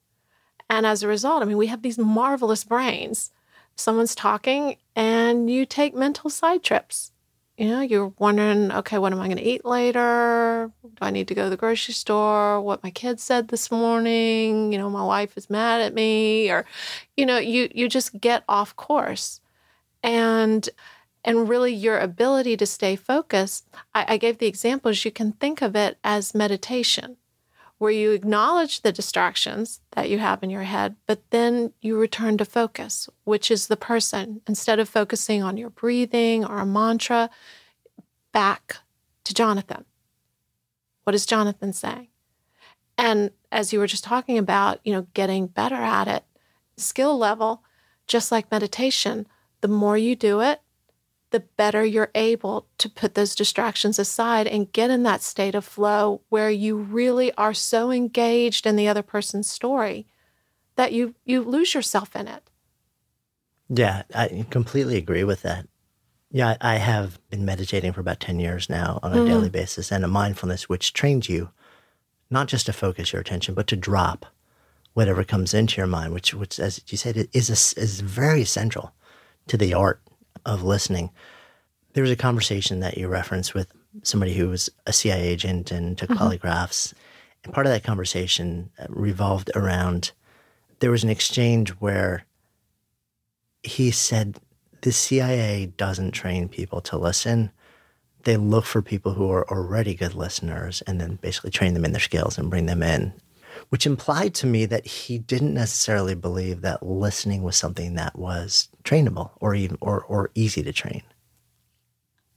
And 0.71 0.87
as 0.87 1.03
a 1.03 1.09
result, 1.09 1.43
I 1.43 1.47
mean, 1.47 1.59
we 1.59 1.67
have 1.67 1.83
these 1.83 1.99
marvelous 1.99 2.63
brains. 2.63 3.33
Someone's 3.75 4.15
talking 4.15 4.77
and 4.95 5.51
you 5.51 5.67
take 5.67 5.95
mental 5.97 6.31
side 6.31 6.63
trips. 6.63 7.11
You 7.59 7.69
know, 7.69 7.81
you're 7.81 8.15
wondering, 8.19 8.71
okay, 8.73 8.97
what 8.97 9.13
am 9.13 9.21
I 9.21 9.27
going 9.27 9.37
to 9.37 9.43
eat 9.43 9.65
later? 9.65 10.71
Do 10.83 10.91
I 11.01 11.11
need 11.11 11.29
to 11.29 11.35
go 11.35 11.45
to 11.45 11.51
the 11.51 11.57
grocery 11.57 11.93
store? 11.93 12.61
What 12.61 12.85
my 12.85 12.91
kids 12.91 13.23
said 13.23 13.49
this 13.49 13.71
morning? 13.71 14.73
You 14.73 14.79
know, 14.79 14.89
my 14.89 15.05
wife 15.05 15.37
is 15.37 15.51
mad 15.51 15.83
at 15.83 15.93
me, 15.93 16.51
or, 16.51 16.65
you 17.17 17.27
know, 17.27 17.37
you 17.37 17.69
you 17.75 17.89
just 17.89 18.19
get 18.19 18.45
off 18.49 18.75
course, 18.77 19.43
and 20.03 20.71
and 21.23 21.51
really 21.51 21.75
your 21.75 21.99
ability 21.99 22.57
to 22.57 22.65
stay 22.65 22.97
focused. 22.97 23.67
I, 23.95 24.15
I 24.15 24.17
gave 24.17 24.39
the 24.39 24.47
examples. 24.47 25.05
You 25.05 25.11
can 25.11 25.33
think 25.33 25.61
of 25.61 25.77
it 25.77 25.99
as 26.03 26.35
meditation 26.35 27.19
where 27.81 27.91
you 27.91 28.11
acknowledge 28.11 28.83
the 28.83 28.93
distractions 28.93 29.81
that 29.93 30.11
you 30.11 30.19
have 30.19 30.43
in 30.43 30.51
your 30.51 30.65
head, 30.65 30.95
but 31.07 31.23
then 31.31 31.73
you 31.81 31.97
return 31.97 32.37
to 32.37 32.45
focus, 32.45 33.09
which 33.25 33.51
is 33.51 33.69
the 33.69 33.77
person. 33.77 34.43
Instead 34.47 34.79
of 34.79 34.87
focusing 34.87 35.43
on 35.43 35.57
your 35.57 35.71
breathing 35.71 36.45
or 36.45 36.59
a 36.59 36.67
mantra, 36.67 37.31
back 38.33 38.77
to 39.25 39.33
Jonathan. 39.33 39.87
What 41.05 41.15
is 41.15 41.25
Jonathan 41.25 41.73
saying? 41.73 42.09
And 42.99 43.31
as 43.51 43.73
you 43.73 43.79
were 43.79 43.87
just 43.87 44.05
talking 44.05 44.37
about, 44.37 44.81
you 44.85 44.93
know, 44.93 45.07
getting 45.15 45.47
better 45.47 45.75
at 45.75 46.07
it, 46.07 46.25
skill 46.77 47.17
level, 47.17 47.63
just 48.07 48.31
like 48.31 48.53
meditation, 48.53 49.27
the 49.63 49.69
more 49.69 49.97
you 49.97 50.15
do 50.15 50.43
it, 50.43 50.61
the 51.31 51.41
better 51.41 51.85
you're 51.85 52.11
able 52.15 52.67
to 52.79 52.89
put 52.89 53.15
those 53.15 53.35
distractions 53.35 53.99
aside 53.99 54.47
and 54.47 54.73
get 54.73 54.91
in 54.91 55.03
that 55.05 55.23
state 55.23 55.55
of 55.55 55.65
flow 55.65 56.21
where 56.29 56.51
you 56.51 56.77
really 56.77 57.33
are 57.35 57.55
so 57.55 57.91
engaged 57.91 58.67
in 58.67 58.77
the 58.77 58.89
other 58.89 59.03
person's 59.03 59.49
story 59.49 60.07
that 60.77 60.93
you 60.93 61.15
you 61.25 61.43
lose 61.43 61.75
yourself 61.75 62.17
in 62.17 62.27
it. 62.27 62.43
Yeah, 63.69 64.03
I 64.15 64.47
completely 64.51 64.97
agree 64.97 65.25
with 65.25 65.43
that. 65.43 65.69
Yeah, 66.33 66.57
I 66.61 66.77
have 66.77 67.19
been 67.29 67.45
meditating 67.45 67.93
for 67.93 68.01
about 68.01 68.21
10 68.21 68.41
years 68.41 68.71
now 68.71 68.99
on 69.03 69.13
a 69.13 69.17
mm-hmm. 69.17 69.27
daily 69.27 69.49
basis 69.49 69.91
and 69.91 70.05
a 70.05 70.09
mindfulness 70.09 70.69
which 70.69 70.93
trains 70.93 71.29
you 71.29 71.51
not 72.31 72.47
just 72.47 72.67
to 72.67 72.73
focus 72.73 73.13
your 73.13 73.21
attention 73.21 73.55
but 73.55 73.67
to 73.67 73.77
drop 73.77 74.27
whatever 74.95 75.25
comes 75.25 75.55
into 75.55 75.77
your 75.77 75.87
mind 75.87 76.13
which 76.13 76.33
which 76.35 76.59
as 76.59 76.81
you 76.89 76.97
said 76.97 77.29
is 77.33 77.49
a, 77.51 77.81
is 77.81 78.01
very 78.01 78.45
central 78.45 78.93
to 79.47 79.57
the 79.57 79.75
art 79.75 80.01
of 80.51 80.63
listening. 80.63 81.11
There 81.93 82.03
was 82.03 82.11
a 82.11 82.17
conversation 82.17 82.81
that 82.81 82.99
you 82.99 83.09
referenced 83.09 83.55
with 83.55 83.73
somebody 84.03 84.35
who 84.35 84.49
was 84.49 84.71
a 84.87 84.93
CIA 84.93 85.29
agent 85.29 85.71
and 85.71 85.97
took 85.97 86.11
mm-hmm. 86.11 86.23
polygraphs. 86.23 86.93
And 87.45 87.55
part 87.55 87.67
of 87.67 87.73
that 87.73 87.85
conversation 87.85 88.71
uh, 88.79 88.87
revolved 88.89 89.51
around 89.55 90.13
there 90.81 90.91
was 90.91 91.05
an 91.05 91.11
exchange 91.11 91.71
where 91.73 92.25
he 93.63 93.91
said 93.91 94.39
the 94.81 94.93
CIA 94.93 95.67
doesn't 95.67 96.13
train 96.13 96.49
people 96.49 96.81
to 96.83 96.97
listen. 96.97 97.51
They 98.25 98.39
look 98.39 98.65
for 98.65 98.81
people 98.81 99.13
who 99.13 99.31
are 99.31 99.49
already 99.51 99.95
good 99.95 100.15
listeners 100.15 100.83
and 100.87 101.01
then 101.01 101.17
basically 101.17 101.51
train 101.51 101.75
them 101.75 101.85
in 101.85 101.93
their 101.93 102.01
skills 102.01 102.39
and 102.39 102.51
bring 102.51 102.67
them 102.67 102.83
in 102.83 103.13
which 103.69 103.87
implied 103.87 104.35
to 104.35 104.47
me 104.47 104.65
that 104.67 104.87
he 104.87 105.19
didn't 105.19 105.55
necessarily 105.55 106.15
believe 106.15 106.63
that 106.63 106.83
listening 106.83 107.43
was 107.43 107.57
something 107.57 107.95
that 107.95 108.19
was 108.19 108.69
trainable 108.85 109.31
or 109.41 109.55
even 109.55 109.79
or, 109.81 110.03
or 110.05 110.31
easy 110.35 110.63
to 110.63 110.73
train. 110.73 111.03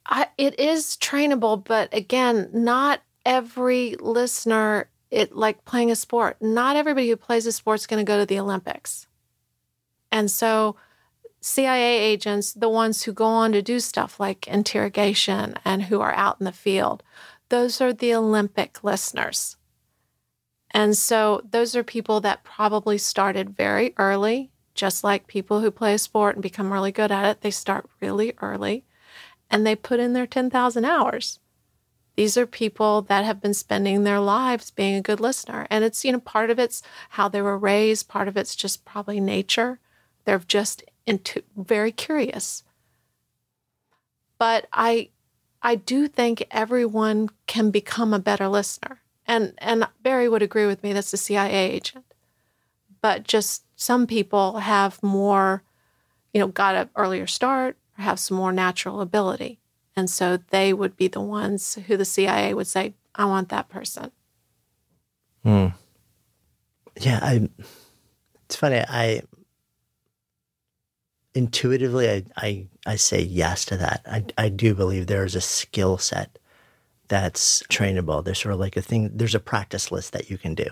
I, 0.06 0.28
it 0.38 0.60
is 0.60 0.98
trainable, 0.98 1.64
but 1.64 1.94
again, 1.94 2.50
not 2.54 3.02
every 3.26 3.96
listener. 4.00 4.90
It 5.10 5.36
like 5.36 5.64
playing 5.64 5.92
a 5.92 5.96
sport. 5.96 6.38
Not 6.42 6.76
everybody 6.76 7.08
who 7.08 7.16
plays 7.16 7.46
a 7.46 7.52
sport 7.52 7.80
is 7.80 7.88
going 7.88 8.04
to 8.04 8.10
go 8.10 8.20
to 8.20 8.26
the 8.26 8.40
Olympics, 8.40 9.08
and 10.12 10.30
so 10.30 10.76
CIA 11.44 12.00
agents, 12.00 12.54
the 12.54 12.70
ones 12.70 13.04
who 13.04 13.14
go 13.14 13.26
on 13.26 13.52
to 13.52 13.62
do 13.62 13.80
stuff 13.80 14.20
like 14.20 14.48
interrogation 14.48 15.56
and 15.66 15.84
who 15.84 16.00
are 16.00 16.14
out 16.14 16.38
in 16.40 16.46
the 16.46 16.52
field, 16.52 17.04
those 17.50 17.82
are 17.82 17.94
the 17.94 18.16
Olympic 18.16 18.84
listeners. 18.84 19.58
And 20.74 20.98
so 20.98 21.42
those 21.50 21.76
are 21.76 21.84
people 21.84 22.20
that 22.22 22.44
probably 22.44 22.98
started 22.98 23.56
very 23.56 23.94
early, 23.98 24.52
just 24.74 25.04
like 25.04 25.28
people 25.28 25.62
who 25.62 25.70
play 25.70 25.94
a 25.94 26.00
sport 26.00 26.36
and 26.36 26.42
become 26.42 26.74
really 26.74 26.92
good 26.92 27.12
at 27.12 27.26
it. 27.26 27.42
They 27.42 27.52
start 27.52 27.88
really 28.02 28.34
early 28.42 28.84
and 29.52 29.66
they 29.66 29.76
put 29.76 30.00
in 30.00 30.14
their 30.14 30.26
10,000 30.26 30.84
hours. 30.84 31.40
These 32.16 32.38
are 32.38 32.48
people 32.48 33.04
that 33.04 33.26
have 33.26 33.42
been 33.42 33.54
spending 33.54 34.04
their 34.04 34.20
lives 34.20 34.72
being 34.72 34.96
a 34.96 35.02
good 35.02 35.20
listener. 35.20 35.68
And 35.70 35.84
it's, 35.84 36.04
you 36.04 36.12
know, 36.12 36.20
part 36.20 36.50
of 36.50 36.60
it's 36.60 36.82
how 37.12 37.28
they 37.28 37.42
were 37.42 37.58
raised, 37.58 38.08
part 38.08 38.28
of 38.28 38.36
it's 38.36 38.56
just 38.56 38.86
probably 38.86 39.20
nature. 39.20 39.80
They're 40.26 40.40
just 40.40 40.84
into 41.06 41.44
very 41.56 41.92
curious. 41.92 42.64
But 44.40 44.68
I 44.74 45.10
I 45.62 45.76
do 45.76 46.08
think 46.08 46.46
everyone 46.52 47.30
can 47.48 47.72
become 47.72 48.14
a 48.14 48.20
better 48.20 48.48
listener 48.48 49.03
and 49.26 49.54
and 49.58 49.88
Barry 50.02 50.28
would 50.30 50.42
agree 50.42 50.66
with 50.66 50.84
me. 50.84 50.94
That's 50.94 51.14
a 51.14 51.18
CIA 51.18 51.72
agent, 51.72 52.06
but 53.02 53.24
just 53.24 53.64
some 53.76 54.08
people 54.08 54.58
have 54.60 55.02
more, 55.02 55.64
you 56.34 56.40
know, 56.40 56.48
got 56.48 56.76
an 56.76 56.90
earlier 56.96 57.28
start 57.28 57.78
or 57.98 58.04
have 58.04 58.20
some 58.20 58.38
more 58.38 58.52
natural 58.52 59.02
ability, 59.02 59.60
and 59.96 60.10
so 60.10 60.38
they 60.50 60.74
would 60.74 60.98
be 60.98 61.08
the 61.08 61.22
ones 61.22 61.76
who 61.88 61.98
the 61.98 62.06
CIA 62.06 62.54
would 62.54 62.68
say, 62.68 62.94
"I 63.16 63.26
want 63.26 63.50
that 63.50 63.70
person." 63.70 64.12
Hmm. 65.44 65.68
Yeah, 67.00 67.20
I. 67.22 67.50
It's 68.46 68.56
funny. 68.56 68.84
I 68.88 69.22
intuitively, 71.34 72.10
I, 72.10 72.24
I 72.38 72.68
I 72.86 72.96
say 72.96 73.22
yes 73.22 73.66
to 73.66 73.78
that. 73.78 74.02
I 74.06 74.26
I 74.38 74.50
do 74.50 74.76
believe 74.76 75.08
there 75.08 75.26
is 75.26 75.36
a 75.36 75.42
skill 75.42 75.98
set 75.98 76.38
that's 77.08 77.64
trainable. 77.64 78.24
There's 78.24 78.42
sort 78.42 78.54
of 78.54 78.60
like 78.60 78.78
a 78.78 78.82
thing, 78.82 79.12
there's 79.14 79.36
a 79.36 79.40
practice 79.40 79.92
list 79.92 80.14
that 80.14 80.30
you 80.30 80.38
can 80.38 80.56
do. 80.56 80.66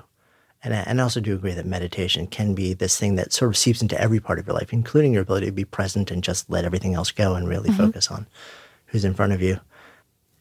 And 0.64 0.74
I, 0.74 0.78
and 0.86 1.00
I 1.00 1.04
also 1.04 1.20
do 1.20 1.34
agree 1.34 1.54
that 1.54 1.66
meditation 1.66 2.28
can 2.28 2.54
be 2.54 2.74
this 2.74 2.98
thing 2.98 3.16
that 3.16 3.34
sort 3.34 3.50
of 3.50 3.58
seeps 3.58 3.82
into 3.82 4.00
every 4.00 4.20
part 4.20 4.38
of 4.40 4.46
your 4.46 4.56
life, 4.56 4.72
including 4.72 5.14
your 5.14 5.24
ability 5.24 5.48
to 5.48 5.52
be 5.52 5.66
present 5.66 6.12
and 6.12 6.24
just 6.24 6.50
let 6.50 6.66
everything 6.66 6.94
else 6.94 7.12
go 7.12 7.34
and 7.34 7.48
really 7.48 7.70
mm-hmm. 7.70 7.86
focus 7.86 8.12
on 8.12 8.28
who's 8.88 9.06
in 9.06 9.16
front 9.16 9.34
of 9.34 9.42
you. 9.42 9.60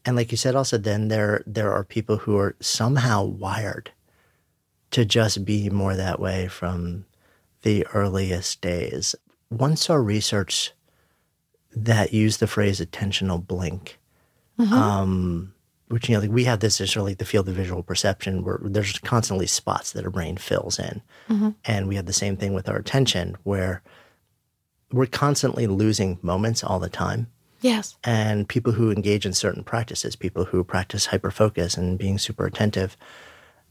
And 0.04 0.16
like 0.16 0.30
you 0.30 0.36
said, 0.36 0.54
also 0.54 0.78
then 0.78 1.08
there 1.08 1.42
there 1.46 1.72
are 1.72 1.84
people 1.84 2.18
who 2.18 2.36
are 2.38 2.56
somehow 2.60 3.24
wired 3.24 3.92
to 4.90 5.04
just 5.04 5.44
be 5.44 5.70
more 5.70 5.94
that 5.94 6.20
way 6.20 6.48
from 6.48 7.04
the 7.62 7.86
earliest 7.92 8.60
days. 8.60 9.14
One 9.48 9.76
saw 9.76 9.94
research 9.94 10.72
that 11.74 12.12
used 12.12 12.40
the 12.40 12.46
phrase 12.46 12.80
attentional 12.80 13.44
blink. 13.46 13.98
Mm-hmm. 14.58 14.72
Um, 14.72 15.54
which 15.90 16.08
you 16.08 16.14
know 16.14 16.20
like 16.20 16.30
we 16.30 16.44
have 16.44 16.60
this 16.60 16.80
is 16.80 16.94
really 16.96 17.14
the 17.14 17.24
field 17.24 17.48
of 17.48 17.54
visual 17.54 17.82
perception 17.82 18.44
where 18.44 18.60
there's 18.62 18.98
constantly 19.00 19.46
spots 19.46 19.92
that 19.92 20.04
our 20.04 20.10
brain 20.10 20.36
fills 20.36 20.78
in. 20.78 21.02
Mm-hmm. 21.28 21.50
and 21.64 21.88
we 21.88 21.96
have 21.96 22.06
the 22.06 22.12
same 22.12 22.36
thing 22.36 22.54
with 22.54 22.68
our 22.68 22.76
attention 22.76 23.36
where 23.42 23.82
we're 24.92 25.06
constantly 25.06 25.66
losing 25.66 26.18
moments 26.22 26.64
all 26.64 26.80
the 26.80 26.88
time. 26.88 27.28
Yes. 27.60 27.96
And 28.02 28.48
people 28.48 28.72
who 28.72 28.90
engage 28.90 29.26
in 29.26 29.32
certain 29.32 29.64
practices 29.64 30.16
people 30.16 30.44
who 30.44 30.64
practice 30.64 31.08
hyperfocus 31.08 31.76
and 31.76 31.98
being 31.98 32.18
super 32.18 32.46
attentive 32.46 32.96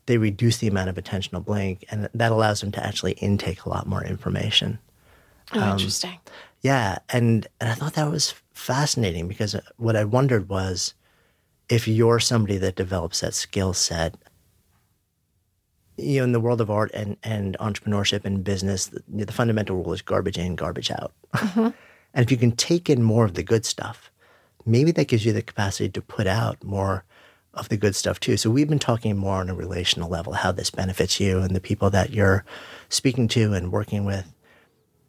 they 0.05 0.17
reduce 0.17 0.57
the 0.57 0.67
amount 0.67 0.89
of 0.89 0.95
attentional 0.95 1.43
blink 1.45 1.85
and 1.89 2.09
that 2.13 2.31
allows 2.31 2.61
them 2.61 2.71
to 2.71 2.85
actually 2.85 3.13
intake 3.13 3.65
a 3.65 3.69
lot 3.69 3.87
more 3.87 4.03
information. 4.03 4.79
Oh 5.53 5.61
um, 5.61 5.71
interesting. 5.71 6.19
yeah 6.61 6.99
and, 7.09 7.47
and 7.59 7.69
i 7.71 7.73
thought 7.73 7.93
that 7.93 8.11
was 8.11 8.35
fascinating 8.53 9.27
because 9.27 9.55
what 9.77 9.95
i 9.95 10.03
wondered 10.03 10.47
was 10.47 10.93
if 11.69 11.87
you're 11.87 12.19
somebody 12.19 12.57
that 12.57 12.75
develops 12.75 13.21
that 13.21 13.33
skill 13.33 13.73
set, 13.73 14.15
you 15.97 16.19
know, 16.19 16.23
in 16.23 16.31
the 16.31 16.39
world 16.39 16.61
of 16.61 16.69
art 16.69 16.91
and, 16.93 17.17
and 17.23 17.55
entrepreneurship 17.59 18.25
and 18.25 18.43
business, 18.43 18.87
the, 18.87 19.03
the 19.07 19.31
fundamental 19.31 19.77
rule 19.77 19.93
is 19.93 20.01
garbage 20.01 20.37
in, 20.37 20.55
garbage 20.55 20.91
out. 20.91 21.13
Mm-hmm. 21.35 21.59
and 22.13 22.25
if 22.25 22.31
you 22.31 22.37
can 22.37 22.51
take 22.51 22.89
in 22.89 23.03
more 23.03 23.25
of 23.25 23.35
the 23.35 23.43
good 23.43 23.65
stuff, 23.65 24.11
maybe 24.65 24.91
that 24.91 25.07
gives 25.07 25.25
you 25.25 25.33
the 25.33 25.41
capacity 25.41 25.89
to 25.89 26.01
put 26.01 26.27
out 26.27 26.63
more 26.63 27.03
of 27.53 27.69
the 27.69 27.77
good 27.77 27.95
stuff 27.95 28.19
too. 28.19 28.37
So 28.37 28.49
we've 28.49 28.69
been 28.69 28.79
talking 28.79 29.17
more 29.17 29.35
on 29.35 29.49
a 29.49 29.55
relational 29.55 30.09
level, 30.09 30.33
how 30.33 30.51
this 30.51 30.69
benefits 30.69 31.19
you 31.19 31.39
and 31.39 31.55
the 31.55 31.59
people 31.59 31.89
that 31.89 32.11
you're 32.11 32.45
speaking 32.89 33.27
to 33.29 33.53
and 33.53 33.71
working 33.71 34.05
with. 34.05 34.33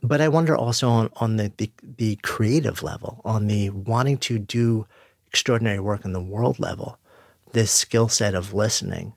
But 0.03 0.21
I 0.21 0.29
wonder 0.29 0.57
also 0.57 0.89
on, 0.89 1.11
on 1.17 1.37
the, 1.37 1.53
the, 1.59 1.71
the 1.99 2.17
creative 2.23 2.83
level, 2.83 3.21
on 3.25 3.47
the 3.47 3.71
wanting 3.71 4.17
to 4.19 4.39
do 4.39 4.87
extraordinary 5.31 5.81
work 5.81 6.05
on 6.05 6.13
the 6.13 6.21
world 6.21 6.59
level, 6.59 6.99
this 7.53 7.71
skill 7.71 8.09
set 8.09 8.35
of 8.35 8.53
listening 8.53 9.15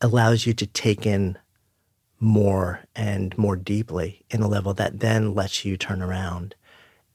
allows 0.00 0.46
you 0.46 0.52
to 0.52 0.66
take 0.66 1.06
in 1.06 1.38
more 2.20 2.80
and 2.94 3.36
more 3.36 3.56
deeply 3.56 4.24
in 4.30 4.42
a 4.42 4.48
level 4.48 4.74
that 4.74 5.00
then 5.00 5.34
lets 5.34 5.64
you 5.64 5.76
turn 5.76 6.02
around 6.02 6.54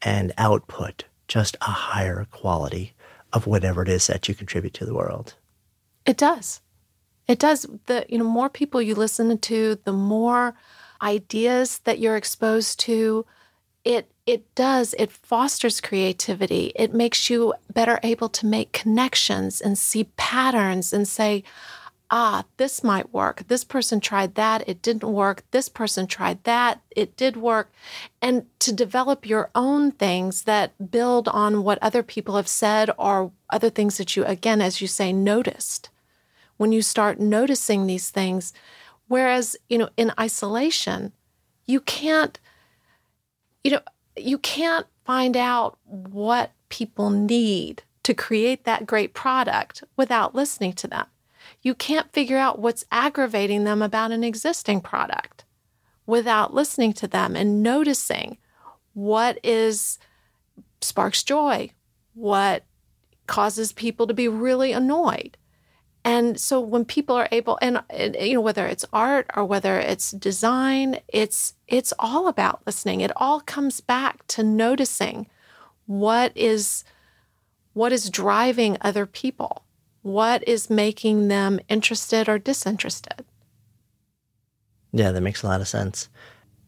and 0.02 0.34
output 0.38 1.06
just 1.28 1.56
a 1.62 1.66
higher 1.72 2.26
quality 2.32 2.94
of 3.32 3.46
whatever 3.46 3.84
it 3.84 3.90
is 3.90 4.08
that 4.08 4.28
you 4.28 4.34
contribute 4.34 4.74
to 4.74 4.86
the 4.86 4.94
world. 4.94 5.36
It 6.06 6.18
does. 6.18 6.62
It 7.28 7.38
does. 7.38 7.68
The 7.86 8.06
you 8.10 8.18
know 8.18 8.24
more 8.24 8.50
people 8.50 8.82
you 8.82 8.96
listen 8.96 9.38
to, 9.38 9.80
the 9.84 9.94
more 9.94 10.56
ideas 11.02 11.80
that 11.80 12.00
you're 12.00 12.18
exposed 12.18 12.80
to, 12.82 13.26
it 13.84 14.12
it 14.30 14.54
does 14.56 14.94
it 14.98 15.12
fosters 15.12 15.82
creativity. 15.82 16.72
It 16.76 16.94
makes 16.94 17.30
you 17.30 17.54
better 17.74 18.00
able 18.04 18.30
to 18.30 18.46
make 18.46 18.72
connections 18.72 19.60
and 19.60 19.78
see 19.78 20.06
patterns 20.18 20.94
and 20.94 21.08
say 21.08 21.44
ah 22.12 22.44
this 22.58 22.84
might 22.84 23.14
work. 23.14 23.48
This 23.48 23.64
person 23.64 24.00
tried 24.00 24.36
that. 24.36 24.68
It 24.68 24.82
didn't 24.82 25.12
work. 25.12 25.44
This 25.52 25.70
person 25.70 26.06
tried 26.06 26.44
that. 26.44 26.82
It 26.96 27.16
did 27.18 27.38
work. 27.38 27.72
And 28.22 28.46
to 28.60 28.72
develop 28.72 29.26
your 29.26 29.50
own 29.56 29.92
things 29.92 30.44
that 30.44 30.92
build 30.92 31.28
on 31.28 31.64
what 31.64 31.80
other 31.82 32.04
people 32.04 32.36
have 32.36 32.48
said 32.48 32.92
or 32.98 33.32
other 33.50 33.70
things 33.70 33.98
that 33.98 34.16
you 34.16 34.26
again 34.26 34.62
as 34.62 34.80
you 34.82 34.88
say 34.88 35.12
noticed. 35.12 35.90
When 36.58 36.72
you 36.72 36.82
start 36.82 37.20
noticing 37.20 37.88
these 37.88 38.10
things 38.10 38.54
whereas 39.08 39.58
you 39.70 39.78
know 39.78 39.90
in 39.98 40.12
isolation 40.20 41.12
you 41.66 41.80
can't 41.82 42.40
you 43.64 43.72
know 43.72 43.82
you 44.24 44.38
can't 44.38 44.86
find 45.06 45.36
out 45.36 45.78
what 45.86 46.52
people 46.70 47.10
need 47.10 47.84
to 48.04 48.14
create 48.14 48.64
that 48.64 48.86
great 48.86 49.14
product 49.14 49.84
without 49.98 50.36
listening 50.36 50.74
to 50.74 50.88
them. 50.88 51.06
You 51.62 51.76
can't 51.76 52.12
figure 52.14 52.38
out 52.38 52.60
what's 52.60 52.86
aggravating 52.92 53.64
them 53.64 53.82
about 53.82 54.12
an 54.12 54.24
existing 54.24 54.82
product 54.82 55.46
without 56.06 56.54
listening 56.54 56.94
to 56.94 57.08
them 57.08 57.36
and 57.36 57.62
noticing 57.62 58.38
what 58.94 59.40
is 59.44 60.00
sparks 60.82 61.24
joy, 61.24 61.72
what 62.14 62.64
causes 63.28 63.72
people 63.72 64.08
to 64.08 64.14
be 64.14 64.28
really 64.28 64.72
annoyed. 64.72 65.38
And 66.10 66.40
so 66.40 66.60
when 66.60 66.86
people 66.86 67.16
are 67.16 67.30
able 67.32 67.60
and, 67.62 67.84
you 68.20 68.34
know 68.34 68.42
whether 68.42 68.66
it's 68.66 68.84
art 68.92 69.30
or 69.36 69.46
whether 69.46 69.80
it's 69.80 70.10
design, 70.10 71.02
it's 71.08 71.54
it's 71.68 71.94
all 72.00 72.28
about 72.28 72.66
listening. 72.66 73.02
It 73.02 73.12
all 73.16 73.42
comes 73.42 73.80
back 73.80 74.26
to 74.30 74.44
noticing 74.44 75.28
what 75.86 76.32
is 76.36 76.84
what 77.74 77.92
is 77.92 78.10
driving 78.10 78.76
other 78.82 79.06
people. 79.06 79.66
What 80.02 80.48
is 80.48 80.68
making 80.68 81.28
them 81.28 81.60
interested 81.70 82.28
or 82.28 82.40
disinterested? 82.40 83.24
Yeah, 84.92 85.12
that 85.12 85.22
makes 85.22 85.44
a 85.44 85.48
lot 85.48 85.62
of 85.62 85.68
sense. 85.68 86.10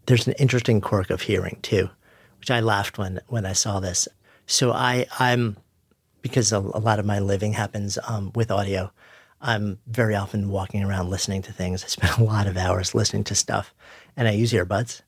There's 0.06 0.28
an 0.28 0.36
interesting 0.38 0.82
quirk 0.82 1.10
of 1.10 1.22
hearing 1.22 1.58
too, 1.64 1.89
which 2.38 2.52
I 2.52 2.60
laughed 2.60 3.00
when 3.00 3.20
when 3.26 3.48
I 3.48 3.54
saw 3.54 3.80
this. 3.80 4.08
So 4.46 4.72
I 4.72 5.08
I'm 5.18 5.58
because 6.22 6.52
a, 6.52 6.60
a 6.60 6.84
lot 6.88 7.00
of 7.00 7.08
my 7.08 7.18
living 7.18 7.54
happens 7.54 7.98
um, 8.08 8.32
with 8.36 8.52
audio. 8.52 8.92
I'm 9.42 9.80
very 9.88 10.16
often 10.16 10.50
walking 10.50 10.84
around 10.84 11.10
listening 11.10 11.42
to 11.44 11.54
things. 11.54 11.84
I 11.84 11.88
spend 11.88 12.14
a 12.18 12.24
lot 12.24 12.48
of 12.48 12.58
hours 12.58 12.94
listening 12.96 13.24
to 13.26 13.36
stuff, 13.36 13.74
and 14.16 14.28
I 14.28 14.32
use 14.32 14.52
earbuds. 14.52 15.02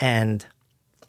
And 0.00 0.44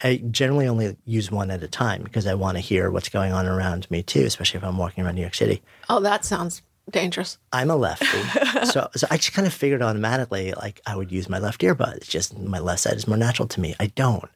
I 0.03 0.17
generally 0.31 0.67
only 0.67 0.97
use 1.05 1.31
one 1.31 1.49
at 1.49 1.63
a 1.63 1.67
time 1.67 2.03
because 2.03 2.27
I 2.27 2.33
want 2.33 2.57
to 2.57 2.61
hear 2.61 2.91
what's 2.91 3.09
going 3.09 3.31
on 3.31 3.47
around 3.47 3.89
me 3.89 4.03
too, 4.03 4.23
especially 4.25 4.57
if 4.57 4.63
I'm 4.63 4.77
walking 4.77 5.03
around 5.03 5.15
New 5.15 5.21
York 5.21 5.35
City. 5.35 5.61
Oh, 5.89 5.99
that 6.01 6.25
sounds 6.25 6.61
dangerous. 6.89 7.37
I'm 7.53 7.71
a 7.71 7.75
lefty. 7.75 8.05
so, 8.65 8.89
so 8.95 9.07
I 9.09 9.17
just 9.17 9.33
kind 9.33 9.47
of 9.47 9.53
figured 9.53 9.81
automatically 9.81 10.53
like 10.53 10.81
I 10.85 10.95
would 10.95 11.11
use 11.11 11.29
my 11.29 11.39
left 11.39 11.61
earbud. 11.61 11.95
It's 11.97 12.07
just 12.07 12.37
my 12.37 12.59
left 12.59 12.81
side 12.81 12.95
is 12.95 13.07
more 13.07 13.17
natural 13.17 13.47
to 13.47 13.61
me. 13.61 13.75
I 13.79 13.87
don't. 13.87 14.29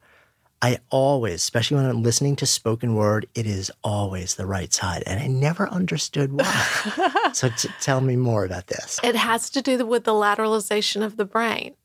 I 0.62 0.80
always, 0.90 1.36
especially 1.36 1.78
when 1.78 1.86
I'm 1.86 2.02
listening 2.02 2.36
to 2.38 2.46
spoken 2.46 2.96
word, 2.96 3.28
it 3.36 3.46
is 3.46 3.72
always 3.84 4.36
the 4.36 4.48
right 4.48 4.74
side. 4.74 5.04
And 5.06 5.20
I 5.20 5.28
never 5.28 5.70
understood 5.70 6.34
why. 6.34 7.30
so 7.34 7.50
t- 7.50 7.70
tell 7.80 8.02
me 8.02 8.16
more 8.16 8.44
about 8.44 8.68
this. 8.68 9.00
It 9.04 9.16
has 9.16 9.50
to 9.52 9.62
do 9.62 9.86
with 9.86 10.04
the 10.04 10.14
lateralization 10.14 11.06
of 11.06 11.18
the 11.18 11.26
brain. 11.26 11.76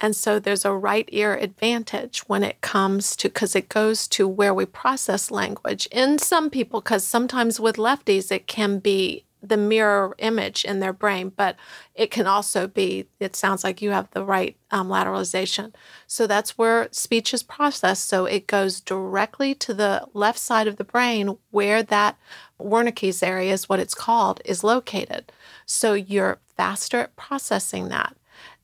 And 0.00 0.16
so 0.16 0.38
there's 0.38 0.64
a 0.64 0.72
right 0.72 1.08
ear 1.12 1.34
advantage 1.34 2.20
when 2.20 2.42
it 2.42 2.60
comes 2.60 3.14
to, 3.16 3.28
because 3.28 3.54
it 3.54 3.68
goes 3.68 4.08
to 4.08 4.26
where 4.26 4.54
we 4.54 4.64
process 4.64 5.30
language. 5.30 5.86
In 5.92 6.18
some 6.18 6.50
people, 6.50 6.80
because 6.80 7.04
sometimes 7.04 7.60
with 7.60 7.76
lefties, 7.76 8.32
it 8.32 8.46
can 8.46 8.78
be 8.78 9.24
the 9.48 9.56
mirror 9.56 10.14
image 10.18 10.64
in 10.64 10.80
their 10.80 10.92
brain, 10.92 11.32
but 11.34 11.56
it 11.94 12.10
can 12.10 12.26
also 12.26 12.66
be, 12.66 13.06
it 13.20 13.36
sounds 13.36 13.62
like 13.62 13.82
you 13.82 13.90
have 13.90 14.10
the 14.10 14.24
right 14.24 14.56
um, 14.70 14.88
lateralization. 14.88 15.72
So 16.06 16.26
that's 16.26 16.56
where 16.58 16.88
speech 16.90 17.34
is 17.34 17.42
processed. 17.42 18.08
So 18.08 18.24
it 18.24 18.46
goes 18.46 18.80
directly 18.80 19.54
to 19.56 19.74
the 19.74 20.06
left 20.14 20.38
side 20.38 20.66
of 20.66 20.76
the 20.76 20.84
brain 20.84 21.36
where 21.50 21.82
that 21.82 22.16
Wernicke's 22.60 23.22
area 23.22 23.52
is 23.52 23.68
what 23.68 23.80
it's 23.80 23.94
called, 23.94 24.40
is 24.44 24.64
located. 24.64 25.30
So 25.66 25.94
you're 25.94 26.38
faster 26.56 26.98
at 27.00 27.16
processing 27.16 27.88
that. 27.88 28.16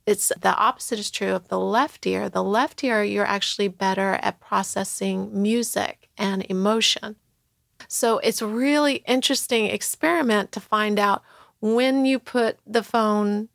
It's 0.07 0.33
the 0.41 0.57
opposite 0.57 0.99
is 0.99 1.11
true 1.11 1.35
of 1.35 1.49
the 1.49 1.59
left 1.59 2.07
ear. 2.07 2.29
The 2.29 2.43
left 2.43 2.83
ear, 2.83 3.05
you're 3.05 3.27
actually 3.27 3.69
better 3.69 4.19
at 4.23 4.41
processing 4.41 5.31
music 5.41 6.09
and 6.17 6.45
emotion. 6.49 7.17
So 7.89 8.19
it's 8.19 8.43
really 8.43 8.97
interesting 9.07 9.67
experiment 9.67 10.53
to 10.53 10.61
find 10.61 10.99
out 10.99 11.23
when 11.61 12.05
you 12.05 12.19
put 12.19 12.59
the 12.67 12.83
phone 12.83 13.49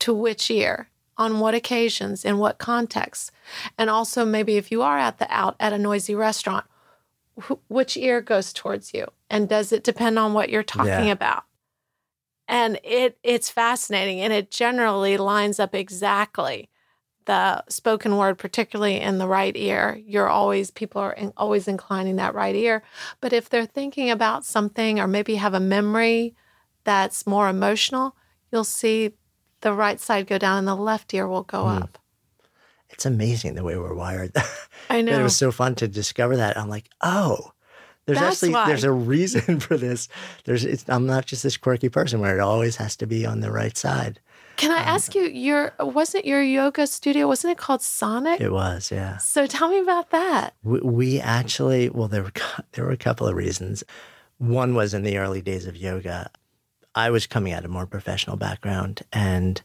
to 0.00 0.14
which 0.14 0.50
ear, 0.50 0.88
on 1.16 1.40
what 1.40 1.54
occasions, 1.54 2.24
in 2.24 2.38
what 2.38 2.58
contexts, 2.58 3.32
and 3.76 3.90
also 3.90 4.24
maybe 4.24 4.56
if 4.56 4.70
you 4.70 4.82
are 4.82 4.98
at 4.98 5.18
the 5.18 5.26
out 5.28 5.56
at 5.58 5.72
a 5.72 5.78
noisy 5.78 6.14
restaurant, 6.14 6.64
wh- 7.42 7.54
which 7.68 7.96
ear 7.96 8.20
goes 8.20 8.52
towards 8.52 8.94
you, 8.94 9.06
and 9.28 9.48
does 9.48 9.72
it 9.72 9.82
depend 9.82 10.18
on 10.18 10.32
what 10.32 10.48
you're 10.48 10.62
talking 10.62 11.06
yeah. 11.06 11.12
about? 11.12 11.44
And 12.46 12.78
it 12.84 13.18
it's 13.24 13.50
fascinating, 13.50 14.20
and 14.20 14.32
it 14.32 14.50
generally 14.50 15.16
lines 15.16 15.58
up 15.58 15.74
exactly 15.74 16.70
the 17.28 17.62
spoken 17.68 18.16
word, 18.16 18.38
particularly 18.38 18.98
in 18.98 19.18
the 19.18 19.28
right 19.28 19.54
ear, 19.54 20.00
you're 20.06 20.30
always, 20.30 20.70
people 20.70 21.02
are 21.02 21.12
in, 21.12 21.30
always 21.36 21.68
inclining 21.68 22.16
that 22.16 22.34
right 22.34 22.56
ear. 22.56 22.82
But 23.20 23.34
if 23.34 23.50
they're 23.50 23.66
thinking 23.66 24.10
about 24.10 24.46
something 24.46 24.98
or 24.98 25.06
maybe 25.06 25.34
have 25.34 25.52
a 25.52 25.60
memory 25.60 26.34
that's 26.84 27.26
more 27.26 27.50
emotional, 27.50 28.16
you'll 28.50 28.64
see 28.64 29.12
the 29.60 29.74
right 29.74 30.00
side 30.00 30.26
go 30.26 30.38
down 30.38 30.56
and 30.56 30.66
the 30.66 30.74
left 30.74 31.12
ear 31.12 31.28
will 31.28 31.42
go 31.42 31.64
mm. 31.64 31.82
up. 31.82 31.98
It's 32.88 33.04
amazing 33.04 33.56
the 33.56 33.62
way 33.62 33.76
we're 33.76 33.94
wired. 33.94 34.32
I 34.88 35.02
know. 35.02 35.20
it 35.20 35.22
was 35.22 35.36
so 35.36 35.52
fun 35.52 35.74
to 35.76 35.86
discover 35.86 36.38
that. 36.38 36.56
I'm 36.56 36.70
like, 36.70 36.88
oh, 37.02 37.52
there's 38.06 38.20
That's 38.20 38.36
actually 38.36 38.54
why. 38.54 38.68
there's 38.68 38.84
a 38.84 38.90
reason 38.90 39.60
for 39.60 39.76
this. 39.76 40.08
There's 40.46 40.88
I'm 40.88 41.04
not 41.04 41.26
just 41.26 41.42
this 41.42 41.58
quirky 41.58 41.90
person 41.90 42.20
where 42.20 42.34
it 42.34 42.40
always 42.40 42.76
has 42.76 42.96
to 42.96 43.06
be 43.06 43.26
on 43.26 43.40
the 43.40 43.52
right 43.52 43.76
side. 43.76 44.18
Can 44.58 44.72
I 44.72 44.80
um, 44.82 44.88
ask 44.88 45.14
you, 45.14 45.22
your 45.22 45.72
wasn't 45.78 46.26
your 46.26 46.42
yoga 46.42 46.86
studio? 46.86 47.28
Wasn't 47.28 47.50
it 47.50 47.58
called 47.58 47.80
Sonic? 47.80 48.40
It 48.40 48.52
was, 48.52 48.90
yeah. 48.90 49.16
So 49.18 49.46
tell 49.46 49.68
me 49.68 49.78
about 49.78 50.10
that. 50.10 50.54
We, 50.62 50.80
we 50.80 51.20
actually, 51.20 51.88
well, 51.88 52.08
there 52.08 52.24
were 52.24 52.32
there 52.72 52.84
were 52.84 52.90
a 52.90 52.96
couple 52.96 53.26
of 53.26 53.34
reasons. 53.34 53.84
One 54.38 54.74
was 54.74 54.94
in 54.94 55.02
the 55.02 55.18
early 55.18 55.40
days 55.40 55.66
of 55.66 55.76
yoga, 55.76 56.30
I 56.94 57.10
was 57.10 57.26
coming 57.26 57.52
out 57.52 57.64
of 57.64 57.70
a 57.70 57.72
more 57.72 57.86
professional 57.86 58.36
background 58.36 59.02
and 59.12 59.62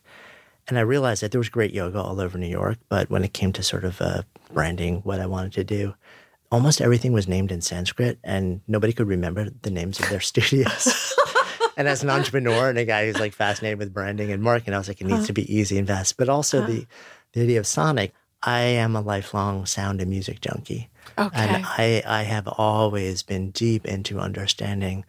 and 0.68 0.78
I 0.78 0.82
realized 0.82 1.22
that 1.24 1.32
there 1.32 1.40
was 1.40 1.50
great 1.50 1.74
yoga 1.74 2.02
all 2.02 2.22
over 2.22 2.38
New 2.38 2.48
York, 2.48 2.78
but 2.88 3.10
when 3.10 3.26
it 3.26 3.34
came 3.34 3.52
to 3.52 3.64
sort 3.64 3.84
of 3.84 4.02
uh, 4.02 4.22
branding 4.54 5.02
what 5.02 5.20
I 5.20 5.26
wanted 5.26 5.52
to 5.54 5.64
do, 5.66 5.94
almost 6.52 6.80
everything 6.80 7.12
was 7.12 7.28
named 7.28 7.52
in 7.52 7.60
Sanskrit 7.60 8.18
and 8.24 8.62
nobody 8.68 8.94
could 8.94 9.08
remember 9.08 9.50
the 9.64 9.72
names 9.72 10.00
of 10.00 10.10
their 10.10 10.20
studios. 10.32 11.13
And 11.78 11.88
as 11.88 12.04
an 12.04 12.10
entrepreneur 12.12 12.70
and 12.70 12.78
a 12.78 12.86
guy 12.86 13.06
who's 13.06 13.20
like 13.20 13.34
fascinated 13.34 13.80
with 13.80 13.94
branding 13.94 14.32
and 14.32 14.42
marketing, 14.42 14.74
I 14.74 14.78
was 14.78 14.88
like, 14.88 15.02
it 15.02 15.08
needs 15.08 15.22
huh. 15.22 15.28
to 15.28 15.34
be 15.34 15.54
easy 15.56 15.78
and 15.78 15.88
fast. 15.88 16.18
But 16.18 16.30
also 16.30 16.62
huh. 16.62 16.68
the 16.68 16.88
the 17.34 17.42
idea 17.42 17.60
of 17.60 17.68
sonic, 17.68 18.14
I 18.42 18.62
am 18.62 18.96
a 18.96 19.02
lifelong 19.02 19.66
sound 19.66 20.02
and 20.02 20.10
music 20.10 20.42
junkie. 20.42 20.90
Okay. 21.18 21.36
And 21.36 21.66
I, 21.66 22.04
I 22.06 22.24
have 22.24 22.48
always 22.48 23.24
been 23.24 23.52
deep 23.52 23.86
into 23.86 24.20
understanding 24.20 25.06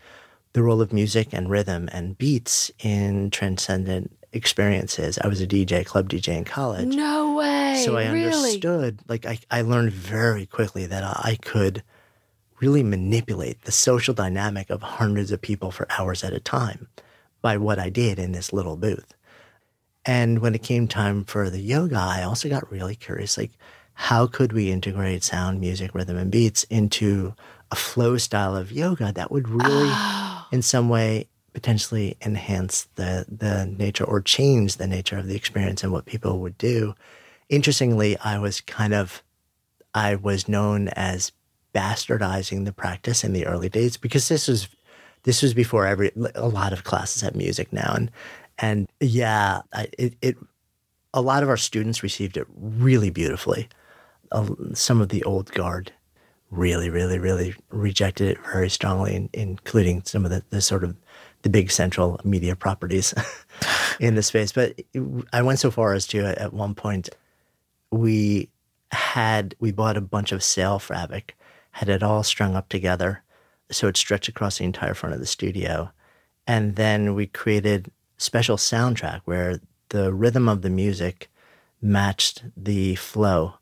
the 0.52 0.62
role 0.62 0.80
of 0.80 0.92
music 0.92 1.32
and 1.32 1.50
rhythm 1.50 1.88
and 1.92 2.16
beats 2.16 2.70
in 2.78 3.30
transcendent 3.30 4.16
experiences. 4.32 5.18
I 5.18 5.28
was 5.28 5.40
a 5.40 5.46
DJ, 5.46 5.84
club 5.84 6.08
DJ 6.08 6.36
in 6.36 6.44
college. 6.44 6.94
No 6.94 7.34
way. 7.34 7.82
So 7.84 7.96
I 7.96 8.10
really? 8.10 8.34
understood, 8.34 9.00
like, 9.08 9.26
I, 9.26 9.38
I 9.50 9.62
learned 9.62 9.92
very 9.92 10.46
quickly 10.46 10.86
that 10.86 11.02
I 11.02 11.38
could 11.42 11.82
really 12.60 12.82
manipulate 12.82 13.62
the 13.62 13.72
social 13.72 14.14
dynamic 14.14 14.70
of 14.70 14.82
hundreds 14.82 15.32
of 15.32 15.40
people 15.40 15.70
for 15.70 15.86
hours 15.98 16.22
at 16.24 16.32
a 16.32 16.40
time 16.40 16.88
by 17.42 17.56
what 17.56 17.78
I 17.78 17.90
did 17.90 18.18
in 18.18 18.32
this 18.32 18.52
little 18.52 18.76
booth. 18.76 19.14
And 20.06 20.40
when 20.40 20.54
it 20.54 20.62
came 20.62 20.86
time 20.86 21.24
for 21.24 21.50
the 21.50 21.60
yoga, 21.60 21.96
I 21.96 22.22
also 22.22 22.48
got 22.48 22.70
really 22.70 22.94
curious 22.94 23.38
like, 23.38 23.52
how 23.94 24.26
could 24.26 24.52
we 24.52 24.70
integrate 24.70 25.22
sound, 25.22 25.60
music, 25.60 25.94
rhythm, 25.94 26.16
and 26.16 26.30
beats 26.30 26.64
into 26.64 27.34
a 27.70 27.76
flow 27.76 28.18
style 28.18 28.56
of 28.56 28.72
yoga 28.72 29.12
that 29.12 29.30
would 29.30 29.48
really, 29.48 29.88
oh. 29.90 30.46
in 30.52 30.62
some 30.62 30.88
way, 30.88 31.28
potentially 31.52 32.16
enhance 32.20 32.88
the 32.96 33.24
the 33.28 33.64
nature 33.78 34.04
or 34.04 34.20
change 34.20 34.76
the 34.76 34.88
nature 34.88 35.16
of 35.16 35.26
the 35.26 35.36
experience 35.36 35.82
and 35.82 35.92
what 35.92 36.04
people 36.04 36.40
would 36.40 36.58
do. 36.58 36.94
Interestingly, 37.48 38.18
I 38.18 38.38
was 38.38 38.60
kind 38.60 38.92
of 38.92 39.22
I 39.94 40.16
was 40.16 40.48
known 40.48 40.88
as 40.88 41.30
bastardizing 41.74 42.64
the 42.64 42.72
practice 42.72 43.24
in 43.24 43.32
the 43.32 43.46
early 43.46 43.68
days 43.68 43.96
because 43.96 44.28
this 44.28 44.48
was 44.48 44.68
this 45.24 45.42
was 45.42 45.54
before 45.54 45.86
every 45.86 46.12
a 46.34 46.48
lot 46.48 46.72
of 46.72 46.84
classes 46.84 47.22
have 47.22 47.34
music 47.34 47.72
now 47.72 47.92
and 47.94 48.10
and 48.58 48.88
yeah, 49.00 49.62
it, 49.98 50.14
it 50.22 50.36
a 51.12 51.20
lot 51.20 51.42
of 51.42 51.48
our 51.48 51.56
students 51.56 52.02
received 52.02 52.36
it 52.36 52.46
really 52.56 53.10
beautifully. 53.10 53.68
Uh, 54.32 54.48
some 54.72 55.00
of 55.00 55.08
the 55.08 55.22
old 55.24 55.52
guard 55.52 55.92
really, 56.50 56.90
really, 56.90 57.18
really 57.18 57.54
rejected 57.70 58.28
it 58.28 58.38
very 58.52 58.70
strongly, 58.70 59.28
including 59.32 60.02
some 60.04 60.24
of 60.24 60.30
the, 60.30 60.42
the 60.50 60.60
sort 60.60 60.84
of 60.84 60.96
the 61.42 61.50
big 61.50 61.70
central 61.70 62.20
media 62.24 62.56
properties 62.56 63.12
in 64.00 64.14
the 64.14 64.22
space. 64.22 64.52
But 64.52 64.80
I 65.32 65.42
went 65.42 65.58
so 65.58 65.70
far 65.70 65.94
as 65.94 66.06
to 66.08 66.24
at 66.40 66.52
one 66.52 66.74
point 66.74 67.10
we 67.90 68.48
had 68.92 69.54
we 69.58 69.72
bought 69.72 69.96
a 69.96 70.00
bunch 70.00 70.32
of 70.32 70.42
sail 70.42 70.78
fabric, 70.78 71.36
had 71.74 71.88
it 71.88 72.02
all 72.02 72.22
strung 72.22 72.54
up 72.54 72.68
together, 72.68 73.22
so 73.70 73.88
it 73.88 73.96
stretched 73.96 74.28
across 74.28 74.58
the 74.58 74.64
entire 74.64 74.94
front 74.94 75.14
of 75.14 75.20
the 75.20 75.26
studio, 75.26 75.90
and 76.46 76.76
then 76.76 77.14
we 77.14 77.26
created 77.26 77.90
special 78.16 78.56
soundtrack 78.56 79.22
where 79.24 79.60
the 79.88 80.12
rhythm 80.12 80.48
of 80.48 80.62
the 80.62 80.70
music 80.70 81.28
matched 81.82 82.44
the 82.56 82.94
flow 82.94 83.54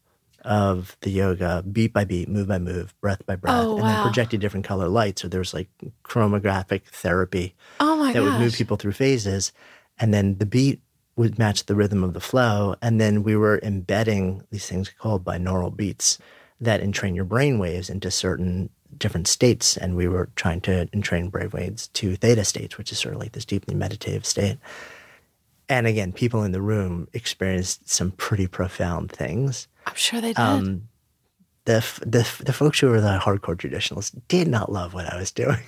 of 0.45 0.97
the 1.01 1.11
yoga 1.11 1.65
beat 1.71 1.93
by 1.93 2.05
beat, 2.05 2.29
move 2.29 2.49
by 2.49 2.59
move, 2.59 2.95
breath 3.01 3.25
by 3.25 3.37
breath, 3.37 3.65
oh, 3.65 3.77
and 3.77 3.83
wow. 3.83 3.89
then 3.89 4.03
projected 4.03 4.41
different 4.41 4.67
color 4.67 4.89
lights. 4.89 5.23
So 5.23 5.29
there 5.29 5.41
was 5.41 5.55
like 5.55 5.69
chromographic 6.05 6.83
therapy 6.85 7.55
oh 7.81 8.05
that 8.05 8.15
gosh. 8.15 8.23
would 8.23 8.41
move 8.41 8.55
people 8.55 8.77
through 8.77 8.93
phases. 8.93 9.53
And 9.99 10.13
then 10.13 10.39
the 10.39 10.47
beat 10.47 10.81
would 11.17 11.39
match 11.39 11.67
the 11.67 11.77
rhythm 11.77 12.03
of 12.03 12.13
the 12.13 12.21
flow. 12.21 12.75
And 12.83 13.01
then 13.01 13.23
we 13.23 13.37
were 13.37 13.61
embedding 13.63 14.43
these 14.51 14.67
things 14.67 14.91
called 14.91 15.25
binaural 15.25 15.75
beats 15.75 16.19
that 16.63 16.81
entrain 16.81 17.15
your 17.15 17.25
brain 17.25 17.59
waves 17.59 17.91
into 17.91 18.11
certain 18.11 18.71
different 18.97 19.27
states. 19.27 19.77
And 19.77 19.97
we 19.97 20.09
were 20.09 20.31
trying 20.37 20.61
to 20.63 20.89
entrain 20.93 21.29
brain 21.29 21.51
waves 21.51 21.89
to 21.89 22.17
theta 22.17 22.45
states, 22.45 22.79
which 22.79 22.93
is 22.93 22.99
sort 22.99 23.15
of 23.15 23.21
like 23.21 23.33
this 23.33 23.45
deeply 23.45 23.75
meditative 23.75 24.25
state. 24.25 24.59
And 25.69 25.87
again, 25.87 26.13
people 26.13 26.45
in 26.45 26.53
the 26.53 26.63
room 26.63 27.09
experienced 27.13 27.89
some 27.89 28.13
pretty 28.13 28.47
profound 28.47 29.11
things. 29.11 29.69
I'm 29.87 29.95
sure 29.95 30.21
they 30.21 30.35
did. 30.35 30.39
Um, 30.39 30.89
the, 31.65 31.85
the, 32.01 32.29
the 32.45 32.53
folks 32.53 32.81
who 32.81 32.89
were 32.89 33.01
the 33.01 33.19
hardcore 33.19 33.59
traditionalists 33.59 34.17
did 34.29 34.49
not 34.49 34.71
love 34.71 34.95
what 34.95 35.13
I 35.13 35.17
was 35.17 35.31
doing 35.33 35.61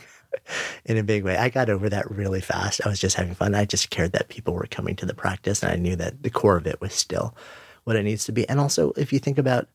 in 0.85 0.97
a 0.97 1.03
big 1.03 1.25
way. 1.25 1.37
I 1.37 1.49
got 1.49 1.71
over 1.71 1.89
that 1.89 2.11
really 2.11 2.41
fast. 2.41 2.81
I 2.85 2.89
was 2.89 3.01
just 3.01 3.17
having 3.17 3.35
fun. 3.35 3.55
I 3.55 3.65
just 3.65 3.91
cared 3.91 4.13
that 4.13 4.29
people 4.29 4.55
were 4.55 4.67
coming 4.71 4.97
to 4.97 5.07
the 5.07 5.15
practice, 5.15 5.63
and 5.63 5.73
I 5.73 5.77
knew 5.77 5.97
that 5.97 6.23
the 6.23 6.31
core 6.31 6.57
of 6.57 6.67
it 6.67 6.81
was 6.81 6.93
still 6.93 7.35
what 7.85 7.97
it 7.97 8.03
needs 8.03 8.25
to 8.27 8.33
be. 8.33 8.49
And 8.49 8.61
also, 8.61 8.93
if 8.97 9.13
you 9.13 9.19
think 9.19 9.39
about 9.39 9.69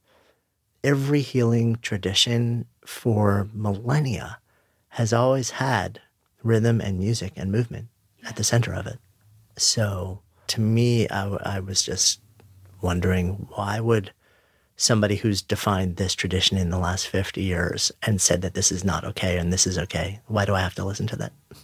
every 0.83 1.21
healing 1.21 1.77
tradition 1.81 2.65
for 2.85 3.47
millennia 3.53 4.39
has 4.89 5.13
always 5.13 5.51
had 5.51 6.01
rhythm 6.43 6.81
and 6.81 6.97
music 6.99 7.33
and 7.35 7.51
movement 7.51 7.87
at 8.25 8.35
the 8.35 8.43
center 8.43 8.73
of 8.73 8.87
it. 8.87 8.97
So 9.57 10.21
to 10.47 10.61
me, 10.61 11.07
I, 11.09 11.27
I 11.27 11.59
was 11.59 11.83
just 11.83 12.21
wondering 12.81 13.47
why 13.55 13.79
would 13.79 14.11
somebody 14.75 15.17
who's 15.17 15.41
defined 15.41 15.97
this 15.97 16.15
tradition 16.15 16.57
in 16.57 16.69
the 16.69 16.79
last 16.79 17.07
50 17.07 17.41
years 17.41 17.91
and 18.01 18.21
said 18.21 18.41
that 18.41 18.53
this 18.53 18.71
is 18.71 18.85
not 18.85 19.03
okay 19.03 19.37
and 19.37 19.51
this 19.51 19.67
is 19.67 19.77
okay, 19.77 20.21
why 20.27 20.45
do 20.45 20.55
I 20.55 20.61
have 20.61 20.75
to 20.75 20.85
listen 20.85 21.07
to 21.07 21.15
that? 21.17 21.33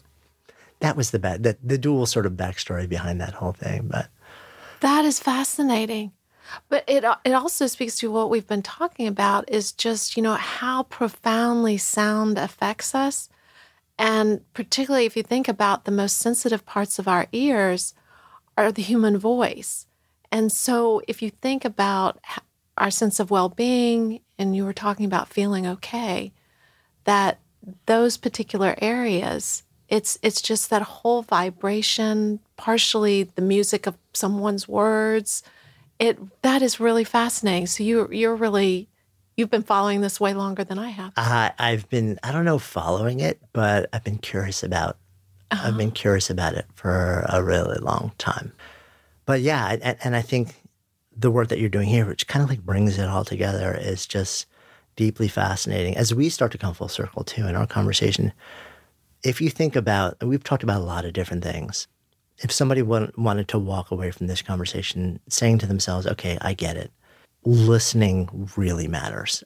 That 0.82 0.98
was 0.98 1.12
the 1.12 1.20
bad, 1.20 1.44
the, 1.44 1.58
the 1.64 1.78
dual 1.78 2.06
sort 2.06 2.26
of 2.26 2.34
backstory 2.34 2.88
behind 2.88 3.22
that 3.22 3.34
whole 3.34 3.54
thing. 3.54 3.88
But 3.88 4.10
that 4.82 5.06
is 5.06 5.22
fascinating. 5.22 6.12
But 6.70 6.84
it 6.88 7.04
uh, 7.04 7.18
it 7.26 7.34
also 7.34 7.68
speaks 7.68 7.98
to 7.98 8.12
what 8.12 8.30
we've 8.30 8.48
been 8.48 8.62
talking 8.62 9.08
about 9.08 9.50
is 9.50 9.72
just, 9.72 10.16
you 10.16 10.24
know, 10.24 10.34
how 10.36 10.84
profoundly 10.84 11.78
sound 11.78 12.38
affects 12.38 12.94
us. 12.96 13.30
And 13.98 14.42
particularly 14.54 15.06
if 15.06 15.16
you 15.16 15.24
think 15.24 15.48
about 15.48 15.86
the 15.86 15.92
most 15.92 16.18
sensitive 16.18 16.66
parts 16.66 17.00
of 17.00 17.08
our 17.08 17.28
ears 17.32 17.94
are 18.58 18.72
the 18.72 18.82
human 18.82 19.18
voice. 19.18 19.88
And 20.32 20.52
so 20.52 21.02
if 21.08 21.22
you 21.22 21.30
think 21.30 21.64
about 21.64 22.20
our 22.78 22.92
sense 22.92 23.20
of 23.22 23.32
well-being 23.32 24.20
and 24.38 24.56
you 24.56 24.66
were 24.66 24.74
talking 24.74 25.06
about 25.06 25.30
feeling 25.30 25.66
okay, 25.66 26.34
that 27.06 27.40
those 27.86 28.18
particular 28.18 28.76
areas 28.82 29.64
it's 29.88 30.18
it's 30.22 30.42
just 30.42 30.70
that 30.70 30.82
whole 30.82 31.22
vibration 31.22 32.40
partially 32.58 33.24
the 33.24 33.42
music 33.42 33.88
of 33.88 33.98
someone's 34.14 34.68
words 34.68 35.44
it 36.00 36.42
that 36.42 36.62
is 36.62 36.80
really 36.80 37.04
fascinating. 37.04 37.68
So 37.68 37.84
you 37.84 38.10
you're 38.12 38.36
really 38.36 38.90
you've 39.38 39.52
been 39.52 39.64
following 39.64 40.02
this 40.02 40.20
way 40.20 40.34
longer 40.34 40.64
than 40.64 40.80
I 40.80 40.90
have. 40.90 41.14
Uh, 41.18 41.50
I've 41.58 41.90
been 41.90 42.20
I 42.24 42.32
don't 42.32 42.46
know 42.46 42.60
following 42.60 43.20
it, 43.20 43.40
but 43.54 43.90
I've 43.94 44.04
been 44.04 44.18
curious 44.18 44.64
about 44.64 44.98
uh-huh. 45.52 45.68
I've 45.68 45.78
been 45.78 45.92
curious 45.92 46.30
about 46.30 46.56
it 46.56 46.66
for 46.74 47.26
a 47.30 47.44
really 47.44 47.78
long 47.80 48.12
time. 48.18 48.54
But 49.26 49.42
yeah, 49.42 49.78
and, 49.82 49.98
and 50.04 50.16
I 50.16 50.22
think 50.22 50.56
the 51.16 51.32
work 51.32 51.48
that 51.50 51.60
you're 51.60 51.70
doing 51.70 51.88
here, 51.88 52.06
which 52.06 52.28
kind 52.28 52.44
of 52.44 52.50
like 52.50 52.62
brings 52.62 52.98
it 52.98 53.08
all 53.08 53.24
together, 53.24 53.76
is 53.80 54.06
just 54.06 54.48
deeply 54.96 55.28
fascinating. 55.28 55.96
As 55.98 56.14
we 56.14 56.30
start 56.30 56.52
to 56.54 56.58
come 56.58 56.74
full 56.74 56.88
circle 56.88 57.24
too 57.24 57.48
in 57.48 57.56
our 57.56 57.68
conversation, 57.68 58.34
if 59.24 59.42
you 59.42 59.50
think 59.50 59.76
about, 59.76 60.24
we've 60.24 60.44
talked 60.44 60.64
about 60.64 60.82
a 60.82 60.86
lot 60.86 61.06
of 61.06 61.14
different 61.14 61.44
things 61.44 61.88
if 62.40 62.52
somebody 62.52 62.82
wanted 62.82 63.48
to 63.48 63.60
walk 63.60 63.92
away 63.92 64.12
from 64.12 64.28
this 64.28 64.42
conversation 64.42 65.20
saying 65.30 65.60
to 65.60 65.66
themselves, 65.66 66.06
okay, 66.08 66.38
I 66.42 66.54
get 66.54 66.78
it, 66.78 66.92
listening 67.44 68.50
really 68.58 68.88
matters. 68.88 69.44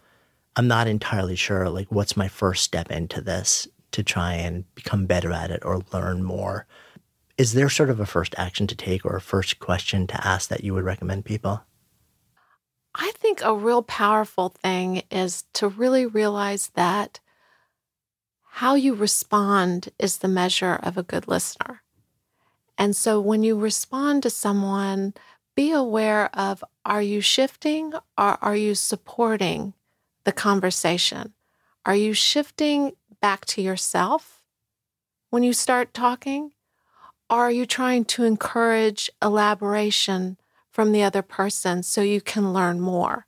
I'm 0.56 0.68
not 0.68 0.88
entirely 0.88 1.36
sure, 1.36 1.70
like, 1.70 1.88
what's 1.92 2.18
my 2.18 2.28
first 2.28 2.64
step 2.64 2.92
into 2.92 3.22
this 3.22 3.68
to 3.92 4.04
try 4.04 4.34
and 4.34 4.64
become 4.76 5.06
better 5.06 5.32
at 5.32 5.52
it 5.52 5.64
or 5.66 5.82
learn 5.94 6.24
more. 6.24 6.66
Is 7.38 7.54
there 7.54 7.70
sort 7.70 7.90
of 7.90 8.00
a 8.00 8.06
first 8.06 8.36
action 8.38 8.68
to 8.68 8.76
take 8.76 9.06
or 9.06 9.16
a 9.16 9.22
first 9.22 9.60
question 9.60 10.08
to 10.08 10.28
ask 10.28 10.50
that 10.50 10.64
you 10.64 10.74
would 10.74 10.84
recommend 10.84 11.26
people? 11.26 11.64
I 12.96 13.12
think 13.16 13.42
a 13.42 13.56
real 13.56 13.84
powerful 13.84 14.50
thing 14.50 15.04
is 15.10 15.44
to 15.54 15.68
really 15.68 16.06
realize 16.06 16.72
that 16.76 17.20
how 18.52 18.76
you 18.76 18.94
respond 18.94 19.90
is 19.98 20.18
the 20.18 20.28
measure 20.28 20.76
of 20.84 20.98
a 20.98 21.04
good 21.04 21.28
listener. 21.28 21.82
And 22.80 22.96
so 22.96 23.20
when 23.20 23.44
you 23.44 23.60
respond 23.60 24.24
to 24.24 24.30
someone, 24.30 25.14
be 25.54 25.74
aware 25.74 26.30
of 26.34 26.64
are 26.86 27.02
you 27.02 27.20
shifting 27.20 27.94
or 28.18 28.38
are 28.42 28.56
you 28.56 28.74
supporting 28.74 29.74
the 30.24 30.32
conversation? 30.32 31.34
Are 31.86 31.96
you 31.96 32.14
shifting 32.14 32.94
back 33.22 33.46
to 33.48 33.62
yourself 33.62 34.42
when 35.30 35.44
you 35.44 35.52
start 35.52 35.94
talking? 35.94 36.54
Are 37.30 37.52
you 37.52 37.66
trying 37.66 38.06
to 38.06 38.24
encourage 38.24 39.10
elaboration 39.22 40.38
from 40.72 40.94
the 40.94 41.04
other 41.04 41.22
person 41.22 41.84
so 41.84 42.02
you 42.02 42.22
can 42.22 42.54
learn 42.54 42.80
more? 42.80 43.28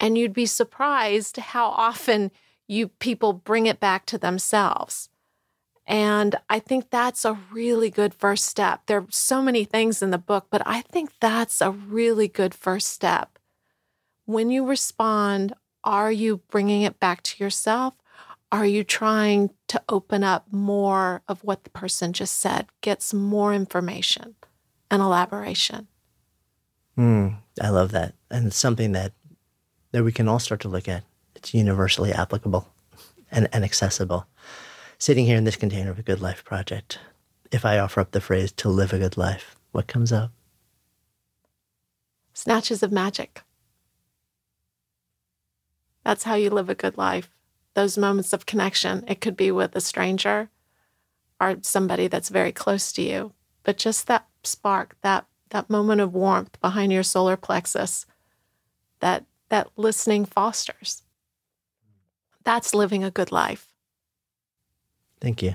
And 0.00 0.16
you'd 0.16 0.32
be 0.32 0.46
surprised 0.46 1.36
how 1.36 1.66
often 1.66 2.30
you 2.66 2.88
people 2.88 3.34
bring 3.34 3.66
it 3.66 3.78
back 3.78 4.06
to 4.06 4.16
themselves 4.16 5.10
And 5.86 6.36
I 6.48 6.58
think 6.60 6.90
that's 6.90 7.24
a 7.24 7.38
really 7.52 7.90
good 7.90 8.14
first 8.14 8.46
step. 8.46 8.82
There 8.86 8.98
are 8.98 9.06
so 9.10 9.42
many 9.42 9.64
things 9.64 10.02
in 10.02 10.10
the 10.10 10.18
book, 10.18 10.46
but 10.50 10.62
I 10.64 10.80
think 10.80 11.10
that's 11.20 11.60
a 11.60 11.70
really 11.70 12.28
good 12.28 12.54
first 12.54 12.88
step. 12.88 13.38
When 14.24 14.50
you 14.50 14.66
respond, 14.66 15.52
are 15.82 16.10
you 16.10 16.38
bringing 16.50 16.82
it 16.82 16.98
back 16.98 17.22
to 17.24 17.44
yourself? 17.44 17.94
Are 18.50 18.64
you 18.64 18.84
trying 18.84 19.50
to 19.68 19.82
open 19.88 20.24
up 20.24 20.46
more 20.50 21.22
of 21.28 21.44
what 21.44 21.64
the 21.64 21.70
person 21.70 22.12
just 22.12 22.40
said, 22.40 22.66
get 22.80 23.02
some 23.02 23.22
more 23.22 23.52
information 23.52 24.36
and 24.90 25.02
elaboration? 25.02 25.88
Mm, 26.96 27.38
I 27.60 27.68
love 27.70 27.90
that. 27.92 28.14
And 28.30 28.46
it's 28.46 28.56
something 28.56 28.92
that, 28.92 29.12
that 29.92 30.04
we 30.04 30.12
can 30.12 30.28
all 30.28 30.38
start 30.38 30.60
to 30.60 30.68
look 30.68 30.88
at. 30.88 31.02
It's 31.34 31.52
universally 31.52 32.12
applicable 32.12 32.72
and, 33.30 33.48
and 33.52 33.64
accessible. 33.64 34.26
Sitting 34.98 35.26
here 35.26 35.36
in 35.36 35.44
this 35.44 35.56
container 35.56 35.90
of 35.90 35.98
a 35.98 36.02
good 36.02 36.20
life 36.20 36.44
project, 36.44 36.98
if 37.50 37.64
I 37.64 37.78
offer 37.78 38.00
up 38.00 38.12
the 38.12 38.20
phrase 38.20 38.52
to 38.52 38.68
live 38.68 38.92
a 38.92 38.98
good 38.98 39.16
life, 39.16 39.56
what 39.72 39.86
comes 39.86 40.12
up? 40.12 40.30
Snatches 42.32 42.82
of 42.82 42.92
magic. 42.92 43.42
That's 46.04 46.24
how 46.24 46.34
you 46.34 46.50
live 46.50 46.68
a 46.68 46.74
good 46.74 46.96
life. 46.98 47.30
Those 47.74 47.98
moments 47.98 48.32
of 48.32 48.46
connection. 48.46 49.04
It 49.08 49.20
could 49.20 49.36
be 49.36 49.50
with 49.50 49.74
a 49.74 49.80
stranger 49.80 50.50
or 51.40 51.56
somebody 51.62 52.08
that's 52.08 52.28
very 52.28 52.52
close 52.52 52.92
to 52.92 53.02
you, 53.02 53.32
but 53.62 53.76
just 53.76 54.06
that 54.06 54.26
spark, 54.42 54.96
that 55.02 55.26
that 55.50 55.70
moment 55.70 56.00
of 56.00 56.12
warmth 56.12 56.60
behind 56.60 56.92
your 56.92 57.02
solar 57.02 57.36
plexus 57.36 58.06
that 59.00 59.24
that 59.48 59.68
listening 59.76 60.24
fosters. 60.24 61.02
That's 62.44 62.74
living 62.74 63.04
a 63.04 63.10
good 63.10 63.30
life. 63.32 63.73
Thank 65.20 65.42
you. 65.42 65.54